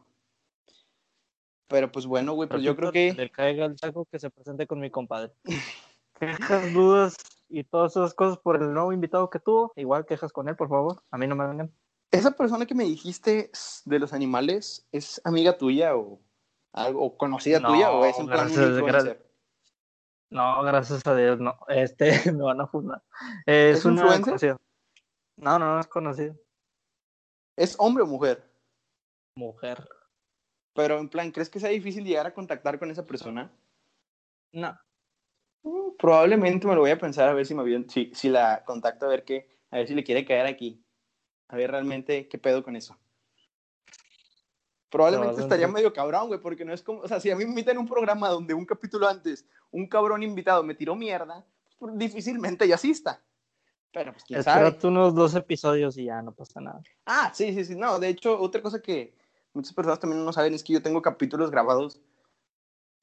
[1.69, 3.13] Pero pues bueno, güey, pues yo creo que...
[3.15, 5.33] Le caiga el saco que se presente con mi compadre.
[6.19, 7.15] Quejas, dudas
[7.55, 10.69] y todas esas cosas por el nuevo invitado que tuvo, igual quejas con él, por
[10.69, 11.03] favor.
[11.13, 11.73] A mí no me vengan.
[12.11, 13.51] ¿Esa persona que me dijiste
[13.85, 16.21] de los animales es amiga tuya o
[16.73, 19.17] algo conocida tuya o es en plan un
[20.31, 21.57] No, gracias a Dios, no.
[21.69, 23.03] Este, me van a fundar.
[23.47, 24.57] Es, ¿Es una conocida.
[25.37, 26.35] No, no, no es conocido.
[27.57, 28.51] ¿Es hombre o mujer?
[29.37, 29.89] Mujer.
[30.75, 33.53] Pero en plan, ¿crees que sea difícil llegar a contactar con esa persona?
[34.51, 34.77] No.
[35.65, 39.07] Mm, probablemente me lo voy a pensar a ver si, me, si, si la contacto
[39.07, 40.85] a ver qué, a ver si le quiere caer aquí.
[41.49, 42.97] A ver realmente qué pedo con eso.
[44.91, 47.51] Probablemente estaría medio cabrón, güey, porque no es como, o sea, si a mí me
[47.51, 51.45] invitan a un programa donde un capítulo antes un cabrón invitado me tiró mierda,
[51.79, 53.21] pues difícilmente ya asista.
[53.93, 54.77] Pero pues quién sabe.
[54.85, 56.81] unos dos episodios y ya no pasa nada.
[57.07, 57.75] Ah, sí, sí, sí.
[57.75, 59.17] No, de hecho, otra cosa que
[59.53, 62.01] muchas personas también no saben es que yo tengo capítulos grabados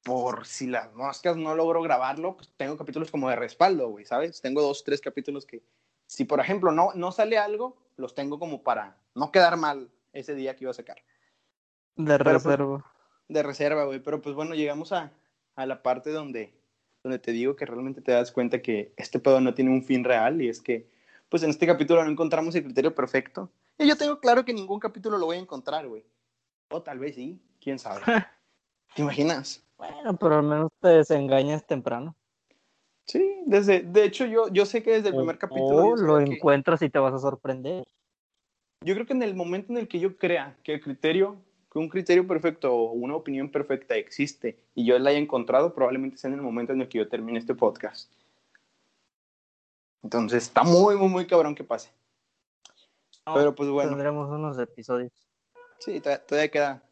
[0.02, 4.40] por si las moscas no logro grabarlo, pues tengo capítulos como de respaldo, güey, ¿sabes?
[4.40, 5.62] Tengo dos, tres capítulos que,
[6.06, 10.34] si por ejemplo no, no sale algo, los tengo como para no quedar mal ese
[10.34, 10.96] día que iba a sacar.
[11.96, 12.84] De pues, reserva.
[13.28, 14.00] de reserva, güey.
[14.00, 15.12] Pero pues bueno, llegamos a,
[15.54, 16.52] a, la parte donde,
[17.02, 20.04] donde te digo que realmente te das cuenta que este pedo no tiene un fin
[20.04, 20.90] real y es que,
[21.28, 23.50] pues en este capítulo no encontramos el criterio perfecto.
[23.78, 26.04] Y yo tengo claro que ningún capítulo lo voy a encontrar, güey.
[26.70, 28.02] O tal vez sí, quién sabe.
[28.94, 29.62] ¿Te imaginas?
[29.82, 32.14] Bueno, pero al menos te desengañas temprano.
[33.04, 35.96] Sí, desde, de hecho yo, yo sé que desde el primer capítulo...
[35.96, 37.84] lo encuentras y te vas a sorprender.
[38.84, 41.36] Yo creo que en el momento en el que yo crea que el criterio,
[41.70, 46.16] que un criterio perfecto o una opinión perfecta existe y yo la haya encontrado, probablemente
[46.16, 48.08] sea en el momento en el que yo termine este podcast.
[50.04, 51.90] Entonces está muy, muy, muy cabrón que pase.
[53.34, 53.90] Pero pues bueno.
[53.90, 55.12] Tendremos unos episodios.
[55.78, 56.82] Sí, todavía queda,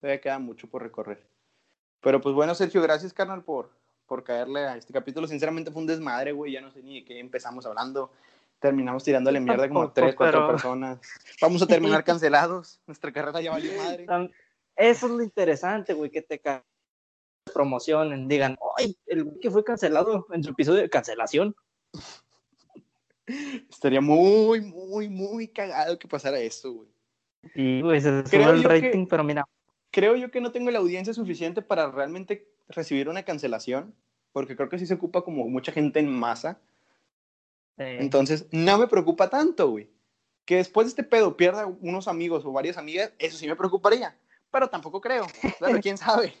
[0.00, 1.31] todavía queda mucho por recorrer.
[2.02, 3.70] Pero pues bueno, Sergio, gracias, carnal, por,
[4.06, 5.26] por caerle a este capítulo.
[5.26, 6.52] Sinceramente fue un desmadre, güey.
[6.52, 8.12] Ya no sé ni de qué empezamos hablando.
[8.58, 10.98] Terminamos tirándole mierda como tres, cuatro personas.
[11.40, 12.80] Vamos a terminar cancelados.
[12.86, 14.06] Nuestra carrera ya valió madre.
[14.76, 16.40] Eso es lo interesante, güey, que te
[17.52, 18.96] promocionen, digan, ¡ay!
[19.06, 21.54] El que fue cancelado en su episodio de cancelación.
[23.70, 26.88] Estaría muy, muy, muy cagado que pasara eso, güey.
[27.54, 29.44] Sí, güey, se sube el rating, pero mira,
[29.92, 33.94] creo yo que no tengo la audiencia suficiente para realmente recibir una cancelación,
[34.32, 36.58] porque creo que sí se ocupa como mucha gente en masa.
[37.76, 39.88] Entonces, no me preocupa tanto, güey.
[40.44, 44.16] Que después de este pedo pierda unos amigos o varias amigas, eso sí me preocuparía.
[44.50, 45.26] Pero tampoco creo.
[45.60, 46.34] Pero quién sabe.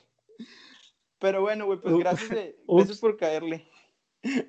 [1.18, 3.68] Pero bueno, güey, pues gracias, de, gracias por caerle.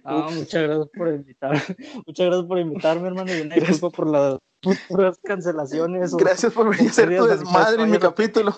[0.04, 1.62] Ah, muchas gracias por invitarme.
[2.06, 3.36] Muchas gracias por invitarme, hermano.
[3.36, 6.16] Y una disculpa por, las cancelaciones.
[6.16, 8.56] Gracias por venir a hacer tu desmadre en mi capítulo.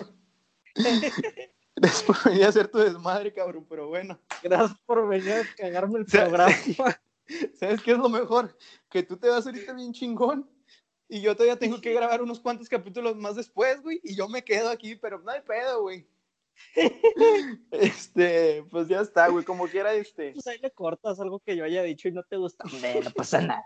[1.76, 4.18] Gracias por venir a hacer tu desmadre, cabrón, pero bueno.
[4.42, 6.54] Gracias por venir a cagarme el programa.
[7.58, 8.56] ¿Sabes qué es lo mejor?
[8.88, 10.48] Que tú te vas ahorita bien chingón
[11.08, 14.42] y yo todavía tengo que grabar unos cuantos capítulos más después, güey, y yo me
[14.42, 16.06] quedo aquí, pero no hay pedo, güey.
[17.70, 20.32] este, pues ya está, güey, como quiera, este.
[20.32, 22.64] Pues ahí le cortas algo que yo haya dicho y no te gusta.
[22.64, 23.64] no pasa nada.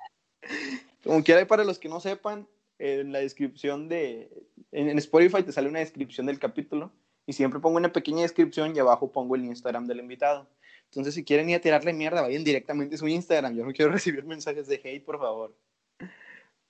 [1.04, 2.48] Como quiera, y para los que no sepan,
[2.80, 4.30] en la descripción de.
[4.72, 6.92] En, Spotify te sale una descripción del capítulo
[7.26, 10.48] y siempre pongo una pequeña descripción y abajo pongo el Instagram del invitado.
[10.86, 13.54] Entonces, si quieren ir a tirarle mierda, vayan directamente a su Instagram.
[13.54, 15.54] Yo no quiero recibir mensajes de hate, por favor.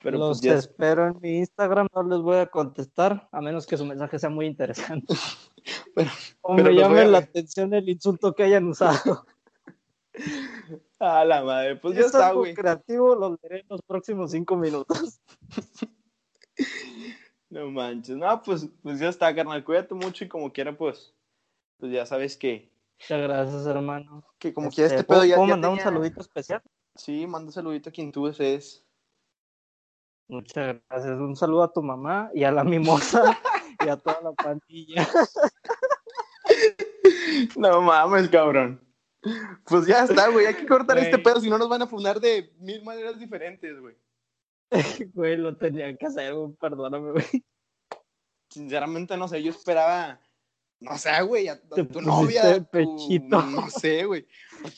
[0.02, 3.76] Pero Los pues, espero en mi Instagram, no les voy a contestar, a menos que
[3.76, 5.14] su mensaje sea muy interesante.
[6.40, 9.26] o me llame la atención el insulto que hayan usado.
[10.98, 12.52] A la madre, pues ya está, güey.
[12.52, 15.20] creativo lo leeré en los próximos cinco minutos.
[17.50, 21.14] No manches, no, pues, pues ya está, carnal, cuídate mucho y como quiera, pues,
[21.78, 22.70] pues ya sabes que.
[22.98, 24.24] Muchas gracias, hermano.
[24.38, 25.36] Que como quiera este, este pedo ya.
[25.36, 26.62] ¿Puedo mandar un saludito especial?
[26.94, 28.84] Sí, manda un saludito a quien tú desees.
[30.28, 31.18] Muchas gracias.
[31.18, 33.38] Un saludo a tu mamá y a la mimosa
[33.84, 35.08] y a toda la pandilla.
[37.56, 38.80] No mames, cabrón.
[39.64, 40.46] Pues ya está, güey.
[40.46, 43.80] Hay que cortar este pedo, si no nos van a fundar de mil maneras diferentes,
[43.80, 43.96] güey.
[45.14, 47.44] Güey, lo tenía que hacer, perdóname, güey.
[48.48, 50.20] Sinceramente, no sé, yo esperaba,
[50.80, 52.62] no sé, güey, a, tu novia.
[52.70, 53.42] pechito.
[53.42, 54.26] no sé, güey.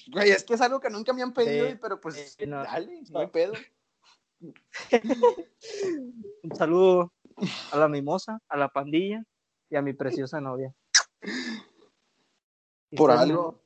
[0.09, 3.27] Güey, es que es algo que nunca me han pedido, pero pues, dale, no hay
[3.29, 3.53] pedo.
[6.43, 7.13] Un saludo
[7.71, 9.25] a la mimosa, a la pandilla
[9.71, 10.75] y a mi preciosa novia.
[12.97, 13.63] Por algo.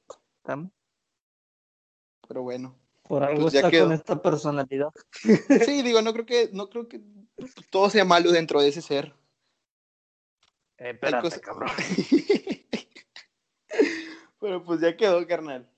[2.29, 2.86] Pero bueno.
[3.09, 4.91] Por algo pues está con esta personalidad.
[5.65, 7.01] Sí, digo, no creo que, no creo que
[7.71, 9.15] todo sea malo dentro de ese ser.
[10.79, 10.99] Eh,
[11.43, 11.71] cabrón.
[14.41, 15.69] Pero pues ya quedó, carnal.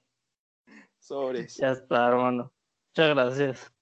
[0.99, 1.57] Sobres.
[1.57, 2.53] Ya está, hermano.
[2.91, 3.73] Muchas gracias.